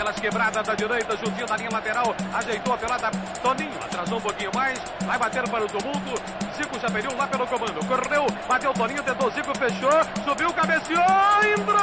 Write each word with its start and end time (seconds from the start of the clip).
pelas 0.00 0.18
quebradas 0.18 0.66
da 0.66 0.74
direita, 0.74 1.14
juntinho 1.14 1.46
da 1.46 1.58
linha 1.58 1.68
lateral, 1.70 2.16
ajeitou 2.32 2.72
a 2.72 2.78
pelada, 2.78 3.10
Toninho, 3.42 3.74
atrasou 3.84 4.16
um 4.16 4.20
pouquinho 4.22 4.50
mais, 4.54 4.80
vai 5.04 5.18
bater 5.18 5.46
para 5.46 5.62
o 5.62 5.66
tumulto, 5.66 6.22
Zico 6.56 6.80
perdeu 6.90 7.14
lá 7.18 7.26
pelo 7.26 7.46
comando, 7.46 7.86
correu, 7.86 8.26
bateu 8.48 8.72
Toninho, 8.72 9.02
tentou 9.02 9.30
Zico, 9.30 9.58
fechou, 9.58 9.90
subiu, 10.24 10.50
cabeceou, 10.54 11.02
entrou! 11.52 11.76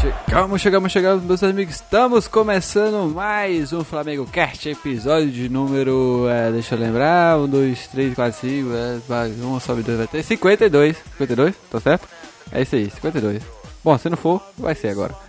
Chegamos, 0.00 0.60
chegamos, 0.62 0.92
chegamos, 0.92 1.24
meus 1.24 1.42
amigos. 1.42 1.74
Estamos 1.74 2.28
começando 2.28 3.12
mais 3.12 3.72
um 3.72 3.84
Flamengo 3.84 4.24
Cast, 4.26 4.68
episódio 4.68 5.30
de 5.30 5.48
número. 5.48 6.28
É, 6.28 6.52
deixa 6.52 6.76
eu 6.76 6.78
lembrar: 6.78 7.36
1, 7.38 7.48
2, 7.48 7.88
3, 7.88 8.14
4, 8.14 8.40
5, 8.40 8.68
é, 8.72 9.44
1 9.44 9.60
sobe 9.60 9.82
2, 9.82 9.98
vai 9.98 10.06
ter 10.06 10.22
52. 10.22 10.96
52, 10.96 11.56
tá 11.70 11.80
certo? 11.80 12.08
É 12.52 12.62
isso 12.62 12.76
aí, 12.76 12.88
52. 12.88 13.42
Bom, 13.82 13.98
se 13.98 14.08
não 14.08 14.16
for, 14.16 14.40
vai 14.56 14.74
ser 14.74 14.88
agora. 14.88 15.27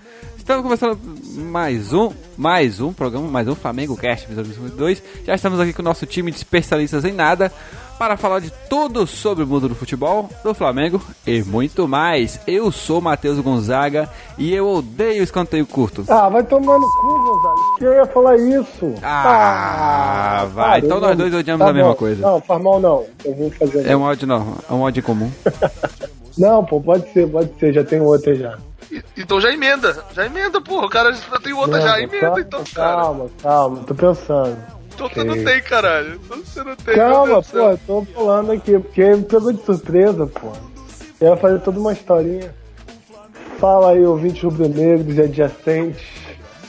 Estamos 0.49 0.63
começando 0.63 0.99
mais 1.51 1.93
um, 1.93 2.09
mais 2.35 2.81
um 2.81 2.91
programa, 2.91 3.27
mais 3.27 3.47
um 3.47 3.53
Flamengo 3.53 3.95
Cast, 3.95 4.25
episódio 4.25 4.51
52. 4.51 5.03
Já 5.23 5.35
estamos 5.35 5.59
aqui 5.59 5.71
com 5.71 5.83
o 5.83 5.85
nosso 5.85 6.07
time 6.07 6.31
de 6.31 6.37
especialistas 6.37 7.05
em 7.05 7.13
nada 7.13 7.51
para 7.99 8.17
falar 8.17 8.39
de 8.39 8.51
tudo 8.67 9.05
sobre 9.05 9.43
o 9.43 9.47
mundo 9.47 9.69
do 9.69 9.75
futebol, 9.75 10.27
do 10.43 10.51
Flamengo 10.55 10.99
e 11.27 11.43
muito 11.43 11.87
mais. 11.87 12.39
Eu 12.47 12.71
sou 12.71 12.99
Matheus 12.99 13.39
Gonzaga 13.39 14.09
e 14.39 14.51
eu 14.51 14.67
odeio 14.67 15.21
escanteio 15.21 15.67
curto. 15.67 16.03
Ah, 16.07 16.27
vai 16.29 16.43
tomar 16.43 16.79
no 16.79 16.87
cu, 16.99 17.07
Gonzaga. 17.07 17.77
Que 17.77 17.83
eu 17.83 17.93
ia 17.93 18.05
falar 18.07 18.35
isso. 18.37 18.95
Ah, 19.03 20.39
ah 20.41 20.45
vai. 20.45 20.79
Então 20.79 20.99
nós 20.99 21.15
dois 21.15 21.31
odiamos 21.31 21.63
tá 21.63 21.69
a 21.69 21.73
mesma 21.73 21.93
coisa. 21.93 22.23
Não, 22.23 22.41
faz 22.41 22.59
mal 22.59 22.79
não. 22.79 23.05
Eu 23.23 23.35
vou 23.35 23.51
fazer. 23.51 23.85
É 23.85 23.95
um 23.95 24.01
ódio 24.01 24.25
não, 24.25 24.55
é 24.67 24.73
um 24.73 24.81
ódio 24.81 25.03
comum. 25.03 25.29
não, 26.35 26.65
pô, 26.65 26.81
pode 26.81 27.07
ser, 27.13 27.29
pode 27.29 27.51
ser. 27.59 27.71
Já 27.71 27.83
tem 27.83 28.01
outro 28.01 28.33
já. 28.33 28.57
Então 29.17 29.39
já 29.39 29.51
emenda, 29.51 30.03
já 30.13 30.25
emenda, 30.25 30.59
porra. 30.61 30.85
O 30.85 30.89
cara 30.89 31.13
já 31.13 31.39
tem 31.39 31.53
outra, 31.53 31.79
não, 31.79 31.87
já 31.87 31.99
emenda, 31.99 32.19
calma, 32.19 32.39
então, 32.41 32.63
cara. 32.73 33.01
Calma, 33.01 33.29
calma, 33.41 33.83
tô 33.85 33.95
pensando. 33.95 34.57
Então 34.93 35.07
okay. 35.07 35.23
você 35.23 35.27
não 35.27 35.43
tem, 35.45 35.61
caralho. 35.61 36.19
Então 36.25 36.37
você 36.37 36.63
não 36.63 36.75
tem. 36.75 36.95
Calma, 36.95 37.41
pô, 37.41 37.57
eu 37.57 37.77
tô 37.85 38.05
falando 38.13 38.51
aqui, 38.51 38.79
porque 38.79 39.15
me 39.15 39.23
pegou 39.23 39.53
de 39.53 39.63
surpresa, 39.63 40.27
pô. 40.27 40.51
Eu 41.21 41.29
ia 41.31 41.37
fazer 41.37 41.59
toda 41.59 41.79
uma 41.79 41.93
historinha. 41.93 42.53
Fala 43.59 43.91
aí, 43.91 44.05
ouvintes 44.05 44.41
rubro-negros 44.41 45.17
e 45.17 45.21
adjacentes, 45.21 46.05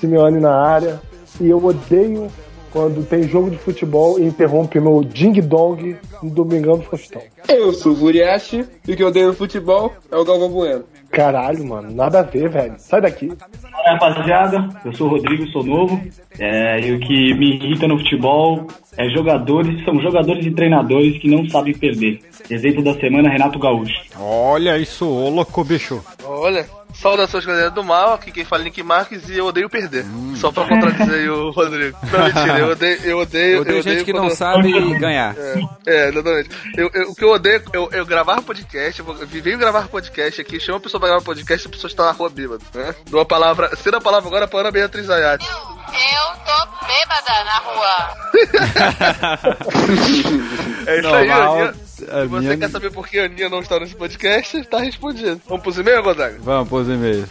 Simeone 0.00 0.40
na 0.40 0.54
área. 0.54 1.00
E 1.40 1.48
eu 1.48 1.64
odeio 1.64 2.30
quando 2.72 3.06
tem 3.06 3.24
jogo 3.24 3.50
de 3.50 3.58
futebol 3.58 4.18
e 4.18 4.24
interrompe 4.24 4.80
meu 4.80 5.02
ding-dong 5.02 5.96
no 6.22 6.30
Domingão 6.30 6.78
do 6.78 6.84
Faustão. 6.84 7.22
Eu 7.48 7.72
sou 7.72 7.92
o 7.92 7.94
Vuriashi 7.94 8.66
e 8.86 8.92
o 8.92 8.96
que 8.96 9.02
eu 9.02 9.08
odeio 9.08 9.28
no 9.28 9.34
futebol 9.34 9.92
é 10.10 10.16
o 10.16 10.24
Galvão 10.24 10.50
Bueno. 10.50 10.84
Caralho, 11.10 11.66
mano, 11.66 11.92
nada 11.92 12.20
a 12.20 12.22
ver, 12.22 12.48
velho. 12.48 12.74
Sai 12.78 13.00
daqui. 13.00 13.30
Fala, 13.60 13.92
rapaziada. 13.92 14.68
Eu 14.84 14.94
sou 14.94 15.08
o 15.08 15.10
Rodrigo, 15.10 15.46
sou 15.48 15.64
novo. 15.64 16.00
É, 16.38 16.80
e 16.80 16.92
o 16.92 17.00
que 17.00 17.34
me 17.34 17.56
irrita 17.56 17.88
no 17.88 17.98
futebol 17.98 18.66
é 18.96 19.08
jogadores, 19.10 19.84
são 19.84 20.00
jogadores 20.00 20.46
e 20.46 20.52
treinadores 20.52 21.18
que 21.18 21.28
não 21.28 21.48
sabem 21.48 21.74
perder. 21.76 22.20
Exemplo 22.48 22.82
da 22.82 22.94
semana, 22.94 23.28
Renato 23.28 23.58
Gaúcho. 23.58 24.00
Olha 24.18 24.78
isso, 24.78 25.06
ô 25.06 25.28
louco, 25.30 25.64
bicho. 25.64 26.02
Olha. 26.24 26.79
Saudações, 26.94 27.44
galera 27.44 27.70
do 27.70 27.82
mal. 27.82 28.14
Aqui 28.14 28.30
quem 28.30 28.44
fala 28.44 28.62
é 28.62 28.64
Nick 28.64 28.82
Marques 28.82 29.28
e 29.28 29.38
eu 29.38 29.46
odeio 29.46 29.68
perder. 29.68 30.04
Hum. 30.04 30.34
Só 30.36 30.50
pra 30.50 30.66
contradizer 30.66 31.30
o 31.30 31.50
Rodrigo. 31.50 31.96
Não, 32.10 32.24
mentira, 32.24 32.58
eu 32.58 32.70
odeio. 32.70 33.00
Eu 33.04 33.18
odeio, 33.18 33.56
eu 33.56 33.60
odeio 33.62 33.82
gente 33.82 34.04
que 34.04 34.12
não 34.12 34.30
sabe 34.30 34.72
ganhar. 34.98 35.34
É, 35.36 35.60
é 35.86 36.08
exatamente. 36.08 36.50
Eu, 36.76 36.90
eu, 36.92 37.10
o 37.10 37.14
que 37.14 37.24
eu 37.24 37.30
odeio, 37.30 37.62
eu, 37.72 37.88
eu 37.92 38.06
gravar 38.06 38.42
podcast, 38.42 39.00
eu 39.00 39.14
venho 39.26 39.58
gravar 39.58 39.88
podcast 39.88 40.40
aqui, 40.40 40.60
chama 40.60 40.78
a 40.78 40.80
pessoa 40.80 41.00
pra 41.00 41.08
gravar 41.08 41.24
podcast 41.24 41.66
e 41.66 41.68
a 41.68 41.72
pessoa 41.72 41.90
está 41.90 42.04
na 42.04 42.12
rua 42.12 42.30
bêbada, 42.30 42.62
né? 42.74 42.94
Uma 43.12 43.24
palavra, 43.24 43.74
sendo 43.76 43.96
a 43.96 44.00
palavra 44.00 44.28
agora 44.28 44.48
para 44.48 44.68
a 44.68 44.72
Beatriz 44.72 45.08
Ayati. 45.08 45.46
Eu 45.46 46.36
tô 46.44 46.66
bêbada 46.86 47.44
na 47.44 47.58
rua. 47.58 48.30
é 50.86 50.98
isso 50.98 51.08
Normal. 51.08 51.54
aí, 51.54 51.60
Aninha. 51.62 51.74
Se 52.10 52.26
você 52.26 52.40
minha... 52.40 52.58
quer 52.58 52.70
saber 52.70 52.90
por 52.90 53.06
que 53.06 53.20
a 53.20 53.26
Aninha 53.26 53.48
não 53.48 53.60
está 53.60 53.78
nesse 53.78 53.94
podcast, 53.94 54.64
tá 54.64 54.80
respondido. 54.80 55.40
Vamos 55.46 55.62
pros 55.62 55.78
e-mails, 55.78 56.02
Gonzaga? 56.02 56.38
Vamos 56.40 56.68
pros 56.68 56.88
e-mails. 56.88 57.28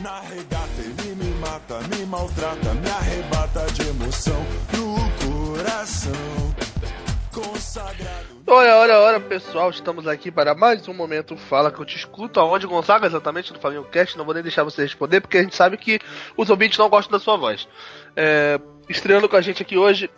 Na 0.00 0.20
regata 0.20 0.68
ele 0.78 1.14
me 1.16 1.30
mata, 1.40 1.80
me 1.94 2.06
maltrata, 2.06 2.74
me 2.74 2.88
arrebata 2.88 3.66
de 3.72 3.88
emoção 3.88 4.46
no 4.72 5.56
coração. 5.56 6.12
Consagrado. 7.32 8.38
Olha, 8.46 8.76
olha, 8.76 8.98
olha, 8.98 9.20
pessoal, 9.20 9.68
estamos 9.68 10.06
aqui 10.06 10.30
para 10.30 10.54
mais 10.54 10.88
um 10.88 10.94
momento 10.94 11.36
Fala 11.36 11.70
que 11.70 11.78
eu 11.78 11.84
te 11.84 11.96
escuto. 11.96 12.40
Aonde 12.40 12.66
Gonzaga 12.66 13.06
exatamente 13.06 13.52
no 13.52 13.58
Flamingo 13.58 13.84
Cast? 13.84 14.16
Não 14.16 14.24
vou 14.24 14.32
nem 14.32 14.42
deixar 14.42 14.64
você 14.64 14.82
responder, 14.82 15.20
porque 15.20 15.36
a 15.36 15.42
gente 15.42 15.54
sabe 15.54 15.76
que 15.76 16.00
os 16.34 16.48
ouvintes 16.48 16.78
não 16.78 16.88
gostam 16.88 17.18
da 17.18 17.22
sua 17.22 17.36
voz. 17.36 17.68
É, 18.16 18.58
estreando 18.88 19.28
com 19.28 19.36
a 19.36 19.40
gente 19.42 19.62
aqui 19.62 19.76
hoje, 19.76 20.08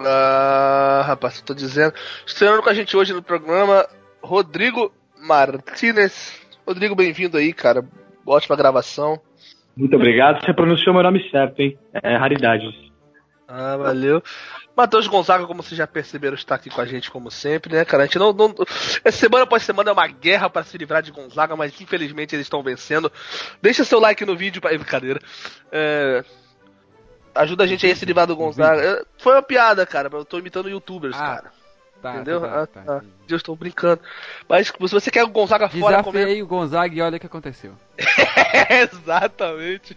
ah, 0.00 1.02
rapaz, 1.06 1.40
tô 1.40 1.54
dizendo. 1.54 1.94
Estreando 2.26 2.62
com 2.62 2.68
a 2.68 2.74
gente 2.74 2.96
hoje 2.96 3.12
no 3.12 3.22
programa, 3.22 3.86
Rodrigo 4.22 4.92
Martinez. 5.18 6.40
Rodrigo, 6.66 6.94
bem-vindo 6.94 7.36
aí, 7.36 7.52
cara. 7.52 7.84
Ótima 8.26 8.56
gravação. 8.56 9.20
Muito 9.76 9.96
obrigado. 9.96 10.44
Você 10.44 10.52
pronunciou 10.52 10.94
meu 10.94 11.02
nome 11.02 11.28
certo, 11.30 11.60
hein? 11.60 11.78
É 12.02 12.16
raridade. 12.16 12.66
Ah, 13.46 13.76
valeu. 13.76 14.22
Matheus 14.76 15.08
Gonzaga, 15.08 15.46
como 15.46 15.62
vocês 15.62 15.76
já 15.76 15.86
perceberam, 15.86 16.34
está 16.34 16.54
aqui 16.54 16.68
com 16.70 16.80
a 16.80 16.84
gente 16.84 17.10
como 17.10 17.30
sempre, 17.30 17.72
né, 17.74 17.84
cara? 17.84 18.02
A 18.02 18.06
gente 18.06 18.18
não. 18.18 18.32
não 18.32 18.54
semana 19.10 19.44
após 19.44 19.62
semana 19.62 19.90
é 19.90 19.92
uma 19.92 20.06
guerra 20.06 20.50
para 20.50 20.62
se 20.62 20.76
livrar 20.76 21.02
de 21.02 21.10
Gonzaga, 21.10 21.56
mas 21.56 21.80
infelizmente 21.80 22.36
eles 22.36 22.46
estão 22.46 22.62
vencendo. 22.62 23.10
Deixa 23.60 23.84
seu 23.84 23.98
like 23.98 24.24
no 24.24 24.36
vídeo 24.36 24.60
para 24.60 24.76
brincadeira. 24.78 25.18
É, 25.72 26.22
Ajuda 27.34 27.64
a 27.64 27.66
gente 27.66 27.86
aí 27.86 27.92
a 27.92 27.96
se 27.96 28.04
livrar 28.04 28.26
do 28.26 28.36
Gonzaga. 28.36 29.06
Foi 29.18 29.34
uma 29.34 29.42
piada, 29.42 29.86
cara. 29.86 30.08
Eu 30.12 30.24
tô 30.24 30.38
imitando 30.38 30.68
youtubers, 30.68 31.14
ah, 31.16 31.18
cara. 31.18 31.52
Tá, 32.02 32.14
Entendeu? 32.14 32.40
Tá, 32.40 32.66
tá, 32.66 32.80
ah, 32.80 32.84
tá. 33.00 33.04
Eu 33.28 33.36
estou 33.36 33.56
brincando. 33.56 34.00
Mas 34.48 34.68
se 34.68 34.74
você 34.78 35.10
quer 35.10 35.24
o 35.24 35.28
Gonzaga 35.28 35.68
fora, 35.68 36.02
comenta... 36.02 36.42
o 36.42 36.46
Gonzaga 36.46 36.94
e 36.94 37.00
olha 37.00 37.16
o 37.16 37.20
que 37.20 37.26
aconteceu. 37.26 37.72
Exatamente. 38.70 39.96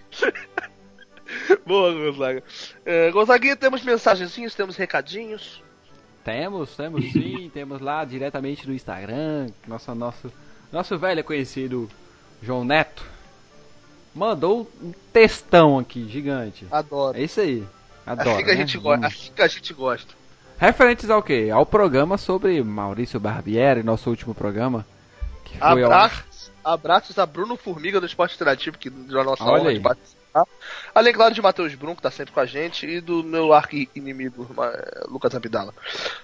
Boa, 1.65 1.93
Gonzaga. 1.93 2.43
É, 2.85 3.11
Gonzaguinha, 3.11 3.55
temos 3.55 3.83
mensagenzinhos, 3.83 4.55
temos 4.55 4.75
recadinhos. 4.75 5.63
Temos, 6.23 6.75
temos 6.75 7.11
sim. 7.11 7.49
temos 7.53 7.79
lá 7.81 8.03
diretamente 8.03 8.67
no 8.67 8.73
Instagram. 8.73 9.47
Nosso, 9.67 9.93
nosso, 9.95 10.33
nosso 10.71 10.97
velho 10.97 11.23
conhecido 11.23 11.89
João 12.41 12.63
Neto 12.63 13.03
mandou 14.13 14.69
um 14.81 14.93
textão 15.11 15.79
aqui, 15.79 16.07
gigante. 16.07 16.65
Adoro. 16.71 17.17
É 17.17 17.23
isso 17.23 17.39
aí. 17.39 17.63
Adoro. 18.05 18.29
Assim 18.31 18.43
que, 18.43 18.51
a, 18.51 18.53
né? 18.53 18.59
gente 18.59 18.77
gosta, 18.77 19.07
assim 19.07 19.31
que 19.35 19.41
a 19.41 19.47
gente 19.47 19.73
gosta. 19.73 20.13
Referentes 20.57 21.09
ao 21.09 21.23
quê? 21.23 21.49
Ao 21.51 21.65
programa 21.65 22.17
sobre 22.17 22.61
Maurício 22.63 23.19
Barbieri, 23.19 23.83
nosso 23.83 24.09
último 24.09 24.35
programa. 24.35 24.85
Que 25.45 25.57
foi 25.57 25.83
Abraços, 25.83 26.51
ao... 26.63 26.73
abraços 26.73 27.17
a 27.17 27.25
Bruno 27.25 27.57
Formiga 27.57 27.99
do 27.99 28.05
Esporte 28.05 28.35
Interativo, 28.35 28.77
que 28.77 28.89
deu 28.89 29.21
a 29.21 29.23
nossa 29.23 29.43
Olha 29.43 29.63
honra 29.63 29.73
de 29.73 29.79
participar. 29.79 30.45
Além, 30.95 31.13
claro, 31.13 31.33
de 31.33 31.41
Matheus 31.41 31.75
Brum, 31.75 31.95
que 31.95 32.01
tá 32.01 32.11
sempre 32.11 32.33
com 32.33 32.39
a 32.39 32.45
gente, 32.45 32.85
e 32.85 33.01
do 33.01 33.23
meu 33.23 33.51
arqui-inimigo, 33.53 34.47
Lucas 35.09 35.35
Abdala. 35.35 35.73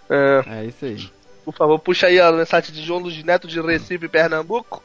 É... 0.10 0.44
é 0.48 0.66
isso 0.66 0.86
aí. 0.86 1.12
Por 1.44 1.54
favor, 1.54 1.80
puxa 1.80 2.08
aí 2.08 2.20
a 2.20 2.32
mensagem 2.32 2.74
de 2.74 2.84
João 2.84 3.00
Luiz 3.00 3.24
Neto 3.24 3.48
de 3.48 3.60
Recife, 3.60 4.08
Pernambuco. 4.08 4.84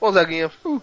Gonzaguinha. 0.00 0.50
Uh. 0.64 0.80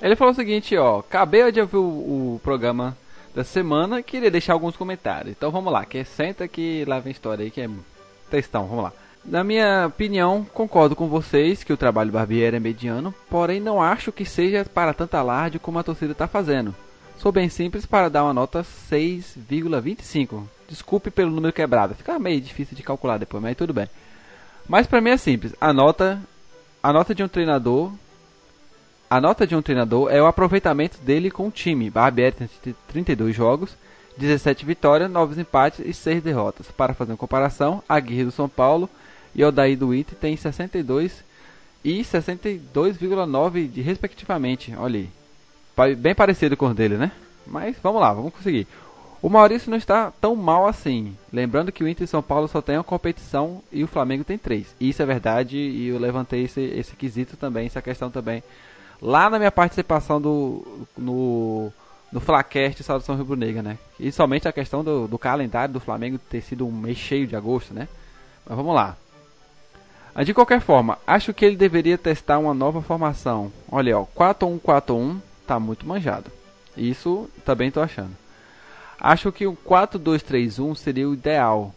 Ele 0.00 0.16
falou 0.16 0.32
o 0.32 0.36
seguinte, 0.36 0.76
ó, 0.76 0.98
acabei 0.98 1.50
de 1.50 1.60
ouvir 1.60 1.76
o, 1.76 2.34
o 2.34 2.40
programa 2.42 2.96
da 3.34 3.44
semana, 3.44 4.02
queria 4.02 4.30
deixar 4.30 4.52
alguns 4.52 4.76
comentários. 4.76 5.34
Então 5.36 5.50
vamos 5.50 5.72
lá, 5.72 5.84
que 5.84 6.04
senta 6.04 6.46
que 6.46 6.84
lá 6.86 6.98
vem 6.98 7.12
história 7.12 7.44
aí 7.44 7.50
que 7.50 7.60
é 7.60 7.70
textão, 8.30 8.66
vamos 8.66 8.84
lá. 8.84 8.92
Na 9.24 9.42
minha 9.42 9.86
opinião, 9.86 10.46
concordo 10.54 10.94
com 10.94 11.08
vocês 11.08 11.64
que 11.64 11.72
o 11.72 11.76
trabalho 11.76 12.12
Barbieri 12.12 12.56
é 12.56 12.60
mediano, 12.60 13.12
porém 13.28 13.58
não 13.58 13.82
acho 13.82 14.12
que 14.12 14.24
seja 14.24 14.64
para 14.64 14.94
tanta 14.94 15.18
alarde 15.18 15.58
como 15.58 15.78
a 15.78 15.82
torcida 15.82 16.12
está 16.12 16.28
fazendo. 16.28 16.74
Sou 17.18 17.32
bem 17.32 17.48
simples 17.48 17.84
para 17.84 18.08
dar 18.08 18.24
uma 18.24 18.32
nota 18.32 18.62
6,25. 18.62 20.44
Desculpe 20.68 21.10
pelo 21.10 21.30
número 21.30 21.52
quebrado, 21.52 21.94
fica 21.94 22.18
meio 22.18 22.40
difícil 22.40 22.76
de 22.76 22.82
calcular 22.82 23.18
depois, 23.18 23.42
mas 23.42 23.56
tudo 23.56 23.72
bem. 23.72 23.88
Mas 24.68 24.86
para 24.86 25.00
mim 25.00 25.10
é 25.10 25.16
simples, 25.16 25.54
a 25.60 25.72
nota, 25.72 26.20
a 26.82 26.92
nota 26.92 27.14
de 27.14 27.22
um 27.22 27.28
treinador 27.28 27.92
a 29.08 29.20
nota 29.20 29.46
de 29.46 29.54
um 29.54 29.62
treinador 29.62 30.10
é 30.10 30.20
o 30.20 30.26
aproveitamento 30.26 30.98
dele 30.98 31.30
com 31.30 31.48
o 31.48 31.50
time. 31.50 31.90
Barbieri 31.90 32.34
tem 32.34 32.74
32 32.88 33.34
jogos, 33.34 33.76
17 34.16 34.64
vitórias, 34.64 35.10
9 35.10 35.40
empates 35.40 35.80
e 35.84 35.92
6 35.92 36.22
derrotas. 36.22 36.70
Para 36.70 36.94
fazer 36.94 37.12
uma 37.12 37.18
comparação, 37.18 37.82
Aguirre 37.88 38.24
do 38.24 38.32
São 38.32 38.48
Paulo 38.48 38.88
e 39.34 39.44
Odaí 39.44 39.76
do 39.76 39.94
Inter 39.94 40.16
tem 40.18 40.36
62 40.36 41.24
e 41.84 42.00
62,9 42.00 43.70
de 43.70 43.80
respectivamente. 43.80 44.74
Olha 44.76 45.00
aí. 45.00 45.94
Bem 45.94 46.14
parecido 46.14 46.56
com 46.56 46.66
o 46.66 46.74
dele, 46.74 46.96
né? 46.96 47.12
Mas 47.46 47.76
vamos 47.82 48.00
lá, 48.00 48.12
vamos 48.12 48.34
conseguir. 48.34 48.66
O 49.22 49.28
Maurício 49.28 49.70
não 49.70 49.78
está 49.78 50.10
tão 50.20 50.34
mal 50.34 50.66
assim. 50.66 51.16
Lembrando 51.32 51.70
que 51.70 51.84
o 51.84 51.88
Inter 51.88 52.04
e 52.04 52.08
São 52.08 52.22
Paulo 52.22 52.48
só 52.48 52.60
tem 52.60 52.76
uma 52.76 52.84
competição 52.84 53.62
e 53.70 53.84
o 53.84 53.88
Flamengo 53.88 54.24
tem 54.24 54.36
três. 54.36 54.74
Isso 54.80 55.02
é 55.02 55.06
verdade 55.06 55.56
e 55.56 55.88
eu 55.88 55.98
levantei 55.98 56.44
esse, 56.44 56.60
esse 56.60 56.96
quesito 56.96 57.36
também, 57.36 57.66
essa 57.66 57.82
questão 57.82 58.10
também 58.10 58.42
lá 59.00 59.28
na 59.30 59.38
minha 59.38 59.52
participação 59.52 60.20
do, 60.20 60.86
no 60.96 61.72
no 62.12 62.20
Flacast 62.20 62.82
Saudação 62.82 63.16
Rubro 63.16 63.36
Negra, 63.36 63.62
né? 63.62 63.78
E 63.98 64.10
somente 64.12 64.48
a 64.48 64.52
questão 64.52 64.82
do, 64.82 65.06
do 65.08 65.18
calendário 65.18 65.74
do 65.74 65.80
Flamengo 65.80 66.18
ter 66.18 66.40
sido 66.40 66.66
um 66.66 66.72
mês 66.72 66.96
cheio 66.96 67.26
de 67.26 67.36
agosto, 67.36 67.74
né? 67.74 67.88
Mas 68.46 68.56
vamos 68.56 68.74
lá. 68.74 68.96
De 70.24 70.32
qualquer 70.32 70.60
forma, 70.60 70.98
acho 71.06 71.34
que 71.34 71.44
ele 71.44 71.56
deveria 71.56 71.98
testar 71.98 72.38
uma 72.38 72.54
nova 72.54 72.80
formação. 72.80 73.52
Olha, 73.70 73.98
ó, 73.98 74.06
4-1-4-1 74.16 75.18
tá 75.46 75.60
muito 75.60 75.86
manjado. 75.86 76.30
Isso 76.74 77.28
também 77.44 77.70
tô 77.70 77.80
achando. 77.80 78.16
Acho 78.98 79.30
que 79.30 79.46
o 79.46 79.54
4-2-3-1 79.54 80.74
seria 80.74 81.08
o 81.08 81.12
ideal. 81.12 81.74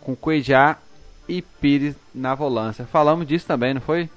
Com 0.00 0.14
Cuejá 0.14 0.76
e 1.28 1.42
Pires 1.42 1.96
na 2.14 2.36
volância. 2.36 2.86
Falamos 2.86 3.26
disso 3.26 3.46
também, 3.46 3.74
não 3.74 3.80
foi? 3.80 4.08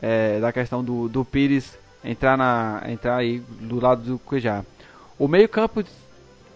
É, 0.00 0.38
da 0.40 0.52
questão 0.52 0.82
do, 0.82 1.08
do 1.08 1.24
Pires 1.24 1.76
entrar, 2.04 2.36
na, 2.36 2.82
entrar 2.86 3.16
aí 3.16 3.40
do 3.60 3.80
lado 3.80 4.02
do 4.02 4.18
Cuejá. 4.18 4.64
O 5.18 5.26
meio 5.26 5.48
campo, 5.48 5.82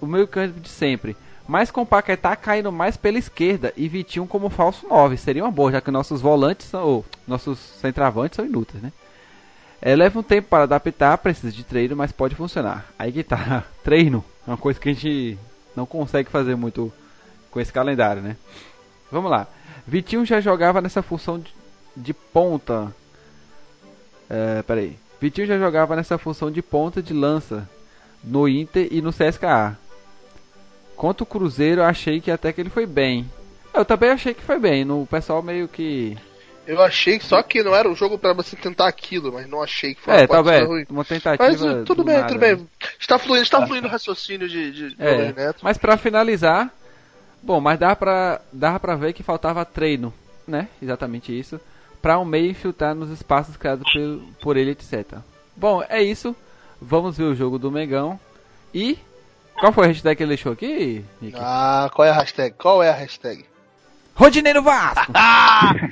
o 0.00 0.06
meio 0.06 0.29
campo 0.29 0.61
de 0.61 0.69
sempre 0.69 1.17
mas 1.47 1.71
com 1.71 1.85
Paquetá 1.85 2.37
caindo 2.37 2.71
mais 2.71 2.97
pela 2.97 3.19
esquerda 3.19 3.73
e 3.77 3.89
Vitinho 3.89 4.27
como 4.27 4.49
falso 4.49 4.87
9. 4.89 5.17
Seria 5.17 5.44
uma 5.44 5.50
boa, 5.50 5.73
já 5.73 5.81
que 5.81 5.91
nossos 5.91 6.21
volantes 6.21 6.67
são, 6.67 6.85
ou, 6.85 7.05
nossos 7.27 7.59
centravantes 7.59 8.37
são 8.37 8.44
inúteis, 8.47 8.83
né? 8.83 8.93
É, 9.81 9.97
leva 9.97 10.19
um 10.19 10.23
tempo 10.23 10.49
para 10.49 10.62
adaptar, 10.62 11.19
precisa 11.19 11.53
de 11.53 11.65
treino, 11.65 11.97
mas 11.97 12.12
pode 12.12 12.37
funcionar. 12.37 12.87
Aí 12.99 13.11
que 13.11 13.25
tá, 13.25 13.65
treino 13.83 14.25
é 14.47 14.50
uma 14.50 14.56
coisa 14.56 14.79
que 14.79 14.89
a 14.89 14.93
gente 14.93 15.39
não 15.75 15.85
consegue 15.85 16.31
fazer 16.31 16.55
muito 16.55 16.93
com 17.50 17.61
esse 17.61 17.73
calendário, 17.73 18.23
né? 18.23 18.37
Vamos 19.11 19.31
lá. 19.31 19.49
Vitinho 19.87 20.25
já 20.25 20.41
jogava 20.41 20.81
nessa 20.81 21.03
função 21.03 21.41
de, 21.41 21.53
de 21.97 22.15
ponta. 22.15 22.94
É, 24.32 24.62
peraí. 24.62 24.96
Vitinho 25.20 25.46
já 25.46 25.58
jogava 25.58 25.94
nessa 25.94 26.17
função 26.17 26.50
de 26.50 26.62
ponta 26.62 27.02
de 27.02 27.12
lança 27.12 27.69
no 28.25 28.49
Inter 28.49 28.88
e 28.90 29.02
no 29.02 29.12
CSKA. 29.12 29.76
Contra 30.96 31.23
o 31.23 31.26
Cruzeiro, 31.26 31.82
eu 31.82 31.84
achei 31.84 32.19
que 32.19 32.31
até 32.31 32.50
que 32.50 32.61
ele 32.62 32.70
foi 32.70 32.87
bem. 32.87 33.31
Eu 33.75 33.84
também 33.84 34.11
achei 34.11 34.32
que 34.32 34.43
foi 34.43 34.58
bem. 34.58 34.87
No 34.87 35.06
pessoal 35.06 35.43
meio 35.43 35.69
que. 35.69 36.17
Eu 36.67 36.81
achei 36.81 37.20
só 37.20 37.43
que 37.43 37.62
não 37.62 37.75
era 37.75 37.88
um 37.88 37.94
jogo 37.94 38.19
para 38.19 38.32
você 38.32 38.56
tentar 38.56 38.87
aquilo, 38.87 39.32
mas 39.32 39.46
não 39.49 39.62
achei 39.62 39.94
que 39.94 40.00
foi 40.00 40.14
é, 40.14 40.26
uma, 40.26 40.26
tá 40.26 40.64
ruim. 40.64 40.87
uma 40.88 41.05
tentativa. 41.05 41.44
Mas 41.46 41.61
uh, 41.61 41.84
tudo 41.84 42.02
bem, 42.02 42.17
nada, 42.17 42.29
tudo 42.29 42.38
bem. 42.40 42.69
Está 42.99 43.19
fluindo, 43.19 43.43
está 43.43 43.67
fluindo 43.67 43.88
o 43.88 43.90
raciocínio 43.90 44.49
de, 44.49 44.70
de 44.70 44.96
é, 44.99 45.32
Neto. 45.32 45.58
Mas 45.62 45.76
para 45.76 45.96
finalizar, 45.96 46.73
bom, 47.43 47.61
mas 47.61 47.79
dá 47.79 47.94
pra, 47.96 48.40
dá 48.52 48.79
pra 48.79 48.94
ver 48.94 49.12
que 49.12 49.23
faltava 49.23 49.64
treino, 49.64 50.14
né? 50.46 50.69
Exatamente 50.81 51.37
isso. 51.37 51.61
Para 52.02 52.19
o 52.19 52.25
meio 52.25 52.50
infiltrar 52.50 52.94
nos 52.94 53.10
espaços 53.10 53.56
criados 53.56 53.90
por, 53.90 54.20
por 54.43 54.56
ele, 54.56 54.72
etc. 54.72 55.19
Bom, 55.56 55.82
é 55.88 56.02
isso. 56.02 56.37
Vamos 56.81 57.16
ver 57.16 57.25
o 57.25 57.34
jogo 57.34 57.58
do 57.58 57.70
Megão. 57.70 58.19
E 58.75 58.99
qual 59.58 59.72
foi 59.72 59.84
a 59.84 59.87
hashtag 59.88 60.16
que 60.16 60.22
ele 60.25 60.31
deixou 60.31 60.52
aqui, 60.52 61.04
Nick? 61.20 61.38
Ah, 61.40 61.88
qual 61.94 62.06
é 62.06 62.10
a 62.10 62.14
hashtag? 62.14 62.56
Qual 62.58 62.82
é 62.82 62.90
a 62.90 62.94
hashtag? 62.94 63.44
Rodineiro 64.14 64.62
Vasco! 64.62 65.12
ai, 65.14 65.87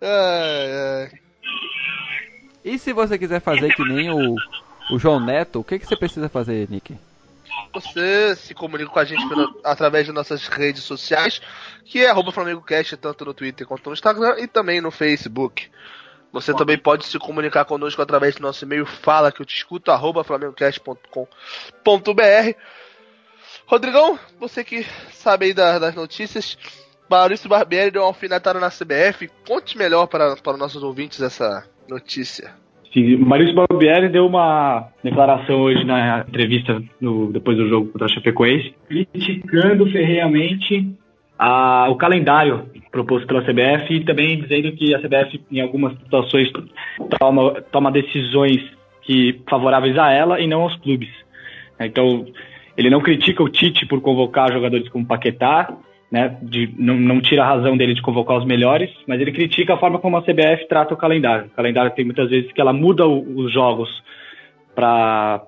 ai. 0.00 1.10
E 2.64 2.78
se 2.78 2.92
você 2.92 3.18
quiser 3.18 3.40
fazer 3.40 3.74
que 3.74 3.84
nem 3.84 4.10
o, 4.10 4.36
o 4.92 4.98
João 4.98 5.20
Neto, 5.20 5.60
o 5.60 5.64
que, 5.64 5.78
que 5.78 5.86
você 5.86 5.96
precisa 5.96 6.28
fazer, 6.28 6.68
Nick? 6.70 6.96
Você 7.72 8.34
se 8.36 8.54
comunica 8.54 8.90
com 8.90 8.98
a 8.98 9.04
gente 9.04 9.26
pela, 9.28 9.48
através 9.64 10.06
de 10.06 10.12
nossas 10.12 10.46
redes 10.48 10.82
sociais, 10.82 11.40
que 11.84 12.04
é 12.04 12.10
arroba 12.10 12.32
FlamengoCast, 12.32 12.96
tanto 12.96 13.24
no 13.24 13.34
Twitter 13.34 13.66
quanto 13.66 13.88
no 13.88 13.94
Instagram 13.94 14.36
e 14.38 14.46
também 14.46 14.80
no 14.80 14.90
Facebook. 14.90 15.70
Você 16.32 16.52
também 16.54 16.76
pode 16.76 17.06
se 17.06 17.18
comunicar 17.18 17.64
conosco 17.64 18.02
através 18.02 18.34
do 18.34 18.42
nosso 18.42 18.64
e-mail 18.64 18.84
fala 18.84 19.32
que 19.32 19.40
eu 19.40 19.46
te 19.46 19.56
escuto, 19.56 19.90
arroba 19.90 20.24
flamengocast.com.br. 20.24 22.58
Rodrigão, 23.66 24.18
você 24.38 24.62
que 24.62 24.84
sabe 25.12 25.46
aí 25.46 25.54
das, 25.54 25.80
das 25.80 25.94
notícias, 25.94 26.58
Maurício 27.08 27.48
Barbieri 27.48 27.90
deu 27.90 28.02
uma 28.02 28.08
alfinetada 28.08 28.60
na 28.60 28.70
CBF. 28.70 29.28
Conte 29.46 29.78
melhor 29.78 30.06
para, 30.06 30.36
para 30.36 30.56
nossos 30.56 30.82
ouvintes 30.82 31.20
essa 31.20 31.66
notícia. 31.88 32.65
Sim, 32.96 33.18
Maurício 33.18 33.54
Barbieri 33.54 34.08
deu 34.08 34.26
uma 34.26 34.88
declaração 35.04 35.60
hoje 35.60 35.84
na 35.84 36.24
entrevista 36.26 36.82
no, 36.98 37.30
depois 37.30 37.58
do 37.58 37.68
jogo 37.68 37.92
contra 37.92 38.06
a 38.06 38.08
Chapecoense, 38.08 38.74
criticando 38.88 39.84
ferreamente 39.90 40.96
a, 41.38 41.90
o 41.90 41.96
calendário 41.96 42.70
proposto 42.90 43.26
pela 43.26 43.42
CBF 43.42 43.92
e 43.92 44.02
também 44.02 44.40
dizendo 44.40 44.72
que 44.72 44.94
a 44.94 44.98
CBF, 44.98 45.42
em 45.52 45.60
algumas 45.60 45.92
situações, 45.98 46.50
toma, 47.18 47.60
toma 47.70 47.92
decisões 47.92 48.64
que 49.02 49.42
favoráveis 49.46 49.98
a 49.98 50.10
ela 50.10 50.40
e 50.40 50.46
não 50.46 50.62
aos 50.62 50.74
clubes. 50.76 51.10
Então, 51.78 52.24
ele 52.78 52.88
não 52.88 53.02
critica 53.02 53.42
o 53.42 53.48
Tite 53.50 53.84
por 53.84 54.00
convocar 54.00 54.50
jogadores 54.50 54.88
como 54.88 55.04
Paquetá, 55.04 55.70
né, 56.16 56.38
de, 56.40 56.72
não, 56.78 56.96
não 56.96 57.20
tira 57.20 57.44
a 57.44 57.46
razão 57.46 57.76
dele 57.76 57.92
de 57.92 58.00
convocar 58.00 58.38
os 58.38 58.46
melhores, 58.46 58.90
mas 59.06 59.20
ele 59.20 59.32
critica 59.32 59.74
a 59.74 59.76
forma 59.76 59.98
como 59.98 60.16
a 60.16 60.22
CBF 60.22 60.66
trata 60.66 60.94
o 60.94 60.96
calendário. 60.96 61.48
O 61.48 61.50
calendário 61.50 61.90
tem 61.94 62.06
muitas 62.06 62.30
vezes 62.30 62.50
que 62.52 62.60
ela 62.60 62.72
muda 62.72 63.06
o, 63.06 63.40
os 63.40 63.52
jogos 63.52 63.90
para 64.74 65.46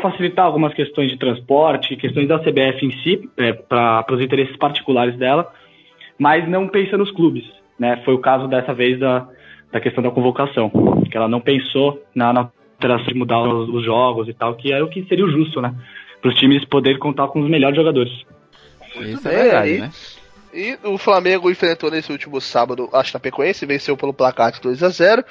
facilitar 0.00 0.46
algumas 0.46 0.72
questões 0.72 1.10
de 1.10 1.18
transporte, 1.18 1.96
questões 1.96 2.26
da 2.26 2.38
CBF 2.38 2.86
em 2.86 2.92
si, 3.02 3.28
é, 3.36 3.52
para 3.52 4.06
os 4.10 4.22
interesses 4.22 4.56
particulares 4.56 5.18
dela, 5.18 5.52
mas 6.18 6.48
não 6.48 6.66
pensa 6.66 6.96
nos 6.96 7.10
clubes. 7.10 7.44
Né? 7.78 8.00
Foi 8.02 8.14
o 8.14 8.18
caso 8.18 8.48
dessa 8.48 8.72
vez 8.72 8.98
da, 8.98 9.28
da 9.70 9.80
questão 9.80 10.02
da 10.02 10.10
convocação, 10.10 10.70
que 11.10 11.16
ela 11.16 11.28
não 11.28 11.42
pensou 11.42 12.02
na, 12.14 12.32
na 12.32 12.40
alteração 12.76 13.12
de 13.12 13.18
mudar 13.18 13.42
os, 13.42 13.68
os, 13.68 13.84
jogos 13.84 14.28
e 14.28 14.32
tal, 14.32 14.54
que 14.54 14.72
era 14.72 14.82
o 14.82 14.88
que 14.88 15.04
seria 15.04 15.26
o 15.26 15.30
justo, 15.30 15.60
né? 15.60 15.74
Para 16.22 16.30
os 16.30 16.36
times 16.36 16.64
poderem 16.64 16.98
contar 16.98 17.28
com 17.28 17.40
os 17.40 17.50
melhores 17.50 17.76
jogadores. 17.76 18.24
Isso 19.02 19.28
é 19.28 19.30
verdade, 19.30 19.70
e, 19.70 19.80
né? 19.80 19.92
E 20.52 20.78
o 20.84 20.96
Flamengo 20.96 21.50
enfrentou 21.50 21.90
nesse 21.90 22.10
último 22.10 22.40
sábado 22.40 22.88
a 22.92 23.04
Chapecoense, 23.04 23.66
venceu 23.66 23.96
pelo 23.96 24.14
placar 24.14 24.52
de 24.52 24.60
2 24.60 24.82
a 24.82 24.88
0 24.88 25.24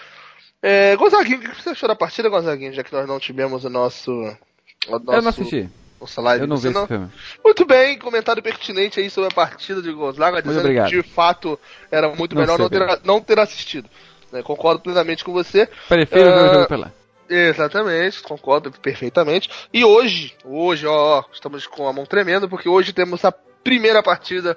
é, 0.62 0.96
Gonzaguinho, 0.96 1.38
o 1.38 1.42
que 1.42 1.62
você 1.62 1.70
achou 1.70 1.88
da 1.88 1.96
partida, 1.96 2.28
Gonzaguinho, 2.28 2.74
já 2.74 2.84
que 2.84 2.92
nós 2.92 3.08
não 3.08 3.20
tivemos 3.20 3.64
o 3.66 3.70
nosso. 3.70 4.12
O 4.12 5.00
nosso 5.00 5.12
eu 5.12 5.22
não 5.22 5.30
assisti. 5.30 5.70
Nossa 6.02 6.22
live. 6.22 6.42
Eu 6.42 6.48
não 6.48 6.58
vi 6.58 6.70
esse 6.70 6.88
filme. 6.88 7.10
Muito 7.44 7.66
bem, 7.66 8.00
comentário 8.00 8.42
pertinente 8.42 9.00
aí 9.00 9.10
sobre 9.10 9.30
a 9.32 9.36
partida 9.36 9.82
de 9.82 9.92
Gonzaga, 9.92 10.42
dizendo 10.42 10.62
obrigado. 10.62 10.90
que 10.90 11.02
de 11.02 11.08
fato 11.08 11.60
era 11.92 12.10
muito 12.10 12.34
não 12.34 12.42
melhor 12.42 12.58
não 12.58 12.70
ter, 12.70 13.00
não 13.04 13.22
ter 13.22 13.40
assistido. 13.40 13.88
Né, 14.32 14.42
concordo 14.42 14.82
plenamente 14.82 15.24
com 15.24 15.32
você. 15.32 15.70
Prefiro 15.88 16.30
uh, 16.30 16.34
ver 16.34 16.50
o 16.50 16.54
jogo 16.54 16.68
pela. 16.68 16.94
Exatamente, 17.30 18.22
concordo 18.24 18.72
perfeitamente. 18.72 19.50
E 19.72 19.84
hoje, 19.84 20.34
hoje, 20.44 20.86
ó, 20.88 21.24
estamos 21.32 21.66
com 21.68 21.88
a 21.88 21.94
mão 21.94 22.06
tremenda, 22.06 22.48
porque 22.48 22.70
hoje 22.70 22.92
temos 22.92 23.24
a 23.24 23.32
primeira 23.66 24.04
partida 24.04 24.56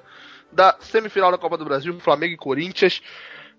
da 0.53 0.77
semifinal 0.79 1.31
da 1.31 1.37
Copa 1.37 1.57
do 1.57 1.65
Brasil, 1.65 1.99
Flamengo 1.99 2.33
e 2.35 2.37
Corinthians. 2.37 3.01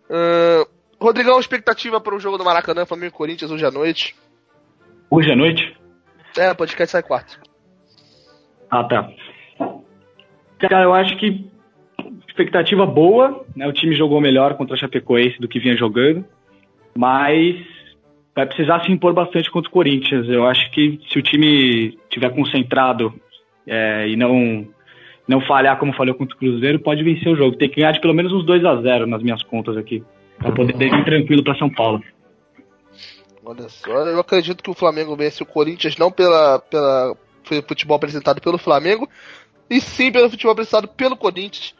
Uh, 0.08 0.64
Rodrigão, 1.00 1.40
expectativa 1.40 2.00
para 2.00 2.14
o 2.14 2.20
jogo 2.20 2.38
do 2.38 2.44
Maracanã, 2.44 2.86
Flamengo 2.86 3.08
e 3.08 3.18
Corinthians 3.18 3.50
hoje 3.50 3.66
à 3.66 3.70
noite? 3.70 4.14
Hoje 5.10 5.32
à 5.32 5.36
noite? 5.36 5.76
É, 6.38 6.54
podcast 6.54 6.92
sai 6.92 7.02
quarto. 7.02 7.40
Ah, 8.70 8.84
tá. 8.84 9.10
Cara, 10.60 10.84
eu 10.84 10.94
acho 10.94 11.16
que 11.16 11.50
expectativa 12.28 12.86
boa, 12.86 13.44
né? 13.56 13.66
O 13.66 13.72
time 13.72 13.96
jogou 13.96 14.20
melhor 14.20 14.56
contra 14.56 14.76
a 14.76 14.78
Chapecoense 14.78 15.40
do 15.40 15.48
que 15.48 15.58
vinha 15.58 15.76
jogando, 15.76 16.24
mas 16.96 17.56
vai 18.34 18.46
precisar 18.46 18.84
se 18.84 18.92
impor 18.92 19.12
bastante 19.12 19.50
contra 19.50 19.68
o 19.68 19.72
Corinthians. 19.72 20.28
Eu 20.28 20.46
acho 20.46 20.70
que 20.70 21.00
se 21.10 21.18
o 21.18 21.22
time 21.22 21.98
tiver 22.08 22.30
concentrado 22.30 23.12
é, 23.66 24.08
e 24.08 24.16
não 24.16 24.68
não 25.30 25.40
falhar 25.40 25.78
como 25.78 25.94
falhou 25.94 26.16
contra 26.16 26.34
o 26.34 26.38
Cruzeiro, 26.38 26.80
pode 26.80 27.04
vencer 27.04 27.32
o 27.32 27.36
jogo. 27.36 27.56
Tem 27.56 27.70
que 27.70 27.80
ganhar 27.80 27.92
de 27.92 28.00
pelo 28.00 28.12
menos 28.12 28.32
uns 28.32 28.44
2 28.44 28.64
a 28.64 28.82
0 28.82 29.06
nas 29.06 29.22
minhas 29.22 29.42
contas 29.44 29.76
aqui 29.76 30.02
para 30.36 30.50
poder 30.52 30.86
ir 30.86 31.04
tranquilo 31.04 31.44
para 31.44 31.56
São 31.56 31.70
Paulo. 31.70 32.02
Olha 33.44 33.68
só, 33.68 33.90
eu 33.90 34.18
acredito 34.18 34.62
que 34.62 34.70
o 34.70 34.74
Flamengo 34.74 35.16
vence 35.16 35.42
o 35.42 35.46
Corinthians 35.46 35.96
não 35.96 36.10
pela, 36.10 36.58
pela 36.58 37.16
futebol 37.66 37.96
apresentado 37.96 38.40
pelo 38.40 38.58
Flamengo, 38.58 39.08
e 39.68 39.80
sim 39.80 40.10
pelo 40.10 40.28
futebol 40.28 40.52
apresentado 40.52 40.88
pelo 40.88 41.16
Corinthians, 41.16 41.74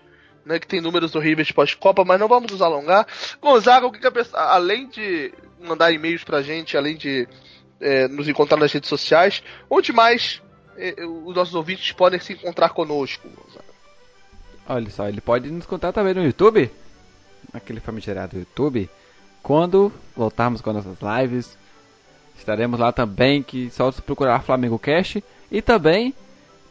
né, 0.45 0.59
que 0.59 0.67
tem 0.67 0.81
números 0.81 1.15
horríveis 1.15 1.51
pós-Copa, 1.51 2.05
mas 2.05 2.19
não 2.19 2.29
vamos 2.29 2.53
nos 2.53 2.63
alongar. 2.63 3.07
Gonzaga, 3.43 3.87
o 3.87 3.93
que, 3.93 3.99
que 3.99 4.07
a, 4.07 4.55
além 4.55 4.89
de 4.89 5.33
mandar 5.61 5.93
e-mails 5.93 6.25
pra 6.25 6.41
gente, 6.41 6.77
além 6.77 6.97
de 6.97 7.29
é, 7.81 8.07
nos 8.09 8.29
encontrar 8.29 8.59
nas 8.59 8.73
redes 8.73 8.89
sociais, 8.89 9.43
onde 9.69 9.93
mais 9.93 10.41
os 11.27 11.35
nossos 11.35 11.55
ouvintes 11.55 11.93
podem 11.93 12.21
se 12.21 12.33
encontrar 12.33 12.71
conosco? 12.71 13.29
Olha 14.69 14.91
só, 14.91 15.09
ele 15.09 15.21
pode 15.21 15.51
nos 15.51 15.65
encontrar 15.65 15.93
também 15.93 16.15
no 16.15 16.25
YouTube? 16.25 16.71
aquele 17.53 17.81
famigerado 17.81 18.39
YouTube. 18.39 18.89
Quando 19.43 19.93
voltarmos 20.15 20.61
com 20.61 20.73
nossas 20.73 20.99
lives, 21.01 21.57
estaremos 22.37 22.79
lá 22.79 22.93
também, 22.93 23.43
que 23.43 23.71
só 23.71 23.91
se 23.91 24.03
procurar 24.03 24.43
Flamengo 24.43 24.79
Cash. 24.79 25.19
E 25.51 25.63
também 25.63 26.15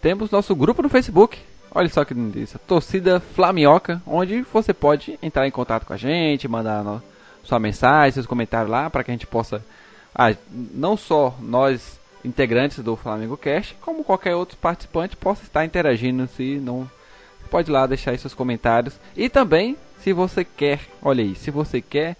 temos 0.01 0.31
nosso 0.31 0.55
grupo 0.55 0.81
no 0.81 0.89
Facebook. 0.89 1.37
Olha 1.71 1.89
só 1.89 2.03
que 2.03 2.15
isso, 2.35 2.57
Torcida 2.59 3.19
Flamioca, 3.19 4.01
onde 4.05 4.41
você 4.41 4.73
pode 4.73 5.19
entrar 5.21 5.47
em 5.47 5.51
contato 5.51 5.85
com 5.85 5.93
a 5.93 5.97
gente, 5.97 6.47
mandar 6.47 6.83
no, 6.83 7.01
sua 7.43 7.59
mensagem, 7.59 8.11
seus 8.11 8.25
comentários 8.25 8.71
lá, 8.71 8.89
para 8.89 9.03
que 9.03 9.11
a 9.11 9.13
gente 9.13 9.27
possa, 9.27 9.63
ah, 10.15 10.33
não 10.49 10.97
só 10.97 11.35
nós 11.39 11.98
integrantes 12.23 12.79
do 12.79 12.95
Flamengo 12.95 13.37
Cast, 13.37 13.75
como 13.81 14.03
qualquer 14.03 14.35
outro 14.35 14.57
participante, 14.57 15.15
possa 15.15 15.43
estar 15.43 15.65
interagindo 15.65 16.27
se 16.27 16.55
não 16.55 16.89
pode 17.49 17.71
lá 17.71 17.85
deixar 17.87 18.17
seus 18.17 18.33
comentários. 18.33 18.99
E 19.15 19.29
também, 19.29 19.77
se 19.99 20.13
você 20.13 20.43
quer, 20.43 20.79
olha 21.01 21.23
aí, 21.23 21.35
se 21.35 21.51
você 21.51 21.81
quer 21.81 22.15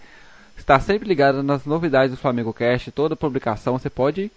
estar 0.56 0.80
sempre 0.80 1.08
ligado 1.08 1.42
nas 1.42 1.64
novidades 1.64 2.10
do 2.10 2.20
Flamengo 2.20 2.52
Cast, 2.52 2.90
toda 2.90 3.16
publicação, 3.16 3.78
você 3.78 3.88
pode 3.88 4.30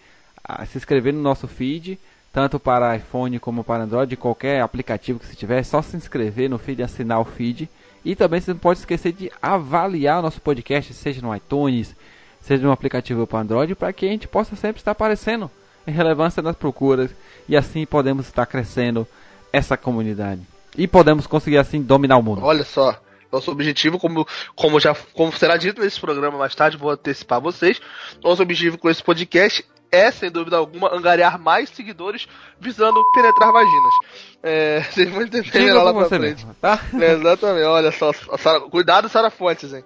ah, 0.44 0.66
se 0.66 0.78
inscrever 0.78 1.14
no 1.14 1.22
nosso 1.22 1.48
feed, 1.48 2.00
tanto 2.32 2.60
para 2.60 2.96
iPhone 2.96 3.40
como 3.40 3.64
para 3.64 3.84
Android, 3.84 4.16
qualquer 4.16 4.62
aplicativo 4.62 5.20
que 5.20 5.26
você 5.26 5.36
tiver, 5.36 5.60
é 5.60 5.64
só 5.64 5.82
se 5.82 5.96
inscrever 5.96 6.50
no 6.50 6.58
feed 6.58 6.82
assinar 6.82 7.20
o 7.20 7.26
feed. 7.26 7.70
E 8.06 8.16
também 8.16 8.42
você 8.42 8.52
não 8.52 8.60
pode 8.60 8.80
esquecer 8.80 9.14
de 9.14 9.32
avaliar 9.42 10.22
nosso 10.22 10.42
podcast, 10.42 10.94
seja 10.94 11.22
no 11.22 11.34
iTunes, 11.34 11.96
seja 12.44 12.64
no 12.64 12.72
aplicativo 12.72 13.26
para 13.26 13.40
Android, 13.40 13.74
para 13.74 13.92
que 13.92 14.06
a 14.06 14.10
gente 14.10 14.28
possa 14.28 14.56
sempre 14.56 14.80
estar 14.80 14.92
aparecendo 14.92 15.50
em 15.88 15.92
relevância 15.92 16.44
nas 16.44 16.56
procuras 16.56 17.10
e 17.50 17.58
assim 17.58 17.86
podemos 17.86 18.28
estar 18.28 18.46
crescendo 18.46 19.08
essa 19.52 19.76
comunidade. 19.76 20.42
E 20.78 20.88
podemos 20.88 21.26
conseguir 21.26 21.58
assim 21.58 21.82
dominar 21.82 22.18
o 22.18 22.24
mundo. 22.24 22.44
Olha 22.44 22.64
só, 22.64 23.00
nosso 23.32 23.52
objetivo, 23.52 23.98
como, 24.00 24.28
como 24.56 24.80
já 24.80 24.96
como 25.14 25.32
será 25.34 25.58
dito 25.58 25.82
nesse 25.82 26.00
programa 26.00 26.38
mais 26.38 26.54
tarde, 26.54 26.78
vou 26.78 26.92
antecipar 26.92 27.40
vocês. 27.42 27.80
Nosso 28.24 28.42
objetivo 28.42 28.78
com 28.78 28.90
esse 28.90 29.02
podcast 29.04 29.66
é, 29.92 30.10
sem 30.10 30.32
dúvida 30.32 30.58
alguma, 30.58 30.92
angariar 30.94 31.40
mais 31.40 31.70
seguidores 31.70 32.28
visando 32.60 33.00
penetrar 33.14 33.52
vaginas. 33.52 33.94
É, 34.42 34.82
vocês 34.92 35.10
vão 35.10 35.22
entender 35.22 35.72
lá 35.74 35.94
com 35.94 36.00
pra 36.00 36.10
você 36.10 36.18
frente. 36.20 36.46
mesmo, 36.46 36.56
tá? 36.60 36.80
É, 37.00 37.14
exatamente, 37.14 37.66
olha 37.66 37.92
só. 37.92 38.12
Sara- 38.40 38.62
cuidado, 38.62 39.08
Sara 39.08 39.30
Fontes, 39.30 39.72
hein? 39.72 39.84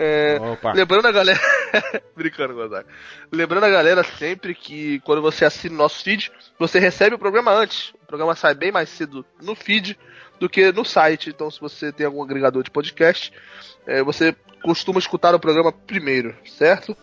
É, 0.00 0.38
lembrando 0.74 1.06
a 1.06 1.12
galera. 1.12 1.40
Brincando, 2.14 2.54
Gonzaga. 2.54 2.86
Lembrando 3.32 3.64
a 3.64 3.68
galera 3.68 4.04
sempre 4.04 4.54
que 4.54 5.00
quando 5.00 5.20
você 5.20 5.44
assina 5.44 5.74
o 5.74 5.78
nosso 5.78 6.04
feed, 6.04 6.30
você 6.56 6.78
recebe 6.78 7.16
o 7.16 7.18
programa 7.18 7.50
antes. 7.50 7.90
O 8.00 8.06
programa 8.06 8.36
sai 8.36 8.54
bem 8.54 8.70
mais 8.70 8.88
cedo 8.90 9.26
no 9.42 9.56
feed 9.56 9.98
do 10.38 10.48
que 10.48 10.70
no 10.70 10.84
site. 10.84 11.30
Então, 11.30 11.50
se 11.50 11.60
você 11.60 11.90
tem 11.90 12.06
algum 12.06 12.22
agregador 12.22 12.62
de 12.62 12.70
podcast, 12.70 13.32
é, 13.88 14.00
você 14.00 14.36
costuma 14.62 15.00
escutar 15.00 15.34
o 15.34 15.40
programa 15.40 15.72
primeiro, 15.72 16.32
certo? 16.46 16.96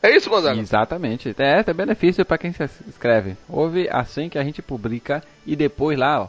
É 0.00 0.14
isso, 0.14 0.30
Gonzaga. 0.30 0.60
Exatamente. 0.60 1.34
É, 1.36 1.64
tem 1.64 1.74
benefício 1.74 2.24
para 2.24 2.38
quem 2.38 2.52
se 2.52 2.62
inscreve. 2.86 3.36
Ouve 3.48 3.88
assim 3.90 4.28
que 4.28 4.38
a 4.38 4.44
gente 4.44 4.62
publica 4.62 5.20
e 5.44 5.56
depois 5.56 5.98
lá, 5.98 6.22
ó. 6.22 6.28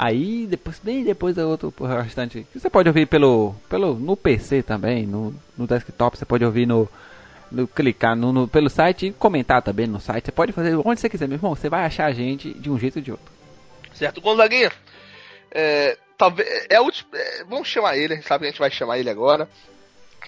Aí 0.00 0.46
depois, 0.46 0.78
bem 0.78 1.02
depois 1.02 1.34
do 1.34 1.48
outro 1.48 1.74
restante. 2.00 2.46
Você 2.54 2.70
pode 2.70 2.88
ouvir 2.88 3.06
pelo, 3.06 3.52
pelo 3.68 3.94
no 3.94 4.16
PC 4.16 4.62
também, 4.62 5.04
no, 5.04 5.34
no 5.56 5.66
desktop, 5.66 6.16
você 6.16 6.24
pode 6.24 6.44
ouvir 6.44 6.66
no, 6.66 6.88
no 7.50 7.66
clicar 7.66 8.14
no, 8.14 8.32
no- 8.32 8.46
pelo 8.46 8.70
site 8.70 9.06
e 9.06 9.12
comentar 9.12 9.60
também 9.60 9.88
no 9.88 9.98
site. 10.00 10.26
Você 10.26 10.30
pode 10.32 10.52
fazer 10.52 10.76
onde 10.76 11.00
você 11.00 11.08
quiser, 11.08 11.26
meu 11.26 11.34
irmão. 11.36 11.52
Você 11.56 11.68
vai 11.68 11.84
achar 11.84 12.06
a 12.06 12.12
gente 12.12 12.54
de 12.54 12.70
um 12.70 12.78
jeito 12.78 12.96
ou 13.00 13.02
de 13.02 13.10
outro. 13.10 13.26
Certo, 13.92 14.20
Gonzaguinha. 14.20 14.70
É, 15.50 15.98
talvez. 16.16 16.48
É 16.70 16.76
a 16.76 16.80
última. 16.82 17.08
é, 17.14 17.42
vamos 17.48 17.66
chamar 17.66 17.96
ele, 17.96 18.12
a 18.12 18.16
gente 18.16 18.28
sabe 18.28 18.42
que 18.42 18.46
a 18.46 18.50
gente 18.50 18.60
vai 18.60 18.70
chamar 18.70 18.98
ele 19.00 19.10
agora. 19.10 19.48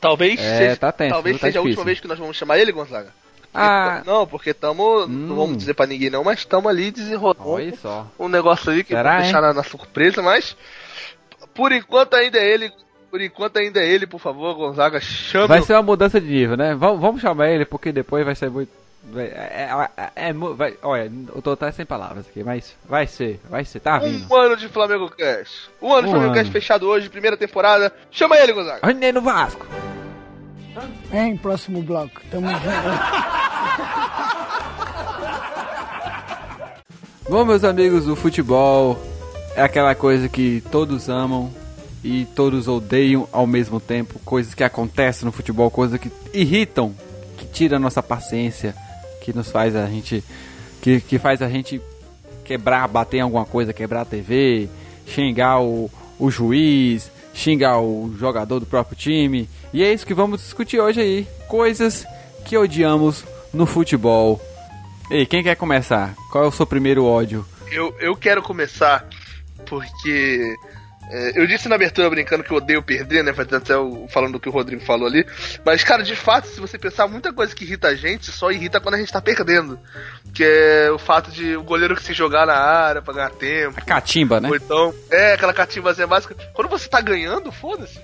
Talvez 0.00 0.41
É, 0.41 0.59
seja, 0.59 0.77
tá 0.79 0.91
tenso, 0.91 1.12
talvez 1.15 1.39
tá 1.39 1.47
seja 1.47 1.61
a 1.61 1.62
última 1.62 1.85
vez 1.85 2.00
que 2.00 2.09
nós 2.09 2.19
vamos 2.19 2.37
chamar 2.37 2.59
ele, 2.59 2.73
Gonzaga. 2.73 3.12
Ah, 3.52 4.02
Não, 4.07 4.26
porque 4.26 4.54
tamo. 4.54 5.04
Hum. 5.04 5.09
Não 5.09 5.37
vamos 5.37 5.59
dizer 5.59 5.75
pra 5.75 5.87
ninguém 5.87 6.09
não, 6.11 6.23
mas 6.23 6.38
estamos 6.40 6.71
ali 6.71 6.90
desenrolando 6.90 7.40
um 8.19 8.28
negócio 8.28 8.71
ali 8.71 8.85
que 8.85 8.95
Será, 8.95 9.14
vou 9.14 9.23
deixar 9.23 9.40
na, 9.40 9.52
na 9.52 9.62
surpresa, 9.64 10.23
mas. 10.23 10.57
Por 11.54 11.73
enquanto 11.73 12.14
ainda 12.14 12.38
é 12.38 12.49
ele. 12.49 12.73
Por 13.11 13.21
enquanto 13.21 13.57
ainda 13.57 13.80
é 13.80 13.88
ele, 13.88 14.07
por 14.07 14.21
favor, 14.21 14.54
Gonzaga, 14.54 15.00
chame 15.00 15.49
Vai 15.49 15.59
o- 15.59 15.64
ser 15.64 15.73
uma 15.73 15.83
mudança 15.83 16.21
de 16.21 16.28
nível, 16.28 16.57
né? 16.57 16.76
Vamos, 16.76 17.00
vamos 17.00 17.21
chamar 17.21 17.50
ele 17.50 17.64
porque 17.64 17.90
depois 17.90 18.25
vai 18.25 18.37
ser 18.37 18.49
muito. 18.50 18.71
vai- 19.12 19.25
É, 19.26 19.69
é, 19.69 19.90
é, 19.97 20.28
é 20.28 20.33
mu- 20.33 20.54
vai- 20.54 20.76
olha, 20.80 21.11
eu 21.35 21.42
tô 21.42 21.50
até 21.50 21.73
sem 21.73 21.85
palavras 21.85 22.25
aqui, 22.28 22.45
mas 22.45 22.76
vai 22.88 23.09
ser, 23.09 23.40
vai 23.50 23.64
ser, 23.64 23.80
tá 23.80 23.99
vindo. 23.99 24.33
um 24.33 24.37
ano 24.37 24.57
de 24.57 24.69
Flamengo 24.69 25.11
Cast. 25.11 25.69
Um 25.83 25.92
ano 25.92 26.02
de 26.02 26.09
Um 26.09 26.11
Flamengo 26.12 26.33
ano. 26.33 26.35
Cast 26.35 26.52
fechado 26.52 26.87
hoje, 26.87 27.09
primeira 27.09 27.37
temporada. 27.37 27.92
Chama 28.12 28.37
ele, 28.38 28.52
Gonzaga. 28.52 28.78
Olha 28.85 29.12
no 29.12 29.21
Vasco! 29.23 29.66
Vem, 31.11 31.37
próximo 31.37 31.83
bloco. 31.83 32.21
Tamo 32.31 32.49
junto. 32.49 32.61
Bom, 37.29 37.45
meus 37.45 37.62
amigos, 37.62 38.09
o 38.09 38.17
futebol 38.17 38.99
é 39.55 39.62
aquela 39.62 39.95
coisa 39.95 40.29
que 40.29 40.62
todos 40.71 41.09
amam 41.09 41.53
e 42.03 42.27
todos 42.35 42.67
odeiam 42.67 43.29
ao 43.33 43.47
mesmo 43.47 43.79
tempo. 43.79 44.19
Coisas 44.25 44.55
que 44.55 44.65
acontecem 44.65 45.27
no 45.27 45.33
futebol, 45.33 45.71
coisas 45.71 46.00
que 46.00 46.11
irritam, 46.33 46.95
que 47.37 47.47
tiram 47.47 47.77
a 47.77 47.81
nossa 47.81 48.03
paciência, 48.03 48.75
que 49.21 49.33
nos 49.33 49.50
faz 49.50 49.77
a 49.77 49.87
gente. 49.87 50.25
que, 50.81 51.00
que 51.00 51.19
faz 51.19 51.43
a 51.43 51.49
gente 51.49 51.81
quebrar, 52.45 52.89
bater 52.89 53.19
em 53.19 53.21
alguma 53.21 53.45
coisa, 53.45 53.73
quebrar 53.73 54.03
a 54.03 54.05
TV, 54.05 54.69
xingar 55.07 55.61
o, 55.61 55.91
o 56.19 56.31
juiz, 56.31 57.11
xingar 57.33 57.81
o 57.81 58.12
jogador 58.19 58.59
do 58.59 58.67
próprio 58.67 58.97
time. 58.97 59.49
E 59.73 59.83
é 59.85 59.93
isso 59.93 60.07
que 60.07 60.15
vamos 60.15 60.41
discutir 60.43 60.81
hoje 60.81 61.00
aí. 61.00 61.29
Coisas 61.49 62.05
que 62.45 62.57
odiamos 62.57 63.25
no 63.53 63.67
futebol. 63.67 64.41
Ei, 65.11 65.27
quem 65.27 65.43
quer 65.43 65.57
começar? 65.57 66.15
Qual 66.31 66.45
é 66.45 66.47
o 66.47 66.53
seu 66.53 66.67
primeiro 66.67 67.05
ódio? 67.05 67.45
Eu, 67.71 67.95
eu 68.00 68.17
quero 68.17 68.43
começar 68.43 69.07
porque. 69.67 70.55
é, 71.11 71.41
eu 71.41 71.47
disse 71.47 71.69
na 71.69 71.75
abertura 71.77 72.11
brincando 72.11 72.43
que 72.45 72.50
eu 72.53 72.57
odeio 72.57 72.83
perder, 72.83 73.23
né? 73.25 73.33
Fazendo 73.33 73.57
até 73.57 73.77
o- 73.77 74.07
falando 74.09 74.33
do 74.35 74.41
que 74.41 74.49
o 74.49 74.53
Rodrigo 74.53 74.83
falou 74.85 75.07
ali. 75.07 75.25
Mas, 75.65 75.83
cara, 75.85 76.03
de 76.03 76.15
fato, 76.17 76.47
se 76.49 76.61
você 76.61 76.79
pensar, 76.79 77.07
muita 77.09 77.33
coisa 77.33 77.55
que 77.55 77.65
irrita 77.65 77.89
a 77.89 77.95
gente 77.95 78.31
só 78.33 78.50
irrita 78.50 78.81
quando 78.81 78.95
a 78.97 78.99
gente 78.99 79.12
tá 79.12 79.21
perdendo. 79.21 79.79
Que 80.35 80.45
é 80.45 80.91
o 80.93 80.99
fato 80.99 81.31
de 81.31 81.57
o 81.57 81.62
goleiro 81.62 81.95
que 81.97 82.03
se 82.05 82.12
jogar 82.12 82.47
na 82.47 82.55
área 82.55 83.03
pra 83.03 83.15
ganhar 83.15 83.31
tempo. 83.31 83.75
A 83.79 83.83
catimba, 83.83 84.41
né? 84.41 84.49
Ou 84.49 84.57
então, 84.57 84.95
é, 85.11 85.35
aquela 85.35 85.53
catimbazinha 85.53 86.07
básica. 86.07 86.35
Quando 86.55 86.69
você 86.69 86.89
tá 86.89 87.00
ganhando, 87.00 87.50
foda-se. 87.53 87.99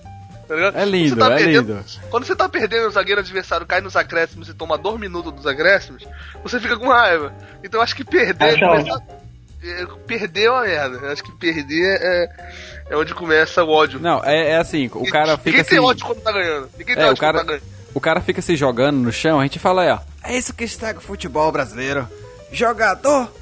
Tá 0.48 0.54
ligado? 0.54 0.76
É 0.76 0.80
Quando 0.80 0.90
lindo, 0.90 1.08
você 1.14 1.16
tá 1.20 1.26
é 1.32 1.36
perdendo- 1.36 1.72
lindo. 1.72 1.84
Quando 2.10 2.24
você 2.26 2.36
tá 2.36 2.48
perdendo, 2.48 2.86
o 2.86 2.90
zagueiro 2.90 3.20
adversário 3.20 3.66
cai 3.66 3.80
nos 3.80 3.96
acréscimos 3.96 4.48
e 4.48 4.54
toma 4.54 4.78
dois 4.78 4.98
minutos 5.00 5.32
dos 5.32 5.46
acréscimos, 5.46 6.04
você 6.42 6.60
fica 6.60 6.76
com 6.76 6.88
raiva. 6.88 7.32
Então 7.64 7.80
eu 7.80 7.82
acho 7.82 7.96
que 7.96 8.04
perder. 8.04 8.58
Começar- 8.60 9.02
é, 9.64 9.86
perder 10.06 10.44
é 10.44 10.50
uma 10.50 10.62
merda. 10.62 10.96
Eu 10.98 11.10
acho 11.12 11.24
que 11.24 11.32
perder 11.32 11.98
é, 12.00 12.28
é 12.90 12.96
onde 12.96 13.12
começa 13.14 13.64
o 13.64 13.68
ódio. 13.70 13.98
Não, 13.98 14.22
é, 14.24 14.50
é 14.52 14.56
assim, 14.58 14.88
o 14.94 15.10
cara 15.10 15.36
fica 15.36 15.50
Ninguém 15.50 15.64
tem 15.64 15.78
assim. 15.78 15.86
ódio 15.88 16.06
quando 16.06 16.20
tá 16.22 16.30
ganhando. 16.32 16.70
Ninguém 16.78 16.94
tem 16.94 17.02
É, 17.04 17.06
o 17.06 17.10
ódio 17.10 17.20
cara, 17.20 17.38
quando 17.38 17.46
tá 17.46 17.52
ganhando. 17.54 17.64
o 17.94 18.00
cara 18.00 18.20
fica 18.20 18.40
se 18.40 18.54
jogando 18.54 18.98
no 18.98 19.10
chão, 19.12 19.40
a 19.40 19.42
gente 19.42 19.58
fala 19.58 19.82
aí, 19.82 19.90
ó. 19.90 19.98
É 20.22 20.36
isso 20.38 20.54
que 20.54 20.62
estraga 20.62 20.98
o 21.00 21.02
futebol 21.02 21.50
brasileiro. 21.50 22.08
Jogador 22.52 23.32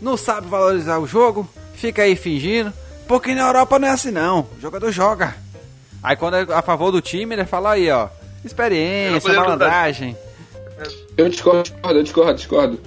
não 0.00 0.16
sabe 0.16 0.46
valorizar 0.48 0.98
o 0.98 1.06
jogo, 1.06 1.46
fica 1.74 2.02
aí 2.02 2.16
fingindo, 2.16 2.72
porque 3.06 3.34
na 3.34 3.42
Europa 3.46 3.78
não 3.78 3.88
é 3.88 3.90
assim 3.90 4.10
não. 4.10 4.40
O 4.56 4.60
jogador 4.60 4.90
joga. 4.90 5.34
Aí 6.04 6.14
quando 6.16 6.36
é 6.36 6.42
a 6.52 6.60
favor 6.60 6.92
do 6.92 7.00
time, 7.00 7.34
ele 7.34 7.46
fala 7.46 7.72
aí, 7.72 7.90
ó. 7.90 8.08
Experiência, 8.44 9.32
malandragem. 9.32 10.14
Eu 11.16 11.30
discordo, 11.30 11.62
discordo, 11.62 11.98
eu 11.98 12.02
discordo, 12.02 12.34
discordo. 12.34 12.80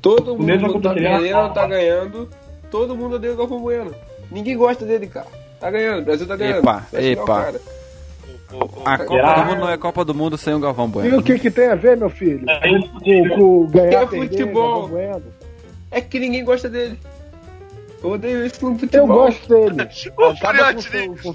Todo 0.00 0.34
O 0.34 0.38
mundo 0.42 0.80
tá 0.80 0.94
perdendo, 0.94 1.52
tá 1.52 1.66
ganhando. 1.66 2.28
Todo 2.70 2.96
mundo 2.96 3.16
odeia 3.16 3.34
o 3.34 3.36
Galvão 3.36 3.60
Bueno. 3.60 3.94
Ninguém 4.30 4.56
gosta 4.56 4.84
dele, 4.86 5.06
cara. 5.08 5.26
Tá 5.60 5.70
ganhando, 5.70 6.00
o 6.00 6.04
Brasil 6.04 6.26
tá 6.26 6.36
ganhando. 6.36 6.58
Epa, 6.60 6.86
epa. 6.94 7.54
A 8.84 8.96
Copa 8.98 9.34
do 9.34 9.44
Mundo 9.44 9.60
não 9.60 9.68
é 9.70 9.76
Copa 9.76 10.04
do 10.06 10.14
Mundo 10.14 10.38
sem 10.38 10.54
o 10.54 10.58
Galvão 10.60 10.86
E 10.86 10.88
o 10.88 10.90
Bueno. 10.92 11.22
que, 11.22 11.38
que 11.38 11.50
tem 11.50 11.66
a 11.68 11.74
ver, 11.74 11.98
meu 11.98 12.08
filho? 12.08 12.48
É 12.48 12.68
Com, 12.68 13.28
com 13.36 13.66
ganhar 13.66 14.04
É 14.04 14.06
perder, 14.06 14.28
futebol. 14.30 14.88
Bueno? 14.88 15.22
É 15.90 16.00
que 16.00 16.18
ninguém 16.18 16.44
gosta 16.44 16.68
dele. 16.68 16.98
Eu 18.02 18.10
odeio 18.10 18.46
isso 18.46 18.64
no 18.64 18.74
Eu 18.74 18.78
futebol. 18.78 19.06
gosto 19.08 19.48
dele. 19.48 19.88
Ô, 20.16 20.36
Furiati, 20.36 20.88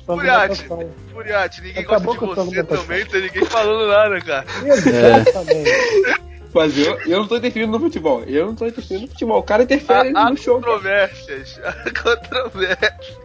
Furiati. 0.06 0.66
Furiati, 1.12 1.62
ninguém 1.62 1.84
Acabou 1.84 2.16
gosta 2.16 2.42
de 2.44 2.50
você 2.50 2.64
também, 2.64 3.00
não 3.04 3.12
tem 3.12 3.22
ninguém 3.22 3.46
falando 3.46 3.88
nada, 3.88 4.22
cara. 4.22 4.46
Exatamente. 4.66 5.70
Mas 6.54 6.78
eu, 6.78 7.00
eu 7.02 7.20
não 7.20 7.28
tô 7.28 7.38
interferindo 7.38 7.72
no 7.72 7.80
futebol. 7.80 8.22
Eu 8.26 8.46
não 8.46 8.56
tô 8.56 8.68
interferindo 8.68 9.08
no 9.08 9.12
futebol. 9.12 9.40
O 9.40 9.44
cara 9.44 9.64
interfere 9.64 10.14
Há, 10.16 10.28
há 10.28 10.30
no 10.30 10.38
show. 10.38 10.60
cara. 10.62 10.74
controvérsias. 10.74 11.60
Há 11.66 11.74
controvérsias. 12.02 13.18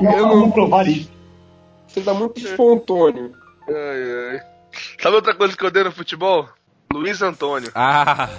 Eu 0.00 0.26
não- 0.26 0.36
não 0.40 0.50
provar 0.50 0.88
isso. 0.88 1.10
Você 1.86 2.00
tá 2.00 2.14
muito 2.14 2.38
espontâneo. 2.40 3.32
Ai, 3.68 4.32
ai. 4.32 4.40
Sabe 4.98 5.16
outra 5.16 5.34
coisa 5.34 5.54
que 5.56 5.62
eu 5.62 5.68
odeio 5.68 5.84
no 5.86 5.92
futebol? 5.92 6.48
Luiz 6.92 7.20
Antônio. 7.20 7.70
Ah, 7.74 8.30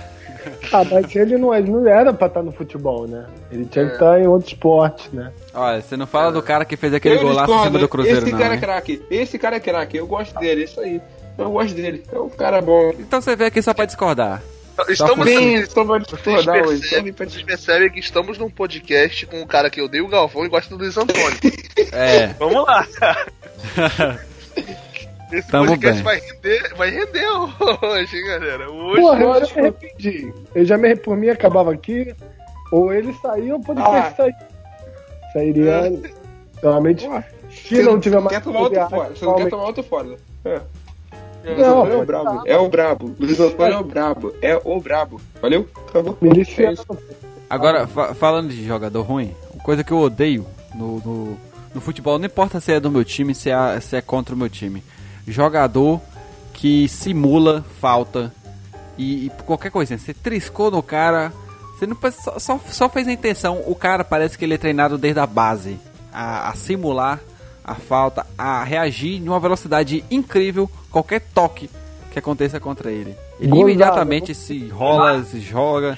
Ah, 0.72 0.84
mas 0.84 1.16
ele 1.16 1.38
não, 1.38 1.54
ele 1.54 1.70
não 1.72 1.88
era 1.88 2.14
pra 2.14 2.28
estar 2.28 2.44
no 2.44 2.52
futebol, 2.52 3.08
né? 3.08 3.26
Ele 3.52 3.66
tinha 3.66 3.88
que 3.88 3.94
estar 3.94 4.20
em 4.20 4.28
outro 4.28 4.48
esporte, 4.48 5.10
né? 5.14 5.32
olha, 5.54 5.82
você 5.82 5.98
não 5.98 6.06
fala 6.06 6.32
do 6.32 6.42
cara 6.42 6.64
que 6.64 6.78
fez 6.78 6.94
aquele 6.94 7.16
Eu 7.16 7.22
golaço 7.22 7.40
em 7.40 7.46
discordo, 7.46 7.64
cima 7.66 7.80
do 7.80 7.90
Cruzeiro, 7.90 8.20
Esse 8.20 8.32
não. 8.32 8.40
cara 8.40 8.54
é 8.54 8.56
né? 8.56 8.62
craque. 8.62 9.02
Esse 9.10 9.40
cara 9.40 9.56
é 9.56 9.60
craque. 9.60 9.98
Eu 9.98 10.08
gosto 10.08 10.38
dele, 10.40 10.64
isso 10.64 10.80
aí. 10.80 11.02
Eu 11.38 11.52
gosto 11.52 11.74
dele. 11.74 12.04
É 12.12 12.20
um 12.20 12.30
cara 12.30 12.62
bom. 12.62 12.94
Então 13.00 13.22
você 13.22 13.36
veio 13.36 13.48
aqui 13.48 13.62
só 13.62 13.74
pra 13.74 13.86
discordar. 13.86 14.42
Estamos 14.88 15.26
Bem, 15.26 15.66
só 15.66 15.84
pra 15.84 16.00
Vocês 16.00 16.46
percebem, 16.46 17.12
vocês 17.12 17.44
percebem 17.44 17.90
que 17.90 18.00
estamos 18.00 18.38
num 18.38 18.50
podcast 18.50 19.26
com 19.26 19.42
um 19.42 19.46
cara 19.46 19.70
que 19.70 19.82
odeia 19.82 20.04
o 20.04 20.08
Galvão 20.08 20.46
e 20.46 20.50
gosta 20.50 20.70
do 20.70 20.82
Luiz 20.82 20.96
Antônio. 20.96 21.38
É. 21.92 22.28
Vamos 22.40 22.66
lá. 22.66 22.88
Esse 25.32 25.48
Tamo 25.50 25.68
podcast 25.68 26.04
bem. 26.04 26.04
vai 26.04 26.20
render, 26.20 26.76
vai 26.76 26.90
render 26.90 27.28
hoje, 27.86 28.18
hein, 28.18 28.26
galera. 28.28 28.70
Hoje, 28.72 29.02
Porra, 29.02 29.22
eu 29.24 29.46
já 29.46 29.56
me 29.56 29.62
arrependi. 29.62 30.34
Eu 30.56 30.66
já 30.66 30.78
me 30.78 30.96
por 30.96 31.16
mim 31.18 31.30
acabava 31.30 31.72
aqui. 31.72 32.14
Ou 32.72 32.92
ele 32.94 33.14
saía 33.22 33.54
ou 33.54 33.60
o 33.60 33.64
podcast 33.64 34.14
Ah. 34.14 34.16
sair. 34.16 34.36
Sairia. 35.34 36.02
Realmente. 36.62 37.08
Se 37.52 37.82
não 37.84 38.00
tiver 38.00 38.20
mais. 38.20 38.36
Quer 38.38 38.44
tomar 38.44 38.60
outro 38.62 38.90
fora. 38.90 39.10
Você 39.16 39.26
não 39.26 39.36
quer 39.36 39.50
tomar 39.50 39.64
outro 39.66 39.84
fora. 39.84 40.16
É. 40.46 40.62
Não, 41.58 41.86
é 41.88 41.96
o 41.96 42.06
brabo. 42.06 42.26
tá. 42.26 42.44
É 42.46 42.58
o 42.58 42.68
brabo. 42.70 43.16
Luiz 43.20 43.40
Antônio 43.40 43.74
é 43.74 43.80
o 43.80 43.84
brabo. 43.84 44.34
É 44.42 44.62
o 44.64 44.80
brabo. 44.80 45.22
Valeu? 45.42 45.68
Acabou. 45.88 46.18
Miliciano. 46.22 46.78
É. 46.92 47.14
Agora, 47.50 47.88
fa- 47.88 48.14
falando 48.14 48.50
de 48.50 48.66
jogador 48.66 49.02
ruim, 49.04 49.34
uma 49.54 49.64
coisa 49.64 49.84
que 49.84 49.92
eu 49.92 49.98
odeio 50.00 50.46
no, 50.76 51.00
no, 51.00 51.38
no 51.74 51.82
futebol, 51.82 52.20
não 52.20 52.26
importa 52.26 52.60
se 52.60 52.72
é 52.74 52.80
do 52.80 52.92
meu 52.92 53.04
time, 53.06 53.34
se 53.34 53.50
é, 53.50 53.80
se 53.80 53.96
é 53.96 54.02
contra 54.02 54.36
o 54.36 54.38
meu 54.38 54.50
time. 54.50 54.84
Jogador 55.30 56.02
que 56.54 56.88
simula 56.88 57.64
falta 57.80 58.34
e, 58.98 59.28
e 59.28 59.30
qualquer 59.46 59.72
coisinha. 59.72 59.98
Você 59.98 60.14
triscou 60.14 60.70
no 60.70 60.84
cara, 60.84 61.32
você 61.78 61.88
não 61.88 61.98
só, 62.12 62.40
só, 62.40 62.60
só 62.70 62.90
fez 62.90 63.08
a 63.08 63.12
intenção. 63.12 63.64
O 63.66 63.76
cara 63.76 64.04
parece 64.04 64.38
que 64.38 64.46
ele 64.46 64.56
é 64.56 64.58
treinado 64.58 64.98
desde 64.98 65.20
a 65.20 65.26
base 65.26 65.80
a, 66.12 66.50
a 66.50 66.54
simular 66.54 67.20
a 67.64 67.76
falta, 67.76 68.26
a 68.38 68.64
reagir 68.64 69.22
em 69.22 69.28
uma 69.30 69.40
velocidade 69.40 70.04
incrível 70.10 70.70
qualquer 70.90 71.22
toque 71.22 71.70
que 72.12 72.18
aconteça 72.18 72.60
contra 72.60 72.92
ele. 72.92 73.16
Ele 73.40 73.50
Gozado. 73.50 73.70
imediatamente 73.70 74.34
se 74.34 74.68
rola, 74.68 75.24
se 75.24 75.40
joga. 75.40 75.98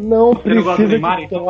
Não 0.00 0.34
precisa 0.34 0.76
de 0.76 0.96
então? 1.24 1.46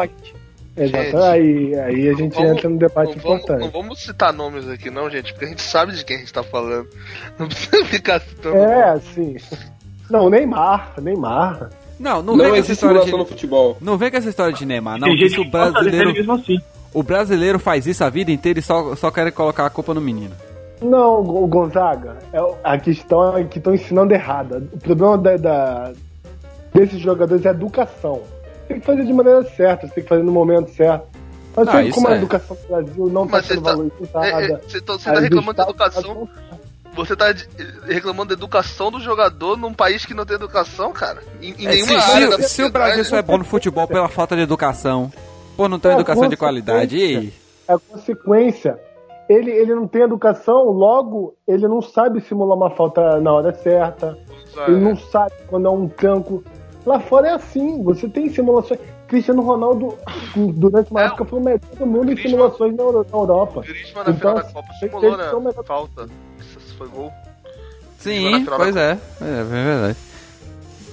Exato. 0.76 1.04
Gente, 1.04 1.16
aí, 1.16 1.74
aí 1.78 2.08
a 2.08 2.14
gente 2.14 2.34
vamos- 2.34 2.50
entra 2.52 2.68
num 2.68 2.76
debate 2.76 3.14
Não 3.16 3.22
vamos, 3.22 3.38
importante. 3.42 3.60
não 3.60 3.70
vamos 3.70 4.02
citar 4.02 4.32
nomes 4.32 4.68
aqui, 4.68 4.90
não, 4.90 5.08
gente, 5.08 5.32
porque 5.32 5.44
a 5.44 5.48
gente 5.48 5.62
sabe 5.62 5.92
de 5.92 6.04
quem 6.04 6.16
a 6.16 6.18
gente 6.20 6.32
tá 6.32 6.42
falando. 6.42 6.88
Não 7.38 7.46
precisa 7.46 7.84
ficar 7.84 8.20
citando. 8.20 8.56
É, 8.56 8.90
assim. 8.90 9.36
Não, 10.10 10.28
Neymar, 10.28 10.94
Neymar. 11.00 11.70
Não, 11.98 12.22
não, 12.22 12.36
Não 12.36 12.44
vem 12.44 12.50
com 12.52 12.56
essa 12.58 12.72
história 12.72 12.96
simulação 13.02 13.18
no 13.18 13.24
de, 13.24 13.30
futebol. 13.30 13.76
não 13.80 13.96
vem 13.96 14.10
com 14.10 14.16
essa 14.16 14.28
história 14.28 14.52
de 14.52 14.66
Neymar, 14.66 14.98
não. 14.98 15.06
Tem 15.08 15.26
Isso 15.26 15.40
o 15.40 15.48
brasileiro, 15.48 16.12
mesmo 16.12 16.32
assim. 16.32 16.58
o 16.92 17.02
brasileiro 17.04 17.58
faz 17.60 17.86
isso 17.86 18.02
a 18.02 18.10
vida 18.10 18.32
inteira 18.32 18.58
e 18.58 18.62
só, 18.62 18.96
só 18.96 19.10
quer 19.12 19.30
colocar 19.30 19.64
a 19.64 19.70
culpa 19.70 19.94
no 19.94 20.00
menino. 20.00 20.34
Não, 20.82 21.20
o 21.20 21.46
Gonzaga, 21.46 22.16
é, 22.32 22.38
a 22.64 22.76
questão 22.78 23.38
é 23.38 23.44
que 23.44 23.58
estão 23.58 23.72
ensinando 23.72 24.12
errada. 24.12 24.62
O 24.72 24.78
problema 24.78 25.16
da, 25.16 25.36
da- 25.36 25.92
desses 26.74 26.98
jogadores 27.00 27.44
é 27.46 27.50
a 27.50 27.52
educação. 27.52 28.22
Tem 28.68 28.80
que 28.80 28.86
fazer 28.86 29.04
de 29.04 29.12
maneira 29.12 29.42
certa, 29.44 29.86
você 29.86 29.94
tem 29.94 30.02
que 30.04 30.08
fazer 30.08 30.22
no 30.22 30.32
momento 30.32 30.70
certo. 30.72 31.06
Mas 31.56 31.68
Ah, 31.68 31.84
como 31.92 32.08
é. 32.08 32.12
a 32.12 32.16
educação 32.16 32.56
do 32.56 32.66
Brasil 32.68 33.06
não 33.06 33.24
está 33.24 33.36
Mas 33.36 33.46
você 33.46 33.54
sendo 33.54 33.64
tá- 33.64 33.70
valorizada. 33.70 34.26
É, 34.26 34.44
é, 34.52 34.56
Você 34.58 34.80
tá, 34.80 34.98
tá 34.98 35.12
do 35.12 35.20
reclamando 35.20 35.54
da 35.56 35.62
educação. 35.62 36.28
Você 36.96 37.16
tá 37.16 37.34
reclamando 37.86 38.28
da 38.28 38.34
educação 38.34 38.90
do 38.90 39.00
jogador 39.00 39.56
num 39.56 39.72
país 39.74 40.04
que 40.06 40.14
não 40.14 40.24
tem 40.24 40.36
educação, 40.36 40.92
cara. 40.92 41.20
Em, 41.42 41.50
em 41.58 41.66
É, 41.66 41.70
nenhuma 41.70 42.00
se, 42.00 42.10
área 42.12 42.36
se- 42.38 42.48
se 42.48 42.62
o 42.62 42.70
Brasil 42.70 43.04
só 43.04 43.16
é 43.16 43.22
bom 43.22 43.38
no 43.38 43.44
futebol 43.44 43.86
pela 43.86 44.08
falta 44.08 44.34
de 44.36 44.42
educação, 44.42 45.12
por 45.56 45.68
não 45.68 45.78
ter 45.78 45.88
uma 45.88 45.94
É, 45.94 45.96
educação 45.96 46.28
de 46.28 46.36
qualidade, 46.36 46.96
e 46.96 47.32
É 47.68 47.72
a 47.74 47.78
consequência. 47.78 48.78
Ele, 49.28 49.50
ele 49.50 49.74
não 49.74 49.88
tem 49.88 50.02
educação, 50.02 50.64
logo 50.70 51.34
ele 51.48 51.66
não 51.66 51.80
sabe 51.80 52.20
simular 52.20 52.56
uma 52.56 52.70
falta 52.70 53.20
na 53.20 53.32
hora 53.32 53.54
certa. 53.54 54.18
Ele 54.68 54.76
não 54.80 54.96
sabe 54.96 55.32
quando 55.48 55.66
é 55.66 55.70
um 55.70 55.88
tranco. 55.88 56.44
Lá 56.86 57.00
fora 57.00 57.28
é 57.28 57.32
assim, 57.32 57.82
você 57.82 58.08
tem 58.08 58.28
simulações. 58.30 58.78
Cristiano 59.06 59.42
Ronaldo, 59.42 59.96
durante 60.54 60.90
uma 60.90 61.02
É, 61.02 61.06
época, 61.06 61.24
foi 61.26 61.38
o 61.38 61.42
melhor 61.42 61.60
do 61.78 61.86
mundo 61.86 62.10
em 62.12 62.16
simulações 62.16 62.74
na, 62.74 62.82
Euro- 62.82 63.06
na 63.10 63.18
Europa. 63.18 63.60
O 63.60 63.62
Griezmann 63.62 64.04
na 64.04 64.10
Então, 64.10 64.14
final 64.16 64.34
da 64.34 64.40
assim, 64.40 64.52
Copa 64.54 64.68
tem 64.80 64.88
simulou, 64.90 65.16
né? 65.16 65.30
uma- 65.32 65.52
Falta. 65.64 66.06
Isso 66.40 66.74
foi 66.76 66.88
gol. 66.88 67.12
sim, 67.98 68.44
pois 68.44 68.74
é, 68.76 68.98
é, 69.20 69.24
é 69.40 69.44
verdade. 69.44 69.96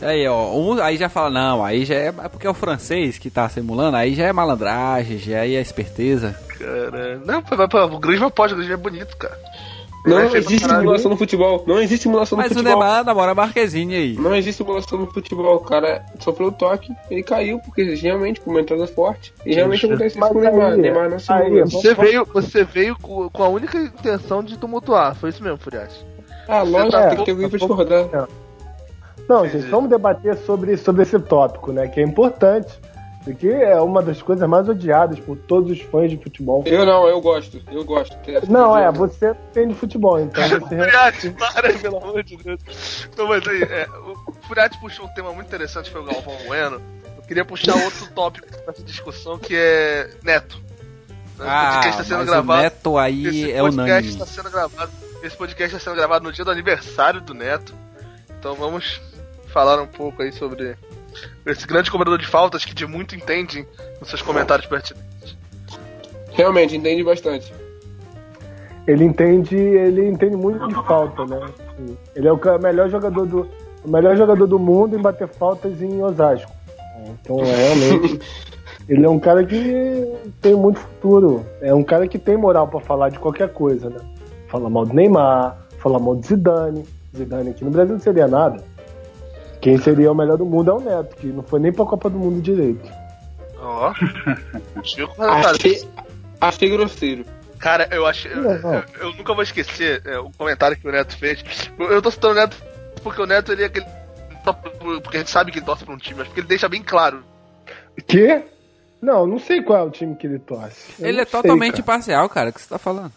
Aí, 0.01 0.27
ó, 0.27 0.51
um, 0.55 0.81
aí 0.81 0.97
já 0.97 1.09
fala, 1.09 1.29
não, 1.29 1.63
aí 1.63 1.85
já 1.85 1.95
é, 1.95 2.07
é 2.07 2.11
porque 2.27 2.47
é 2.47 2.49
o 2.49 2.53
francês 2.55 3.17
que 3.19 3.29
tá 3.29 3.47
simulando, 3.47 3.97
aí 3.97 4.15
já 4.15 4.25
é 4.25 4.33
malandragem, 4.33 5.17
já 5.17 5.41
aí 5.41 5.55
é 5.55 5.61
esperteza. 5.61 6.35
Cara, 6.57 7.21
não, 7.25 7.95
o 7.95 7.99
Griezmann 7.99 8.31
pode, 8.31 8.53
o 8.53 8.57
Griezmann 8.57 8.79
é 8.79 8.81
bonito, 8.81 9.15
cara. 9.17 9.37
Não 10.05 10.19
é 10.19 10.25
existe 10.37 10.67
simulação 10.67 11.11
no 11.11 11.17
futebol. 11.17 11.63
Não 11.67 11.79
existe 11.79 12.03
simulação 12.03 12.35
no 12.37 12.41
Mas 12.43 12.51
o 12.51 12.55
futebol. 12.55 12.79
Neymar 12.79 13.05
namora 13.05 13.31
a 13.31 13.35
Marquezine 13.35 13.95
aí. 13.95 14.15
Não 14.17 14.35
existe 14.35 14.57
simulação 14.57 14.97
no 14.99 15.07
futebol. 15.07 15.55
O 15.55 15.59
cara 15.59 16.03
sofreu 16.19 16.47
o 16.47 16.51
toque, 16.51 16.91
ele 17.09 17.21
caiu, 17.23 17.59
porque 17.59 17.83
realmente, 17.95 18.41
com 18.41 18.49
uma 18.51 18.61
entrada 18.61 18.87
forte. 18.87 19.33
E 19.45 19.53
realmente 19.53 19.85
acontece 19.85 20.07
isso 20.17 20.19
Mas 20.19 20.31
com 20.31 20.37
o 20.39 20.41
Neymar. 20.41 20.71
aí, 20.71 20.77
Neymar 20.81 21.09
não 21.09 21.19
simula. 21.19 21.43
aí, 21.45 21.61
Você 21.69 21.93
veio, 21.93 22.25
você 22.25 22.63
veio 22.63 22.97
com, 22.99 23.29
com 23.29 23.43
a 23.43 23.47
única 23.49 23.77
intenção 23.77 24.43
de 24.43 24.57
tumultuar, 24.57 25.15
foi 25.15 25.29
isso 25.29 25.43
mesmo, 25.43 25.57
Furiati. 25.57 26.03
Ah, 26.47 26.63
lógico, 26.63 26.91
tá- 26.91 27.07
tem 27.09 27.17
que 27.19 27.25
ter 27.25 27.31
alguém 27.31 27.49
pra 27.49 27.59
discordar. 27.59 28.27
Não, 29.29 29.47
gente, 29.47 29.67
vamos 29.67 29.89
debater 29.89 30.35
sobre, 30.39 30.75
sobre 30.77 31.03
esse 31.03 31.17
tópico, 31.19 31.71
né? 31.71 31.87
Que 31.87 32.01
é 32.01 32.03
importante. 32.03 32.67
Porque 33.23 33.47
é 33.47 33.79
uma 33.79 34.01
das 34.01 34.19
coisas 34.21 34.47
mais 34.49 34.67
odiadas 34.67 35.19
por 35.19 35.37
todos 35.37 35.71
os 35.71 35.81
fãs 35.81 36.09
de 36.09 36.17
futebol. 36.17 36.63
Eu 36.65 36.85
não, 36.85 37.07
eu 37.07 37.21
gosto. 37.21 37.61
Eu 37.71 37.85
gosto. 37.85 38.17
Não, 38.49 38.75
é, 38.75 38.91
você 38.91 39.27
não 39.27 39.37
entende 39.51 39.73
futebol, 39.75 40.19
então 40.19 40.43
você 40.49 40.59
Furiati, 40.75 41.29
para, 41.31 41.73
pelo 41.73 41.97
amor 41.97 42.23
de 42.23 42.35
Deus. 42.37 43.07
Não, 43.15 43.27
mas 43.27 43.47
aí, 43.47 43.61
é, 43.61 43.87
o 43.89 44.33
Furiati 44.47 44.79
puxou 44.79 45.05
um 45.05 45.13
tema 45.13 45.31
muito 45.33 45.47
interessante, 45.47 45.85
que 45.85 45.91
foi 45.91 46.01
o 46.01 46.05
Galvão 46.05 46.35
Bueno. 46.47 46.81
Eu 47.15 47.21
queria 47.23 47.45
puxar 47.45 47.75
outro 47.75 48.07
tópico 48.13 48.47
dessa 48.65 48.81
discussão, 48.83 49.37
que 49.37 49.55
é 49.55 50.09
Neto. 50.23 50.59
Esse 51.39 51.47
Ah, 51.47 51.71
podcast 51.75 51.97
tá 51.97 52.03
sendo 52.03 52.17
mas 52.17 52.25
gravado. 52.27 52.59
o 52.59 52.63
Neto 52.63 52.97
aí 52.97 53.27
Esse 53.27 53.51
é 53.51 53.59
podcast 53.59 53.81
unânime. 53.81 54.09
está 54.09 54.25
sendo 54.25 54.49
gravado. 54.51 54.91
Esse 55.23 55.37
podcast 55.37 55.75
está 55.77 55.89
sendo 55.91 55.95
gravado 55.97 56.25
no 56.25 56.31
dia 56.31 56.43
do 56.43 56.49
aniversário 56.51 57.21
do 57.21 57.33
Neto. 57.35 57.73
Então 58.39 58.55
vamos 58.55 58.99
falar 59.47 59.79
um 59.81 59.85
pouco 59.87 60.23
aí 60.23 60.31
sobre 60.31 60.75
esse 61.45 61.67
grande 61.67 61.91
cobrador 61.91 62.17
de 62.17 62.27
faltas 62.27 62.65
que 62.65 62.73
de 62.73 62.85
muito 62.85 63.15
entende 63.15 63.67
nos 63.99 64.09
seus 64.09 64.21
comentários 64.21 64.67
pertinentes. 64.67 65.37
Realmente, 66.31 66.75
entende 66.75 67.03
bastante. 67.03 67.53
ele 68.87 69.03
entende, 69.03 69.55
ele 69.55 70.07
entende 70.07 70.35
muito 70.35 70.67
de 70.67 70.73
falta, 70.73 71.25
né? 71.25 71.39
Ele 72.15 72.27
é 72.27 72.31
o 72.31 72.39
melhor 72.59 72.89
jogador 72.89 73.25
do 73.25 73.47
o 73.83 73.89
melhor 73.89 74.15
jogador 74.15 74.45
do 74.45 74.59
mundo 74.59 74.95
em 74.95 75.01
bater 75.01 75.27
faltas 75.27 75.81
em 75.81 76.01
Osasco. 76.03 76.51
Então, 77.07 77.39
é, 77.39 77.55
realmente, 77.55 78.21
ele 78.87 79.05
é 79.05 79.09
um 79.09 79.19
cara 79.19 79.43
que 79.43 80.15
tem 80.39 80.55
muito 80.55 80.79
futuro. 80.79 81.45
É 81.61 81.73
um 81.73 81.83
cara 81.83 82.07
que 82.07 82.19
tem 82.19 82.37
moral 82.37 82.67
pra 82.67 82.79
falar 82.79 83.09
de 83.09 83.19
qualquer 83.19 83.51
coisa, 83.51 83.89
né? 83.89 83.99
Falar 84.47 84.69
mal 84.69 84.85
do 84.85 84.93
Neymar, 84.93 85.57
falar 85.79 85.99
mal 85.99 86.15
do 86.15 86.25
Zidane. 86.25 86.85
Zidane 87.15 87.49
aqui 87.49 87.65
no 87.65 87.71
Brasil 87.71 87.93
não 87.93 88.01
seria 88.01 88.27
nada. 88.27 88.63
Quem 89.61 89.77
seria 89.77 90.11
o 90.11 90.15
melhor 90.15 90.37
do 90.37 90.45
mundo 90.45 90.71
é 90.71 90.73
o 90.73 90.79
Neto, 90.79 91.15
que 91.15 91.27
não 91.27 91.43
foi 91.43 91.59
nem 91.59 91.71
pra 91.71 91.85
Copa 91.85 92.09
do 92.09 92.17
Mundo 92.17 92.41
direito. 92.41 92.89
Ó. 93.59 93.93
Cara, 95.15 95.51
Achei, 95.51 95.87
achei 96.39 96.69
grosseiro. 96.69 97.25
cara, 97.59 97.87
eu 97.91 98.05
acho. 98.07 98.27
Eu, 98.27 98.43
eu- 98.43 98.83
eu 98.99 99.13
nunca 99.15 99.33
vou 99.35 99.43
esquecer 99.43 100.01
é, 100.05 100.17
o 100.17 100.31
comentário 100.35 100.75
que 100.77 100.87
o 100.87 100.91
Neto 100.91 101.15
fez. 101.15 101.43
Eu 101.77 102.01
tô 102.01 102.09
citando 102.09 102.33
o 102.33 102.37
Neto 102.37 102.57
porque 103.03 103.21
o 103.21 103.25
Neto 103.27 103.51
ele 103.51 103.63
é 103.63 103.65
aquele. 103.67 103.85
Porque 105.03 105.17
a 105.17 105.19
gente 105.19 105.29
sabe 105.29 105.51
que 105.51 105.59
ele 105.59 105.65
torce 105.65 105.85
pra 105.85 105.93
um 105.93 105.97
time, 105.97 106.17
mas 106.17 106.27
porque 106.27 106.39
ele 106.39 106.47
deixa 106.47 106.67
bem 106.67 106.81
claro. 106.81 107.23
Que? 108.07 108.41
Não, 108.99 109.27
não 109.27 109.37
sei 109.37 109.61
qual 109.61 109.77
é 109.79 109.83
o 109.83 109.91
time 109.91 110.15
que 110.15 110.25
ele 110.25 110.39
torce. 110.39 110.93
Eu 110.99 111.07
Ele 111.07 111.17
não 111.17 111.23
é 111.23 111.25
sei, 111.25 111.41
totalmente 111.41 111.71
cara. 111.73 111.81
imparcial, 111.81 112.29
cara, 112.29 112.49
o 112.49 112.53
que 112.53 112.61
você 112.61 112.69
tá 112.69 112.79
falando? 112.79 113.11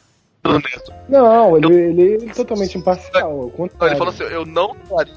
Não, 1.09 1.57
ele, 1.57 1.75
ele, 1.75 2.03
ele 2.03 2.31
é 2.31 2.35
totalmente 2.35 2.77
imparcial. 2.77 3.31
ao 3.31 3.43
Não, 3.45 3.51
contrário. 3.51 3.93
ele 3.93 3.99
falou 3.99 4.13
assim: 4.13 4.25
eu 4.25 4.45
não 4.45 4.75
traria, 4.75 5.15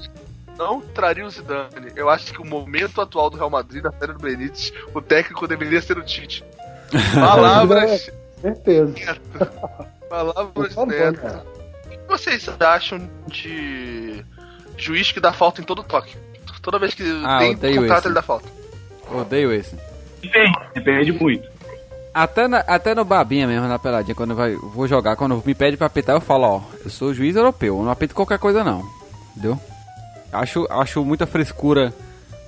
não 0.58 0.80
traria 0.80 1.24
o 1.24 1.30
Zidane. 1.30 1.92
Eu 1.94 2.10
acho 2.10 2.32
que 2.32 2.42
o 2.42 2.44
momento 2.44 3.00
atual 3.00 3.30
do 3.30 3.36
Real 3.36 3.48
Madrid, 3.50 3.82
na 3.82 3.92
série 3.92 4.12
do 4.12 4.18
Benítez, 4.18 4.72
o 4.94 5.00
técnico 5.00 5.46
deveria 5.46 5.80
ser 5.80 5.96
o 5.96 6.02
Tite. 6.04 6.44
Palavras. 7.14 8.10
Certeza. 8.40 8.94
Palavras 10.08 10.76
Neto. 10.86 11.20
cara. 11.20 11.44
O 11.86 11.90
que 11.90 11.98
vocês 12.08 12.48
acham 12.60 12.98
de 13.26 14.24
juiz 14.76 15.12
que 15.12 15.20
dá 15.20 15.32
falta 15.32 15.60
em 15.60 15.64
todo 15.64 15.82
toque? 15.82 16.16
Toda 16.62 16.78
vez 16.78 16.94
que 16.94 17.02
Ah, 17.24 17.38
tem 17.38 17.76
contrato, 17.76 17.98
esse. 17.98 18.08
ele 18.08 18.14
dá 18.14 18.22
falta. 18.22 18.48
Odeio 19.10 19.52
esse. 19.52 19.76
Depende, 20.20 20.58
depende 20.74 21.12
muito. 21.12 21.48
Até, 22.12 22.48
na- 22.48 22.64
até 22.66 22.94
no 22.94 23.04
babinha 23.04 23.46
mesmo, 23.46 23.68
na 23.68 23.78
peladinha, 23.78 24.14
quando 24.14 24.30
eu 24.30 24.36
vai, 24.36 24.54
vou 24.56 24.88
jogar, 24.88 25.14
quando 25.16 25.40
me 25.46 25.54
pede 25.54 25.76
pra 25.76 25.86
apitar, 25.86 26.16
eu 26.16 26.20
falo, 26.20 26.44
ó, 26.44 26.60
eu 26.84 26.90
sou 26.90 27.14
juiz 27.14 27.36
europeu, 27.36 27.78
eu 27.78 27.84
não 27.84 27.90
apito 27.92 28.14
qualquer 28.14 28.38
coisa 28.38 28.64
não. 28.64 28.82
Entendeu? 29.36 29.58
Acho, 30.32 30.66
acho 30.70 31.04
muita 31.04 31.26
frescura 31.26 31.92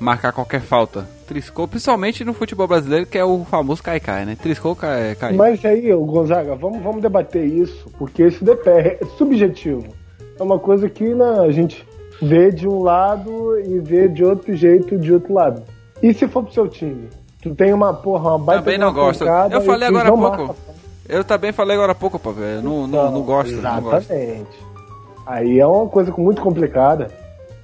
marcar 0.01 0.33
qualquer 0.33 0.61
falta. 0.61 1.07
Triscou, 1.27 1.69
principalmente 1.69 2.25
no 2.25 2.33
futebol 2.33 2.66
brasileiro, 2.66 3.07
que 3.07 3.19
é 3.19 3.25
o 3.25 3.45
famoso 3.45 3.83
cai-cai, 3.83 4.25
né? 4.25 4.37
Triscou, 4.40 4.75
cai, 4.75 5.14
cai. 5.14 5.35
Mas 5.35 5.64
aí, 5.64 5.93
Gonzaga, 5.95 6.57
vamos, 6.57 6.83
vamos 6.83 7.03
debater 7.03 7.45
isso, 7.45 7.87
porque 7.99 8.27
isso 8.27 8.45
depende, 8.45 8.88
é 8.88 8.99
subjetivo. 9.16 9.87
É 10.38 10.43
uma 10.43 10.59
coisa 10.59 10.88
que 10.88 11.14
né, 11.14 11.40
a 11.40 11.51
gente 11.53 11.87
vê 12.21 12.51
de 12.51 12.66
um 12.66 12.83
lado 12.83 13.59
e 13.61 13.79
vê 13.79 14.09
de 14.09 14.25
outro 14.25 14.55
jeito 14.57 14.99
de 14.99 15.12
outro 15.12 15.35
lado. 15.35 15.62
E 16.03 16.12
se 16.14 16.27
for 16.27 16.43
pro 16.43 16.53
seu 16.53 16.66
time? 16.66 17.09
Tu 17.43 17.55
tem 17.55 17.73
uma 17.73 17.93
porra, 17.95 18.31
uma 18.31 18.38
baita 18.38 18.62
Também 18.62 18.79
não 18.79 18.93
gosto. 18.93 19.25
Eu 19.25 19.61
falei 19.62 19.88
agora 19.88 20.09
há 20.09 20.12
pouco. 20.12 20.47
marca. 20.47 20.55
Eu 21.09 21.25
também 21.25 21.53
falei 21.53 21.77
agora 21.77 21.93
há 21.93 21.95
pouco, 21.95 22.19
pô, 22.19 22.33
velho. 22.33 22.62
Não, 22.62 22.87
não, 22.87 23.11
não 23.11 23.23
gosto, 23.23 23.53
não 23.53 23.83
gosto. 23.83 24.12
Exatamente. 24.12 24.71
Aí 25.27 25.59
é 25.59 25.66
uma 25.66 25.88
coisa 25.88 26.12
muito 26.16 26.40
complicada. 26.40 27.11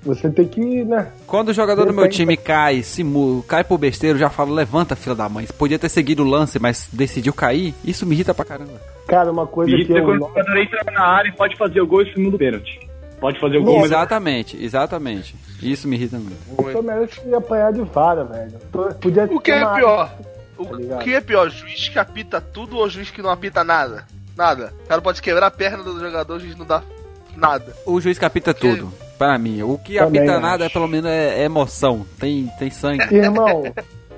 Você 0.06 0.30
tem 0.30 0.46
que, 0.46 0.84
né? 0.84 1.08
Quando 1.26 1.48
o 1.48 1.52
jogador 1.52 1.84
do 1.84 1.92
meu 1.92 2.08
time 2.08 2.36
cai, 2.36 2.82
se 2.82 3.02
mu- 3.02 3.42
cai 3.46 3.64
por 3.64 3.76
besteira, 3.76 4.14
eu 4.16 4.20
já 4.20 4.30
falo, 4.30 4.54
levanta, 4.54 4.94
filha 4.94 5.14
da 5.16 5.28
mãe. 5.28 5.46
Podia 5.58 5.78
ter 5.78 5.88
seguido 5.88 6.22
o 6.22 6.28
lance, 6.28 6.58
mas 6.60 6.88
decidiu 6.92 7.32
cair. 7.34 7.74
Isso 7.84 8.06
me 8.06 8.14
irrita 8.14 8.32
pra 8.32 8.44
caramba. 8.44 8.80
Cara, 9.08 9.30
uma 9.32 9.46
coisa 9.46 9.70
E 9.72 9.84
que 9.84 9.92
você, 9.92 9.98
eu 9.98 10.04
quando 10.04 10.22
o 10.22 10.28
jogador 10.28 10.56
entra 10.58 10.92
na 10.92 11.04
área, 11.06 11.32
pode 11.32 11.56
fazer 11.56 11.80
o 11.80 11.86
gol 11.86 12.02
e 12.02 12.12
segundo 12.12 12.38
pênalti. 12.38 12.78
Pode 13.20 13.40
fazer 13.40 13.58
o 13.58 13.64
gol, 13.64 13.84
Exatamente, 13.84 14.62
exatamente. 14.62 15.34
Isso 15.62 15.88
me 15.88 15.96
irrita 15.96 16.18
muito. 16.18 16.72
Só 16.72 16.82
merece 16.82 17.34
apanhar 17.34 17.72
de 17.72 17.80
vara, 17.82 18.24
velho. 18.24 18.52
Tô- 18.70 18.94
Podia 19.00 19.24
O 19.24 19.40
que 19.40 19.50
é 19.52 19.64
uma- 19.64 19.74
pior? 19.74 20.14
O 20.58 20.64
Tá 20.88 20.98
que 20.98 21.14
é 21.14 21.20
pior? 21.20 21.50
Juiz 21.50 21.88
que 21.88 21.98
apita 21.98 22.40
tudo 22.40 22.76
ou 22.76 22.88
juiz 22.88 23.10
que 23.10 23.20
não 23.22 23.30
apita 23.30 23.64
nada? 23.64 24.04
Nada. 24.36 24.72
O 24.84 24.88
cara 24.88 25.00
pode 25.02 25.20
quebrar 25.20 25.46
a 25.46 25.50
perna 25.50 25.82
do 25.82 25.98
jogador, 25.98 26.36
o 26.36 26.40
juiz 26.40 26.56
não 26.56 26.64
dá 26.66 26.82
nada. 27.36 27.74
O 27.86 28.00
juiz 28.00 28.18
capita 28.18 28.52
tudo, 28.54 28.92
pra 29.18 29.38
mim. 29.38 29.62
O 29.62 29.78
que 29.78 29.96
Também 29.96 30.20
apita 30.20 30.34
acho. 30.34 30.42
nada 30.42 30.64
é 30.64 30.68
pelo 30.68 30.88
menos 30.88 31.10
é, 31.10 31.40
é 31.40 31.44
emoção. 31.44 32.06
Tem, 32.18 32.50
tem 32.58 32.70
sangue. 32.70 33.14
Irmão, 33.14 33.62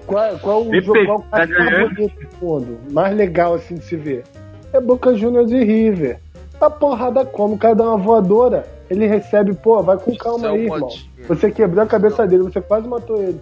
qual, 0.07 0.39
qual 0.39 0.63
o 0.63 0.81
jogo 0.81 1.05
qual 1.05 1.19
o 1.19 1.23
tá 1.23 1.47
cara 1.47 1.65
mais 1.65 1.95
bonito 1.95 2.15
do 2.21 2.47
mundo? 2.47 2.79
Mais 2.91 3.17
legal 3.17 3.55
assim 3.55 3.75
de 3.77 3.85
se 3.85 3.97
ver? 3.97 4.25
É 4.73 4.81
Boca 4.81 5.15
Juniors 5.15 5.51
e 5.51 5.65
River. 5.65 6.19
A 6.61 6.69
porrada 6.69 7.25
como? 7.25 7.55
O 7.55 7.59
cara 7.59 7.75
dá 7.75 7.85
uma 7.85 7.97
voadora, 7.97 8.67
ele 8.91 9.07
recebe, 9.07 9.55
pô, 9.55 9.83
vai 9.83 9.97
com 9.97 10.15
calma 10.17 10.39
Isso 10.39 10.47
é 10.47 10.51
aí, 10.51 10.65
irmão. 10.65 10.89
Você 11.29 11.51
quebrou 11.51 11.85
a 11.85 11.87
cabeça 11.87 12.27
dele, 12.27 12.43
você 12.43 12.61
quase 12.61 12.89
matou 12.89 13.23
ele. 13.23 13.41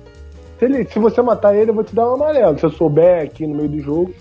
Se, 0.58 0.64
ele. 0.64 0.84
se 0.84 0.98
você 0.98 1.22
matar 1.22 1.54
ele, 1.54 1.70
eu 1.70 1.74
vou 1.74 1.84
te 1.84 1.94
dar 1.94 2.10
um 2.10 2.14
amarelo. 2.14 2.58
Se 2.58 2.66
eu 2.66 2.70
souber 2.70 3.22
aqui 3.22 3.46
no 3.46 3.54
meio 3.56 3.68
do 3.68 3.80
jogo. 3.80 4.12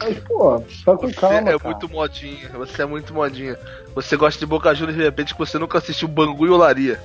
Mas, 0.00 0.18
pô, 0.20 0.60
tá 0.84 0.96
com 0.96 1.08
Você 1.08 1.14
calma, 1.14 1.50
é 1.50 1.58
cara. 1.58 1.58
muito 1.64 1.88
modinha, 1.88 2.48
você 2.50 2.82
é 2.82 2.86
muito 2.86 3.14
modinha. 3.14 3.56
Você 3.94 4.16
gosta 4.16 4.38
de 4.38 4.46
Boca 4.46 4.74
Juniors 4.74 4.96
de 4.96 5.04
repente 5.04 5.32
que 5.32 5.38
você 5.38 5.58
nunca 5.58 5.78
assistiu 5.78 6.08
Bangu 6.08 6.46
e 6.46 6.50
Olaria. 6.50 7.00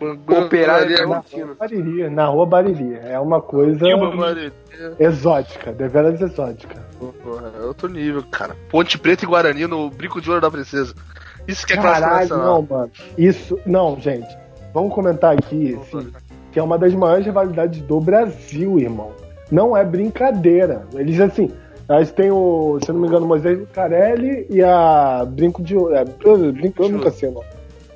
Bangu 0.00 0.44
Operário 0.44 0.90
e 0.90 0.94
Olaria 0.94 1.16
Argentina. 1.16 1.54
Bariri, 1.58 2.10
na 2.10 2.26
rua 2.26 2.46
Bariri. 2.46 2.98
É 3.04 3.18
uma 3.20 3.40
coisa 3.40 3.86
é 3.88 5.04
exótica, 5.04 5.72
deveras 5.72 6.20
exótica. 6.20 6.82
Porra, 7.22 7.52
é 7.60 7.64
outro 7.64 7.88
nível, 7.88 8.22
cara. 8.30 8.56
Ponte 8.70 8.98
Preta 8.98 9.24
e 9.24 9.28
Guarani 9.28 9.66
no 9.66 9.90
Brinco 9.90 10.20
de 10.20 10.28
Ouro 10.28 10.40
da 10.40 10.50
Princesa. 10.50 10.94
Isso 11.46 11.66
que 11.66 11.74
é 11.74 11.76
Caralho, 11.76 12.04
classe 12.04 12.20
nacional. 12.30 12.66
não, 12.68 12.76
mano. 12.76 12.90
Isso, 13.18 13.58
não, 13.66 14.00
gente. 14.00 14.36
Vamos 14.72 14.94
comentar 14.94 15.36
aqui, 15.36 15.78
assim, 15.80 16.10
que 16.50 16.58
é 16.58 16.62
uma 16.62 16.78
das 16.78 16.92
maiores 16.94 17.26
rivalidades 17.26 17.80
do 17.82 18.00
Brasil, 18.00 18.78
irmão. 18.80 19.12
Não 19.50 19.76
é 19.76 19.84
brincadeira. 19.84 20.86
Eles, 20.94 21.20
assim, 21.20 21.52
eles 21.88 22.10
têm 22.12 22.30
o, 22.30 22.78
se 22.82 22.90
eu 22.90 22.94
não 22.94 23.02
me 23.02 23.08
engano, 23.08 23.24
o 23.24 23.28
Moisés 23.28 23.58
Lucarelli 23.58 24.46
e 24.50 24.62
a 24.62 25.24
Brinco 25.28 25.62
de 25.62 25.76
Ouro. 25.76 25.94
É, 25.94 26.04
eu, 26.24 26.52
brinco, 26.52 26.82
eu 26.82 26.88
nunca 26.88 27.10
sei, 27.10 27.30
não. 27.30 27.42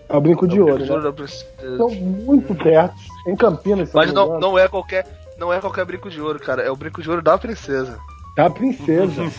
É 0.08 0.16
o 0.16 0.20
Brinco 0.20 0.46
de 0.48 0.58
É 0.58 0.60
o 0.60 0.64
Ouro, 0.64 0.74
Brinco 0.76 0.94
de 0.94 1.02
né? 1.02 1.06
Ouro. 1.06 1.24
Estão 1.24 1.90
muito 1.90 2.54
perto. 2.54 2.94
Em 3.26 3.36
Campinas, 3.36 3.90
Mas 3.92 4.12
não, 4.12 4.40
não, 4.40 4.58
é 4.58 4.66
qualquer. 4.68 5.06
Não 5.38 5.52
é 5.52 5.60
qualquer 5.60 5.84
brinco 5.84 6.08
de 6.10 6.20
ouro, 6.20 6.38
cara. 6.40 6.62
É 6.62 6.70
o 6.70 6.76
brinco 6.76 7.00
de 7.02 7.08
ouro 7.10 7.22
da 7.22 7.36
princesa. 7.38 7.98
Da 8.36 8.48
princesa. 8.50 9.22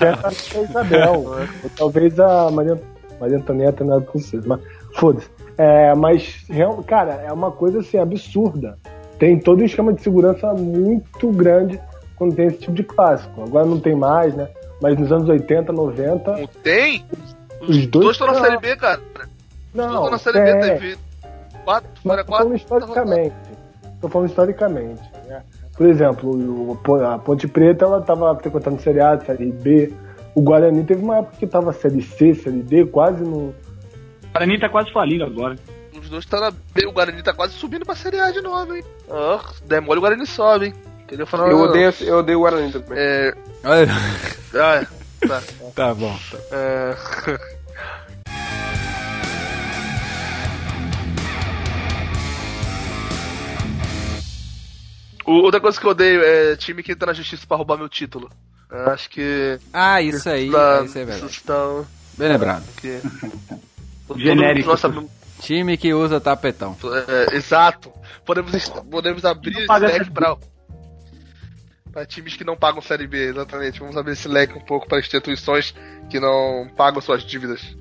É 0.00 0.58
a 0.58 0.62
Isabel. 0.62 1.24
Ou 1.64 1.70
talvez 1.76 2.20
a 2.20 2.50
Maria, 2.50 2.80
Maria 3.20 3.38
Antonieta 3.38 3.82
não 3.82 3.94
é 3.94 3.98
a 3.98 4.00
princesa. 4.00 4.44
Mas 4.46 4.60
foda-se. 4.94 5.28
É, 5.56 5.94
mas, 5.94 6.44
real- 6.50 6.82
cara, 6.84 7.14
é 7.26 7.32
uma 7.32 7.50
coisa 7.50 7.80
assim, 7.80 7.96
absurda. 7.98 8.76
Tem 9.18 9.38
todo 9.38 9.62
um 9.62 9.64
esquema 9.64 9.92
de 9.92 10.02
segurança 10.02 10.52
muito 10.52 11.30
grande 11.30 11.80
quando 12.16 12.34
tem 12.34 12.46
esse 12.46 12.58
tipo 12.58 12.72
de 12.72 12.82
clássico. 12.84 13.42
Agora 13.42 13.66
não 13.66 13.78
tem 13.80 13.94
mais, 13.94 14.34
né? 14.34 14.48
Mas 14.80 14.98
nos 14.98 15.10
anos 15.12 15.28
80, 15.28 15.72
90. 15.72 16.32
Não 16.32 16.46
tem? 16.62 17.04
Os 17.60 17.86
dois 17.86 18.10
estão 18.10 18.26
na. 18.26 18.34
Série 18.34 18.58
B, 18.58 18.76
cara. 18.76 19.00
Os 19.00 19.12
dois 19.14 19.28
Não, 19.74 19.94
estão 19.94 20.10
na 20.10 20.18
Série 20.18 20.40
B, 20.40 20.50
é. 20.50 20.60
teve 20.78 20.98
quatro, 21.64 21.90
tô 21.94 22.08
falando 22.08 22.26
quatro. 22.26 22.54
historicamente. 22.54 23.34
Tô 24.00 24.08
falando 24.08 24.28
historicamente. 24.28 25.02
né? 25.26 25.42
Por 25.76 25.86
exemplo, 25.88 26.78
a 27.04 27.18
Ponte 27.18 27.48
Preta 27.48 27.84
ela 27.84 28.00
tava 28.02 28.34
frequentando 28.36 28.80
Série 28.80 29.00
A, 29.00 29.18
Série 29.20 29.50
B. 29.50 29.92
O 30.34 30.42
Guarani 30.42 30.84
teve 30.84 31.02
uma 31.02 31.18
época 31.18 31.36
que 31.38 31.46
tava 31.46 31.72
Série 31.72 32.02
C, 32.02 32.34
Série 32.34 32.62
D, 32.62 32.84
quase 32.86 33.22
no. 33.22 33.48
o 33.48 33.54
Guarani 34.32 34.58
tá 34.60 34.68
quase 34.68 34.92
falindo 34.92 35.24
agora. 35.24 35.56
Os 36.00 36.08
dois 36.10 36.24
estão 36.24 36.40
na 36.40 36.50
B. 36.50 36.86
O 36.86 36.92
Guarani 36.92 37.22
tá 37.22 37.32
quase 37.32 37.54
subindo 37.54 37.84
pra 37.86 37.94
Série 37.94 38.20
A 38.20 38.30
de 38.30 38.40
novo, 38.42 38.74
hein? 38.76 38.84
Ó, 39.08 39.40
der 39.66 39.80
mole 39.80 39.98
o 39.98 40.00
Guarani 40.02 40.26
sobe, 40.26 40.66
hein? 40.66 40.74
Entendeu? 41.04 41.26
Falando, 41.26 41.50
Eu 41.50 41.58
odeio, 41.58 41.94
eu 42.00 42.16
odeio 42.18 42.38
o 42.38 42.40
Guarani 42.42 42.72
também. 42.72 42.98
É. 42.98 43.34
Olha, 43.64 43.86
Ah, 44.54 44.74
é. 44.76 45.26
Tá. 45.28 45.42
tá 45.74 45.94
bom. 45.94 46.18
É. 46.50 46.94
O- 55.26 55.42
Outra 55.42 55.60
coisa 55.60 55.78
que 55.80 55.86
eu 55.86 55.90
odeio 55.90 56.22
é 56.22 56.56
time 56.56 56.82
que 56.82 56.92
entra 56.92 57.06
na 57.06 57.12
justiça 57.12 57.46
pra 57.46 57.56
roubar 57.56 57.78
meu 57.78 57.88
título. 57.88 58.30
Eu 58.70 58.90
acho 58.92 59.08
que. 59.08 59.58
Ah, 59.72 60.02
isso 60.02 60.28
aí, 60.28 60.50
tá- 60.50 60.82
isso 60.84 60.98
é 60.98 61.04
verdade. 61.04 61.40
Tá- 61.42 61.84
Bem 62.18 62.28
lembrado. 62.28 62.64
que- 62.80 63.00
Genérico. 64.16 64.76
sabemos- 64.76 65.10
Time 65.40 65.76
que 65.76 65.92
usa 65.92 66.20
tapetão. 66.20 66.76
é, 67.08 67.36
exato. 67.36 67.90
Podemos, 68.24 68.68
podemos 68.90 69.24
abrir 69.24 69.58
esse 69.58 69.78
leque 69.78 70.02
essa- 70.02 70.10
pra, 70.10 70.36
pra 71.94 72.04
times 72.04 72.36
que 72.36 72.44
não 72.44 72.56
pagam 72.56 72.82
Série 72.82 73.06
B, 73.06 73.28
exatamente. 73.28 73.78
Vamos 73.78 73.96
abrir 73.96 74.12
esse 74.12 74.26
leque 74.26 74.58
um 74.58 74.60
pouco 74.60 74.88
para 74.88 74.98
instituições 74.98 75.72
que 76.10 76.18
não 76.18 76.68
pagam 76.76 77.00
suas 77.00 77.22
dívidas. 77.22 77.76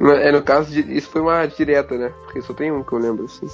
É, 0.00 0.32
no 0.32 0.42
caso, 0.42 0.72
de, 0.72 0.80
isso 0.96 1.08
foi 1.08 1.20
uma 1.20 1.46
direta, 1.46 1.96
né? 1.96 2.12
Porque 2.24 2.42
só 2.42 2.52
tem 2.52 2.72
um 2.72 2.82
que 2.82 2.92
eu 2.92 2.98
lembro, 2.98 3.24
assim. 3.26 3.46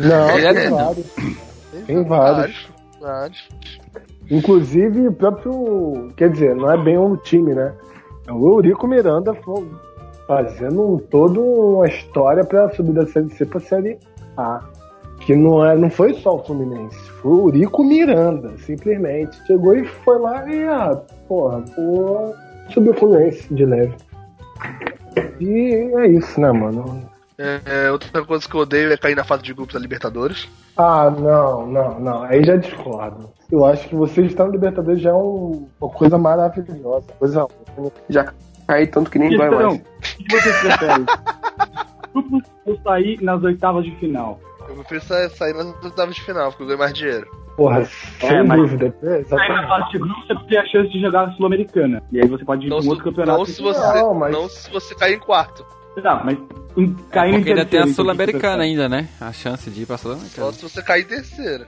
Não, 0.00 0.30
É, 0.30 0.52
tem 0.52 0.70
não. 0.70 0.76
vários. 0.76 1.06
Tem 1.86 2.04
vários. 2.04 2.68
vários. 3.00 3.48
Inclusive, 4.28 5.06
o 5.08 5.12
próprio. 5.12 6.12
Quer 6.16 6.30
dizer, 6.30 6.56
não 6.56 6.70
é 6.70 6.82
bem 6.82 6.98
o 6.98 7.16
time, 7.16 7.54
né? 7.54 7.72
É 8.26 8.32
o 8.32 8.54
Eurico 8.54 8.86
Miranda 8.88 9.32
fazendo 10.26 10.94
um, 10.94 10.98
toda 10.98 11.40
uma 11.40 11.86
história 11.86 12.44
pra 12.44 12.68
subir 12.74 12.92
da 12.92 13.06
Série 13.06 13.30
C 13.30 13.46
pra 13.46 13.60
Série 13.60 13.98
A. 14.36 14.62
Que 15.28 15.36
não, 15.36 15.62
é, 15.62 15.76
não 15.76 15.90
foi 15.90 16.14
só 16.14 16.36
o 16.36 16.42
Fluminense, 16.42 16.96
foi 17.20 17.30
o 17.30 17.48
Eurico 17.48 17.84
Miranda, 17.84 18.56
simplesmente. 18.60 19.36
Chegou 19.46 19.76
e 19.76 19.84
foi 19.84 20.18
lá 20.18 20.50
e, 20.50 20.64
ah, 20.66 20.98
porra, 21.28 21.62
pô, 21.76 22.34
subiu 22.72 22.92
o 22.92 22.96
Fluminense 22.96 23.52
de 23.52 23.66
leve. 23.66 23.94
E 25.38 25.92
é 25.98 26.06
isso, 26.06 26.40
né, 26.40 26.50
mano? 26.50 27.02
É, 27.36 27.60
é, 27.66 27.90
outra 27.92 28.24
coisa 28.24 28.48
que 28.48 28.54
eu 28.54 28.60
odeio 28.62 28.90
é 28.90 28.96
cair 28.96 29.14
na 29.14 29.22
fase 29.22 29.42
de 29.42 29.52
grupos 29.52 29.74
da 29.74 29.80
Libertadores. 29.80 30.48
Ah, 30.78 31.10
não, 31.10 31.66
não, 31.66 32.00
não. 32.00 32.22
Aí 32.22 32.42
já 32.42 32.56
discordo. 32.56 33.28
Eu 33.52 33.66
acho 33.66 33.86
que 33.86 33.94
você 33.94 34.22
estar 34.22 34.46
no 34.46 34.52
Libertadores 34.52 35.02
já 35.02 35.10
é 35.10 35.14
um- 35.14 35.68
uma 35.78 35.90
coisa 35.90 36.16
maravilhosa. 36.16 37.04
Coisa 37.18 37.46
Já 38.08 38.32
caí 38.66 38.86
tanto 38.86 39.10
que 39.10 39.18
nem 39.18 39.36
dói 39.36 39.50
Questão, 39.50 39.68
mais. 39.68 39.80
o 39.82 40.24
que 40.24 40.32
vocês 40.40 40.58
preferem? 40.60 41.04
Grupos 42.14 42.42
ou 42.64 42.78
sair 42.82 43.22
nas 43.22 43.42
oitavas 43.42 43.84
de 43.84 43.94
final? 43.96 44.40
Eu 44.68 44.74
prefiro 44.76 45.00
sa- 45.02 45.28
sair 45.30 45.54
nas 45.54 45.66
oitavas 45.82 46.14
de 46.14 46.22
final, 46.22 46.50
porque 46.50 46.62
eu 46.62 46.66
ganho 46.66 46.78
mais 46.78 46.92
dinheiro. 46.94 47.26
Porra, 47.56 47.84
sem 47.84 48.44
mas- 48.46 48.60
dúvida. 48.60 48.94
É, 49.02 49.24
Sair 49.24 49.48
na 49.48 49.66
fase 49.66 49.90
de 49.90 49.98
grupos 49.98 50.26
você 50.28 50.34
tem 50.48 50.58
a 50.58 50.66
chance 50.66 50.88
de 50.92 51.00
jogar 51.00 51.24
a 51.24 51.32
Sul-Americana. 51.32 52.02
E 52.12 52.20
aí 52.20 52.28
você 52.28 52.44
pode 52.44 52.66
ir 52.66 52.70
Não, 52.70 52.76
com 52.76 52.82
se, 52.82 52.88
outro 52.90 53.04
campeonato. 53.04 53.38
não 53.38 53.44
se 53.46 53.60
você, 53.62 53.80
Não, 53.80 53.94
não, 54.08 54.14
mas- 54.14 54.52
se 54.52 54.70
você 54.70 54.94
cair 54.94 55.14
em 55.16 55.18
quarto. 55.18 55.66
Não, 55.96 56.24
mas 56.24 56.38
um, 56.76 56.94
cair 57.10 57.32
Porque 57.34 57.50
ainda 57.50 57.64
tem 57.64 57.80
a 57.80 57.82
então, 57.82 57.94
Sul-Americana 57.94 58.64
hein? 58.64 58.70
ainda, 58.72 58.88
né? 58.88 59.08
A 59.20 59.32
chance 59.32 59.68
de 59.68 59.82
ir 59.82 59.86
pra 59.86 59.96
Só 59.96 60.10
Sul-Americana. 60.10 60.52
se 60.52 60.62
você 60.62 60.82
cair 60.82 61.02
em 61.02 61.06
terceiro. 61.08 61.66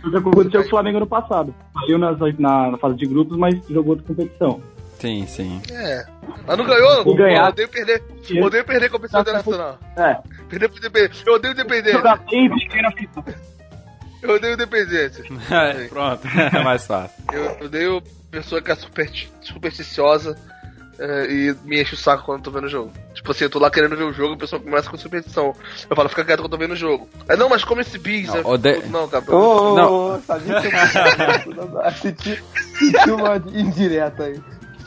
Foi 0.00 0.08
o 0.08 0.12
que 0.12 0.18
aconteceu 0.30 0.60
com 0.62 0.66
o 0.66 0.70
Flamengo 0.70 1.00
no 1.00 1.06
passado. 1.06 1.54
Caiu 1.80 1.98
nas, 1.98 2.18
na, 2.38 2.70
na 2.70 2.78
fase 2.78 2.96
de 2.96 3.06
grupos, 3.06 3.36
mas 3.36 3.54
jogou 3.68 3.90
outra 3.90 4.06
competição. 4.06 4.60
Sim, 5.02 5.26
sim. 5.26 5.60
É. 5.72 6.06
Mas 6.46 6.56
não 6.56 6.64
ganhou? 6.64 7.12
E 7.12 7.16
ganhar- 7.16 7.42
Eu 7.46 7.48
odeio 7.48 7.68
perder. 7.68 8.02
Eu 8.30 8.44
odeio 8.44 8.64
perder 8.64 8.88
competição 8.88 9.20
internacional. 9.20 9.78
É, 9.96 10.16
Perder 10.48 10.68
pro 10.68 10.78
Independente. 10.78 11.22
Eu 11.26 11.34
odeio 11.34 11.52
o 11.52 11.56
Independente. 11.56 11.96
Eu 14.22 14.34
odeio 14.36 14.52
o 14.52 14.54
Independente. 14.54 15.22
É, 15.50 15.88
pronto, 15.88 16.22
é 16.54 16.62
mais 16.62 16.86
fácil. 16.86 17.16
Eu 17.32 17.66
odeio 17.66 18.00
pessoa 18.30 18.62
que 18.62 18.70
é 18.70 18.74
superti- 18.76 19.28
supersticiosa 19.40 20.38
é, 21.00 21.24
e 21.26 21.56
me 21.64 21.82
enche 21.82 21.94
o 21.94 21.96
saco 21.96 22.24
quando 22.24 22.38
eu 22.38 22.44
tô 22.44 22.50
vendo 22.52 22.64
o 22.66 22.68
jogo. 22.70 22.92
Tipo 23.12 23.32
assim, 23.32 23.42
eu 23.44 23.50
tô 23.50 23.58
lá 23.58 23.70
querendo 23.70 23.96
ver 23.96 24.04
o 24.04 24.12
jogo 24.12 24.34
e 24.34 24.36
a 24.36 24.38
pessoa 24.38 24.62
começa 24.62 24.88
com 24.88 24.96
superstição. 24.96 25.52
Eu 25.90 25.96
falo, 25.96 26.08
fica 26.08 26.24
quieto 26.24 26.38
que 26.38 26.44
eu 26.46 26.50
tô 26.50 26.56
vendo 26.56 26.72
o 26.72 26.76
jogo. 26.76 27.08
Aí, 27.28 27.36
não, 27.36 27.48
mas 27.48 27.64
come 27.64 27.80
esse 27.82 27.98
bis. 27.98 28.28
Não, 28.28 28.36
Eu- 28.36 28.46
ode- 28.46 28.86
Não, 28.86 29.08
cara. 29.08 29.24
Ô, 29.34 29.72
ô, 29.72 29.74
Não. 29.76 29.92
ô, 30.16 30.20
sabia 30.20 30.60
que 30.60 30.68
eu 30.68 31.92
senti, 32.00 32.44
senti 32.78 33.10
uma 33.10 33.36
indireta 33.52 34.24
aí. 34.24 34.40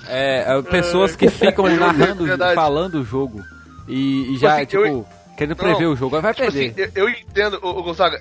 É, 0.07 0.45
é, 0.57 0.61
pessoas 0.63 1.15
que 1.15 1.29
ficam 1.29 1.67
É 1.69 1.75
narrando, 1.75 2.25
verdade. 2.25 2.55
falando 2.55 2.95
o 2.95 3.03
jogo. 3.05 3.41
E, 3.87 4.33
e 4.33 4.37
já, 4.37 4.55
Assim, 4.55 4.65
tipo, 4.65 4.85
eu- 4.85 5.05
querendo 5.37 5.57
Não, 5.57 5.63
prever 5.65 5.85
o 5.87 5.95
jogo. 5.95 6.19
Vai 6.21 6.33
Tipo 6.33 6.51
perder. 6.51 6.83
assim, 6.83 6.91
eu, 6.95 7.07
eu 7.07 7.09
entendo, 7.09 7.59
ô, 7.61 7.69
ô, 7.69 7.83
Gonzaga, 7.83 8.17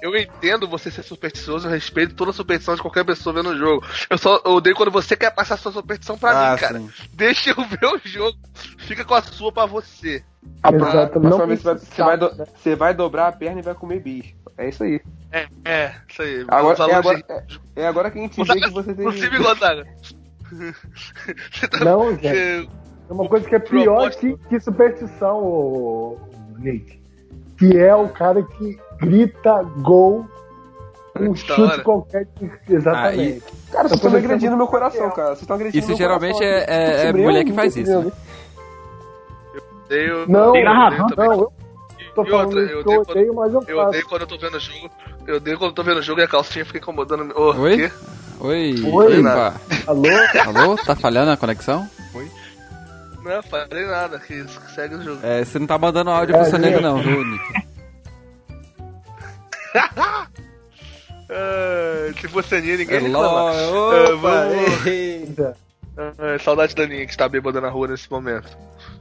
eu 0.00 0.16
entendo 0.16 0.68
você 0.68 0.90
ser 0.90 1.02
supersticioso, 1.02 1.66
eu 1.66 1.72
respeito 1.72 2.14
toda 2.14 2.30
a 2.30 2.34
superstição 2.34 2.76
de 2.76 2.82
qualquer 2.82 3.04
pessoa 3.04 3.34
vendo 3.34 3.50
o 3.50 3.58
jogo. 3.58 3.84
Eu 4.08 4.16
só 4.16 4.40
odeio 4.44 4.76
quando 4.76 4.92
você 4.92 5.16
quer 5.16 5.30
passar 5.32 5.56
sua 5.56 5.72
superstição 5.72 6.16
pra 6.16 6.30
Ah, 6.30 6.52
mim, 6.52 6.58
cara. 6.60 6.78
sim. 6.78 6.90
Deixa 7.14 7.50
eu 7.50 7.56
ver 7.66 7.86
o 7.86 8.00
jogo. 8.04 8.38
Fica 8.78 9.04
com 9.04 9.14
a 9.14 9.22
sua 9.22 9.50
pra 9.50 9.66
você. 9.66 10.22
A 10.62 10.70
Exato, 10.72 11.18
não 11.20 11.46
vez 11.46 11.60
você 11.60 11.64
vai, 11.64 11.78
você, 11.78 12.02
vai 12.02 12.16
do- 12.16 12.46
você 12.56 12.76
vai 12.76 12.94
dobrar 12.94 13.26
a 13.28 13.32
perna 13.32 13.58
e 13.58 13.62
vai 13.62 13.74
comer 13.74 14.00
bicho. 14.00 14.34
É 14.56 14.68
isso 14.68 14.82
aí. 14.84 15.00
É, 15.32 15.46
é, 15.64 15.94
isso 16.08 16.22
aí. 16.22 16.44
Agora, 16.48 16.90
é, 16.90 16.94
agora, 16.94 17.16
de- 17.18 17.24
é, 17.28 17.44
é 17.82 17.86
agora 17.88 18.10
que 18.10 18.18
a 18.18 18.22
gente 18.22 18.42
vê 18.42 18.60
que 18.60 18.70
você 18.70 18.94
tem. 18.94 19.04
Inclusive, 19.06 19.38
Gonzaga. 19.38 19.86
Tá- 21.70 21.84
Não, 21.84 22.10
gente. 22.12 22.68
É 23.08 23.12
uma 23.12 23.28
coisa 23.28 23.48
que 23.48 23.54
é 23.54 23.58
pior 23.58 24.10
que, 24.10 24.36
que 24.48 24.60
superstição, 24.60 25.38
ô, 25.42 26.12
ô, 26.12 26.18
Nick. 26.58 27.00
Que 27.58 27.76
é 27.78 27.94
o 27.94 28.08
cara 28.08 28.42
que 28.42 28.78
grita 29.00 29.62
gol 29.80 30.26
um 31.18 31.34
chute 31.34 31.60
hora. 31.60 31.82
qualquer. 31.82 32.28
Exatamente. 32.68 33.42
Cara, 33.72 33.88
vocês 33.88 33.98
estão 33.98 34.10
tô 34.12 34.16
agredindo 34.16 34.56
meu 34.56 34.66
coração, 34.68 35.10
cara. 35.10 35.28
Vocês 35.30 35.40
estão 35.40 35.56
agredindo 35.56 35.78
Isso 35.78 35.88
meu 35.88 35.96
geralmente 35.96 36.34
coração 36.38 36.54
é, 36.74 37.04
é- 37.04 37.06
é 37.08 37.12
mulher 37.12 37.44
que 37.44 37.52
faz 37.52 37.74
não 37.76 37.82
isso. 37.82 38.00
né? 38.02 38.12
odeio- 39.84 40.28
Não, 40.28 40.52
Tem 40.52 40.60
eu 40.62 40.64
narrador, 40.68 41.00
odeio 41.06 41.16
também. 41.16 41.30
não, 41.30 41.38
eu 41.40 42.14
tô 42.14 42.22
E 42.24 42.30
falando 42.30 42.46
outra, 42.46 42.60
eu 42.60 42.66
que 42.66 42.72
eu 42.72 43.00
odeio 43.00 43.00
odeio, 43.00 43.34
mas 43.34 43.54
eu 43.54 43.64
Eu 43.66 43.76
faço. 43.76 43.88
odeio 43.88 44.06
quando 44.08 44.20
eu 44.22 44.26
tô 44.28 44.38
vendo 44.38 44.54
o 44.56 44.60
jogo. 44.60 44.90
Eu 45.26 45.36
odeio 45.36 45.58
quando 45.58 45.70
eu 45.70 45.74
tô 45.74 45.82
vendo 45.82 45.98
o 45.98 46.02
jogo 46.02 46.20
e 46.20 46.24
a 46.24 46.28
calcinha 46.28 46.64
fica 46.64 46.78
incomodando. 46.78 47.32
Ô, 47.36 47.54
Oi? 47.60 47.76
quê? 47.76 47.92
Oi, 48.40 48.74
Oi. 48.84 49.20
Epa. 49.20 49.54
Alô? 49.86 50.04
Alô? 50.46 50.76
Tá 50.76 50.94
falhando 50.94 51.30
a 51.30 51.36
conexão? 51.36 51.88
Não, 53.24 53.42
falei 53.42 53.84
nada. 53.86 54.18
Que 54.20 54.34
isso, 54.34 54.60
que 54.60 54.70
segue 54.72 54.94
o 54.94 55.02
jogo. 55.02 55.20
É, 55.22 55.44
você 55.44 55.58
não 55.58 55.66
tá 55.66 55.76
mandando 55.76 56.10
áudio 56.10 56.34
É, 56.34 56.38
pro 56.40 56.50
seu 56.50 56.58
nego 56.58 56.80
não, 56.80 57.02
viu, 57.02 57.24
Nick? 57.24 57.44
Ah, 61.30 62.10
se 62.18 62.26
fosse 62.28 62.54
a 62.54 62.58
Aninha, 62.58 62.78
ninguém 62.78 62.96
É 62.96 63.00
reclamava. 63.00 63.52
ló- 63.52 63.90
Ah, 63.92 64.14
Opa, 64.14 64.16
vamos- 64.16 64.86
eita. 64.86 65.56
Ah, 65.96 66.38
saudade 66.42 66.74
da 66.74 66.84
Aninha 66.84 67.04
que 67.04 67.10
está 67.10 67.28
bêbada 67.28 67.60
na 67.60 67.68
rua 67.68 67.86
nesse 67.88 68.10
momento. 68.10 68.48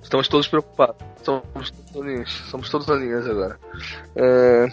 Estamos 0.04 0.28
todos 0.28 0.46
preocupados. 0.48 0.98
Somos 1.24 1.72
todos 1.72 2.02
aninhas. 2.06 2.30
Somos 2.52 2.70
todos 2.70 2.90
aninhas 2.90 3.26
agora. 3.28 3.58
É, 4.16 4.68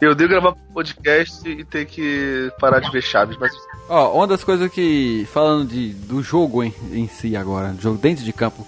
Eu 0.00 0.12
odeio 0.12 0.28
gravar 0.28 0.54
podcast 0.72 1.48
e 1.48 1.64
ter 1.64 1.84
que 1.84 2.50
parar 2.58 2.80
de 2.80 2.90
ver 2.90 3.02
Chaves, 3.02 3.36
mas 3.38 3.52
Ó, 3.88 4.16
uma 4.16 4.26
das 4.26 4.44
coisas 4.44 4.70
que, 4.70 5.26
falando 5.32 5.68
de, 5.68 5.92
do 5.92 6.22
jogo 6.22 6.62
em, 6.62 6.72
em 6.92 7.08
si 7.08 7.36
agora, 7.36 7.74
jogo 7.80 7.98
dentro 7.98 8.24
de 8.24 8.32
campo, 8.32 8.64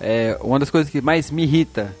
é, 0.00 0.38
uma 0.40 0.60
das 0.60 0.70
coisas 0.70 0.88
que 0.88 1.00
mais 1.00 1.30
me 1.30 1.42
irrita 1.42 1.94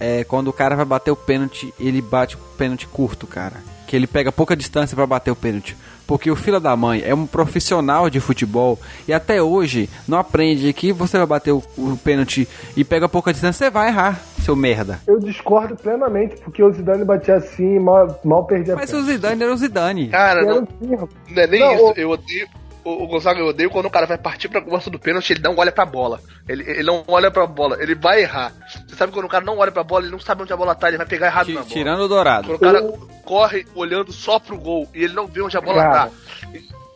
é 0.00 0.24
quando 0.24 0.48
o 0.48 0.52
cara 0.52 0.74
vai 0.74 0.86
bater 0.86 1.10
o 1.10 1.16
pênalti, 1.16 1.72
ele 1.78 2.00
bate 2.00 2.36
o 2.36 2.38
pênalti 2.56 2.86
curto, 2.86 3.26
cara. 3.26 3.62
Que 3.86 3.94
ele 3.94 4.06
pega 4.06 4.32
pouca 4.32 4.56
distância 4.56 4.96
pra 4.96 5.06
bater 5.06 5.30
o 5.30 5.36
pênalti. 5.36 5.76
Porque 6.10 6.28
o 6.28 6.34
filho 6.34 6.58
da 6.58 6.74
mãe 6.74 7.04
é 7.06 7.14
um 7.14 7.24
profissional 7.24 8.10
de 8.10 8.18
futebol 8.18 8.76
e 9.06 9.12
até 9.12 9.40
hoje 9.40 9.88
não 10.08 10.18
aprende 10.18 10.72
que 10.72 10.92
você 10.92 11.16
vai 11.16 11.24
bater 11.24 11.52
o, 11.52 11.62
o 11.78 11.96
pênalti 12.02 12.48
e 12.76 12.82
pega 12.82 13.08
pouca 13.08 13.30
distância, 13.30 13.66
você 13.66 13.70
vai 13.70 13.86
errar, 13.90 14.20
seu 14.40 14.56
merda. 14.56 14.98
Eu 15.06 15.20
discordo 15.20 15.76
plenamente, 15.76 16.34
porque 16.42 16.64
o 16.64 16.72
Zidane 16.72 17.04
batia 17.04 17.36
assim 17.36 17.76
e 17.76 17.78
mal, 17.78 18.20
mal 18.24 18.44
perdia 18.44 18.74
Mas 18.74 18.92
a 18.92 18.96
o 18.96 19.02
Zidane 19.04 19.40
era 19.40 19.54
o 19.54 19.56
Zidane. 19.56 20.08
Cara, 20.08 20.42
não, 20.42 20.66
um 20.82 21.08
não 21.28 21.42
é 21.42 21.46
nem 21.46 21.60
Não, 21.60 21.74
isso. 21.76 21.84
o- 21.84 21.92
Eu 21.96 22.10
odeio. 22.10 22.48
O, 22.82 23.04
o 23.04 23.06
Gonzaga, 23.06 23.38
eu 23.38 23.46
odeio 23.46 23.70
quando 23.70 23.86
o 23.86 23.90
cara 23.90 24.06
vai 24.06 24.18
partir 24.18 24.48
pra 24.48 24.60
cobrança 24.62 24.90
do 24.90 24.98
pênalti, 24.98 25.30
ele 25.34 25.42
não 25.42 25.54
olha 25.56 25.70
pra 25.70 25.84
bola. 25.86 26.18
Ele, 26.48 26.64
ele 26.68 26.82
não 26.82 27.04
olha 27.06 27.30
pra 27.30 27.46
bola, 27.46 27.76
ele 27.80 27.94
vai 27.94 28.22
errar. 28.22 28.52
Sabe 29.00 29.14
quando 29.14 29.24
o 29.24 29.28
cara 29.30 29.42
não 29.42 29.56
olha 29.56 29.72
pra 29.72 29.82
bola, 29.82 30.02
ele 30.04 30.12
não 30.12 30.20
sabe 30.20 30.42
onde 30.42 30.52
a 30.52 30.56
bola 30.58 30.74
tá, 30.74 30.88
ele 30.88 30.98
vai 30.98 31.06
pegar 31.06 31.28
errado 31.28 31.46
Ti- 31.46 31.54
na 31.54 31.60
bola. 31.60 31.72
Tirando 31.72 32.00
o 32.00 32.08
Dourado. 32.08 32.48
Quando 32.48 32.56
o 32.56 32.60
cara 32.60 32.82
corre 33.24 33.66
olhando 33.74 34.12
só 34.12 34.38
pro 34.38 34.58
gol 34.58 34.86
e 34.94 35.02
ele 35.04 35.14
não 35.14 35.26
vê 35.26 35.40
onde 35.40 35.56
a 35.56 35.60
bola 35.62 35.82
Cara. 35.82 35.94
tá, 35.94 36.10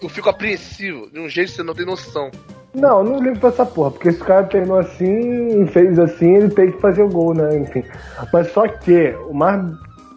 eu 0.03 0.09
fico 0.11 0.29
apreensivo, 0.29 1.09
de 1.11 1.19
um 1.19 1.31
jeito 1.31 1.49
que 1.53 1.57
você 1.57 1.63
não 1.63 1.73
tem 1.73 1.87
noção. 1.87 2.31
Não, 2.75 2.99
eu 2.99 3.05
não 3.05 3.23
ligo 3.23 3.39
pra 3.39 3.49
essa 3.49 3.65
porra, 3.65 3.93
porque 3.93 4.13
se 4.13 4.21
o 4.21 4.25
cara 4.27 4.43
treinou 4.45 4.79
assim 4.81 5.63
e 5.63 5.67
fez 5.69 5.99
assim, 5.99 6.35
ele 6.35 6.51
tem 6.51 6.73
que 6.73 6.79
fazer 6.79 7.03
o 7.03 7.09
gol, 7.09 7.33
né? 7.33 7.57
Enfim. 7.57 7.83
Mas 8.31 8.53
só 8.53 8.69
que, 8.69 9.15
o 9.27 9.33
mais. 9.33 9.65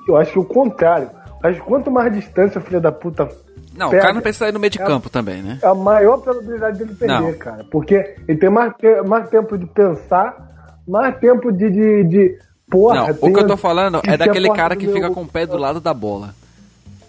Eu 0.10 0.17
acho 0.17 0.34
que 0.34 0.39
o 0.39 0.43
contrário. 0.43 1.10
Mas 1.41 1.58
quanto 1.60 1.89
mais 1.89 2.12
distância 2.13 2.60
o 2.60 2.63
filho 2.63 2.82
da 2.82 2.91
puta. 2.91 3.30
Não, 3.78 3.88
o 3.88 3.91
pega, 3.91 4.02
cara 4.02 4.13
não 4.13 4.21
precisa 4.21 4.50
ir 4.50 4.52
no 4.52 4.60
meio 4.60 4.71
de 4.71 4.82
é- 4.82 4.86
campo 4.86 5.10
também, 5.10 5.41
né? 5.41 5.58
A 5.63 5.73
maior 5.73 6.17
probabilidade 6.17 6.80
dele 6.80 6.95
perder, 6.95 7.13
Não. 7.21 7.34
cara. 7.38 7.63
Porque 7.71 8.15
ele 8.28 8.38
tem 8.38 8.50
mais, 8.50 8.73
mais 9.08 9.30
tempo 9.30 9.58
de 9.58 9.65
pensar, 9.67 10.46
mais 10.88 11.17
tempo 11.19 11.52
de. 11.52 11.69
de, 11.69 12.04
de 12.04 12.39
porra, 12.69 12.95
Não, 12.95 13.10
o 13.12 13.34
que 13.34 13.39
eu 13.39 13.47
tô 13.47 13.54
a- 13.54 13.58
falando 13.58 14.02
que 14.02 14.10
é 14.10 14.17
daquele 14.17 14.50
a 14.50 14.54
cara 14.54 14.76
que 14.76 14.86
meu- 14.86 14.95
fica 14.95 15.10
com 15.10 15.21
o 15.21 15.28
pé 15.28 15.45
do 15.45 15.58
lado 15.58 15.80
da 15.82 15.93
bola. 15.93 16.34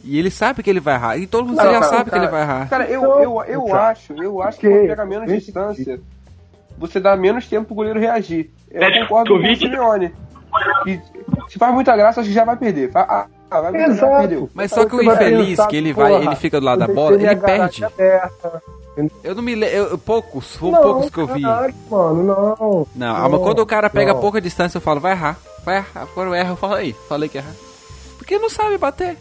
E 0.05 0.19
ele 0.19 0.31
sabe 0.31 0.63
que 0.63 0.71
ele 0.71 0.81
vai 0.81 0.95
errar. 0.95 1.17
E 1.19 1.27
todo 1.27 1.47
mundo 1.47 1.57
Não, 1.57 1.65
já 1.65 1.73
cara, 1.73 1.85
sabe 1.85 2.05
que 2.05 2.11
cara, 2.11 2.23
ele 2.23 2.31
vai 2.31 2.43
errar. 2.43 2.69
Cara, 2.69 2.85
eu, 2.87 3.01
Então, 3.03 3.23
eu, 3.23 3.45
eu 3.45 3.65
cara, 3.67 3.89
acho, 3.89 4.13
eu 4.23 4.43
acho 4.43 4.59
que 4.59 4.67
ok, 4.67 4.79
quando 4.79 4.89
pega 4.89 5.05
menos 5.07 5.29
distância, 5.33 6.01
você 6.79 7.01
dá 7.01 7.17
menos 7.17 7.47
tempo 7.49 7.67
pro 7.67 7.75
goleiro 7.75 7.99
reagir. 8.01 8.51
Eu 8.71 8.83
É, 8.83 9.01
concordo 9.03 9.39
com 9.39 9.47
o. 9.53 9.57
Simeone. 9.57 10.13
Que 10.85 11.01
se 11.49 11.59
faz 11.59 11.75
muita 11.75 11.95
graça, 11.97 12.21
acho 12.21 12.29
que 12.29 12.35
já 12.35 12.45
vai 12.45 12.57
perder. 12.57 12.91
Fa- 12.91 13.27
Ah, 13.51 13.59
ah, 13.59 13.61
vai 13.71 13.85
Exato. 13.85 14.51
Mas 14.55 14.71
só 14.71 14.85
que 14.85 14.95
o 14.97 15.03
infeliz 15.03 15.49
pensar, 15.51 15.67
que 15.69 15.77
ele 15.77 15.95
porra, 15.95 16.09
vai, 16.11 16.23
ele 16.27 16.37
fica 16.37 16.61
do 16.61 16.67
lado 16.67 16.79
da 16.81 16.87
bola, 16.89 17.15
ele 17.15 17.23
minha 17.25 17.37
perde. 17.37 17.85
aberta. 17.85 18.63
Eu 19.23 19.35
não 19.35 19.43
me 19.43 19.55
lembro, 19.55 19.97
poucos, 19.99 20.57
foram 20.57 20.73
Não, 20.73 20.83
poucos 20.83 21.11
que 21.11 21.19
eu 21.19 21.27
vi. 21.29 21.43
caralho, 21.43 21.75
mano, 21.89 22.23
não. 22.25 22.87
Não, 22.97 23.17
ah, 23.17 23.29
mas 23.29 23.41
quando 23.41 23.61
o 23.61 23.67
cara 23.67 23.89
pega 23.89 24.13
não. 24.13 24.21
pouca 24.21 24.41
distância, 24.41 24.79
eu 24.79 24.83
falo, 24.83 24.99
vai 25.01 25.13
errar. 25.13 25.39
Vai 25.65 25.77
errar. 25.77 26.07
Quando 26.15 26.35
erra, 26.35 26.51
eu 26.51 26.57
falo 26.57 26.75
aí, 26.75 26.93
falei 27.09 27.29
que 27.29 27.39
erra. 27.39 27.55
Porque 28.17 28.39
não 28.39 28.51
sabe 28.51 28.77
bater. 28.77 29.17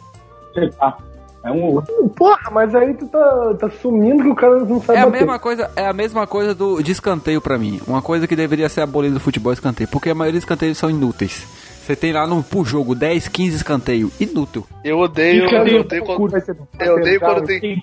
Ah, 0.81 0.97
é 1.43 1.51
um 1.51 1.79
Porra, 2.15 2.49
mas 2.51 2.73
aí 2.73 2.93
tu 2.95 3.05
tá, 3.07 3.53
tá 3.59 3.69
sumindo 3.69 4.23
que 4.23 4.29
o 4.29 4.35
cara 4.35 4.57
não 4.65 4.81
sabe 4.81 4.97
É 4.97 5.01
a 5.03 5.05
bater. 5.05 5.19
mesma 5.19 5.37
coisa, 5.39 5.71
é 5.75 5.85
a 5.87 5.93
mesma 5.93 6.25
coisa 6.25 6.55
do 6.55 6.81
de 6.81 6.91
escanteio 6.91 7.39
pra 7.39 7.59
mim. 7.59 7.79
Uma 7.87 8.01
coisa 8.01 8.25
que 8.27 8.35
deveria 8.35 8.67
ser 8.69 8.81
abolida 8.81 9.13
do 9.13 9.19
futebol 9.19 9.51
é 9.51 9.53
escanteio, 9.53 9.87
porque 9.89 10.09
a 10.09 10.15
maioria 10.15 10.39
dos 10.39 10.43
escanteios 10.43 10.77
são 10.79 10.89
inúteis. 10.89 11.45
Você 11.87 11.95
tem 11.95 12.11
lá 12.11 12.27
no 12.27 12.43
pro 12.43 12.65
jogo 12.65 12.93
10, 12.93 13.29
15 13.29 13.55
escanteio, 13.55 14.11
inútil. 14.19 14.67
Eu 14.83 14.99
odeio, 14.99 15.45
eu 15.45 15.49
Cara, 15.49 15.61
odeio 15.79 16.03
quando. 16.05 16.39
ser- 16.41 16.57
Eu 16.81 16.95
odeio 16.95 17.19
quando 17.21 17.45
tem. 17.45 17.81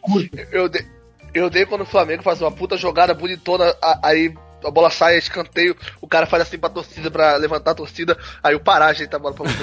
Eu 0.53 0.65
odeio, 0.65 0.85
eu 1.33 1.47
odeio 1.47 1.67
quando 1.67 1.81
o 1.81 1.87
Flamengo 1.87 2.23
faz 2.23 2.39
uma 2.43 2.51
puta 2.53 2.77
jogada 2.77 3.15
bonitona, 3.15 3.75
aí 4.03 4.35
a 4.63 4.71
bola 4.71 4.91
sai, 4.91 5.15
é 5.15 5.19
escanteio, 5.19 5.75
o 6.03 6.07
cara 6.07 6.27
faz 6.27 6.43
assim 6.43 6.59
pra 6.59 6.69
torcida, 6.69 7.11
pra 7.11 7.37
levantar 7.37 7.71
a 7.71 7.75
torcida, 7.75 8.15
aí 8.43 8.55
o 8.55 8.61
Pará 8.61 8.87
ajeita 8.89 9.17
a 9.17 9.19
bola 9.21 9.35
pra 9.35 9.47
você. 9.47 9.63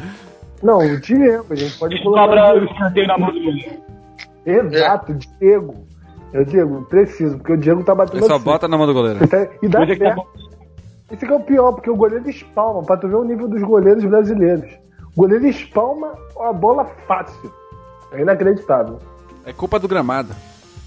Não, 0.64 0.78
o 0.78 0.98
Diego, 1.00 1.46
a 1.50 1.54
gente 1.54 1.76
pode 1.78 2.02
colocar. 2.02 2.54
O 2.54 2.60
Diego. 2.60 2.72
escanteio 2.72 3.06
na 3.08 3.18
mão 3.18 3.30
do 3.30 3.40
goleiro. 3.42 3.80
Exato, 4.46 5.14
Diego. 5.38 5.86
Eu 6.32 6.44
digo, 6.46 6.82
preciso, 6.88 7.36
porque 7.38 7.52
o 7.52 7.56
Diego 7.58 7.84
tá 7.84 7.94
batendo 7.94 8.18
Ele 8.20 8.26
só 8.26 8.36
assim. 8.36 8.44
bota 8.44 8.66
na 8.68 8.78
mão 8.78 8.86
do 8.86 8.94
goleiro. 8.94 9.18
E 9.62 9.68
dá 9.68 9.84
que 9.84 9.96
tá 9.96 10.04
certo. 10.14 10.26
Esse 11.10 11.26
que 11.26 11.32
é 11.32 11.34
o 11.36 11.40
pior, 11.40 11.72
porque 11.72 11.90
o 11.90 11.96
goleiro 11.96 12.28
espalma, 12.30 12.82
pra 12.82 12.96
tu 12.96 13.08
ver 13.08 13.16
o 13.16 13.24
nível 13.24 13.48
dos 13.48 13.62
goleiros 13.62 14.04
brasileiros. 14.04 14.70
O 15.16 15.22
goleiro 15.22 15.46
espalma 15.46 16.14
a 16.38 16.52
bola 16.52 16.84
fácil. 17.06 17.52
É 18.12 18.20
inacreditável. 18.22 18.98
É 19.44 19.52
culpa 19.52 19.78
do 19.78 19.88
gramado. 19.88 20.34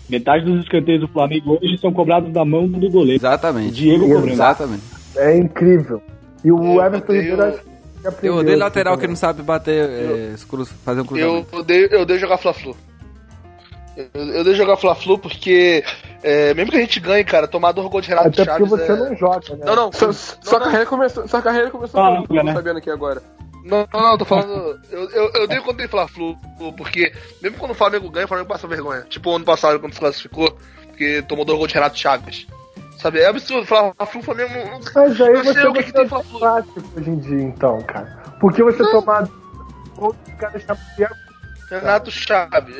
Metade 0.09 0.45
dos 0.45 0.63
escanteios 0.63 1.01
do 1.01 1.07
Flamengo 1.07 1.57
hoje 1.61 1.77
são 1.77 1.91
cobrados 1.91 2.31
da 2.31 2.43
mão 2.45 2.67
do 2.67 2.89
goleiro. 2.89 3.15
Exatamente. 3.19 3.71
Diego 3.71 4.05
cobrando. 4.07 4.29
Exatamente. 4.29 4.83
É 5.15 5.37
incrível. 5.37 6.01
E 6.43 6.51
o 6.51 6.57
Eu 6.79 6.83
Everton 6.85 7.13
odeio- 7.13 7.21
Ribeiro 7.21 7.43
acho 7.43 7.63
que 8.01 8.07
aprendeu 8.07 8.33
Eu 8.33 8.39
odeio 8.39 8.53
isso 8.55 8.63
lateral 8.63 8.93
que 8.95 8.97
também. 9.01 9.09
não 9.09 9.15
sabe 9.15 9.41
bater, 9.43 9.89
é, 9.89 10.35
cruz- 10.49 10.69
fazer 10.83 10.99
um 11.01 11.03
Eu 11.03 11.07
cruzamento. 11.07 11.55
odeio, 11.57 11.87
eu 11.91 12.01
odeio 12.01 12.19
jogar 12.19 12.37
Fla-Flu. 12.37 12.75
Eu, 13.95 14.09
eu 14.13 14.41
odeio 14.41 14.55
jogar 14.55 14.77
Fla-Flu 14.77 15.19
porque, 15.19 15.83
é, 16.23 16.53
mesmo 16.53 16.71
que 16.71 16.77
a 16.77 16.81
gente 16.81 16.99
ganhe, 16.99 17.23
cara, 17.23 17.47
tomar 17.47 17.71
dois 17.71 17.87
gols 17.89 18.03
de 18.03 18.09
Renato 18.09 18.29
Até 18.29 18.45
porque 18.45 18.65
Chaves. 18.65 18.69
você 18.69 18.91
é... 18.91 18.95
não 18.95 19.15
joga, 19.15 19.55
né? 19.55 19.65
Não, 19.65 19.75
não. 19.75 19.91
Sua, 19.91 20.07
não, 20.07 20.13
sua 20.13 20.59
não, 20.59 20.65
carreira 20.65 20.85
começou, 20.85 21.27
sua 21.27 21.41
carreira 21.41 21.69
começou 21.69 22.01
Ah? 22.01 22.23
Tô 22.27 22.33
né? 22.33 22.53
sabendo 22.53 22.77
aqui 22.79 22.89
agora. 22.89 23.21
Não, 23.63 23.87
não, 23.93 24.01
não, 24.01 24.17
tô 24.17 24.25
falando. 24.25 24.79
Eu, 24.91 25.09
eu, 25.09 25.31
eu 25.33 25.43
odeio 25.43 25.63
quando 25.63 25.77
tem 25.77 25.87
Fla-Flu, 25.87 26.35
porque 26.75 27.13
mesmo 27.41 27.57
quando 27.57 27.71
o 27.71 27.75
Flamengo 27.75 28.09
ganha, 28.09 28.25
o 28.25 28.27
Flamengo 28.27 28.49
passa 28.49 28.67
vergonha. 28.67 29.05
Tipo 29.09 29.29
o 29.31 29.35
ano 29.35 29.45
passado, 29.45 29.79
quando 29.79 29.93
se 29.93 29.99
classificou, 29.99 30.57
porque 30.87 31.21
tomou 31.21 31.45
dois 31.45 31.57
gols 31.57 31.69
de 31.69 31.75
Renato 31.75 31.97
Chaves. 31.97 32.45
Sabe? 32.97 33.19
É 33.19 33.27
absurdo. 33.27 33.65
Fla-Flu, 33.65 34.21
o 34.21 34.23
Flamengo 34.23 34.53
não. 34.53 34.65
não- 34.65 34.79
Mas 34.95 35.21
aí 35.21 35.33
não 35.33 35.43
sei 35.43 35.53
você 35.53 35.67
o 35.67 35.73
que, 35.73 35.73
vai 35.73 35.83
que 35.83 35.93
tem 35.93 36.07
Fla-Flu. 36.09 36.39
hoje 36.97 37.09
em 37.09 37.19
dia, 37.19 37.41
então, 37.43 37.81
cara. 37.83 38.23
Porque 38.39 38.63
você 38.63 38.83
tomar 38.91 39.27
gol 39.95 40.15
de 40.25 40.31
cara 40.35 40.57
está 40.57 40.75
Renato 41.69 42.11
Chaves. 42.11 42.75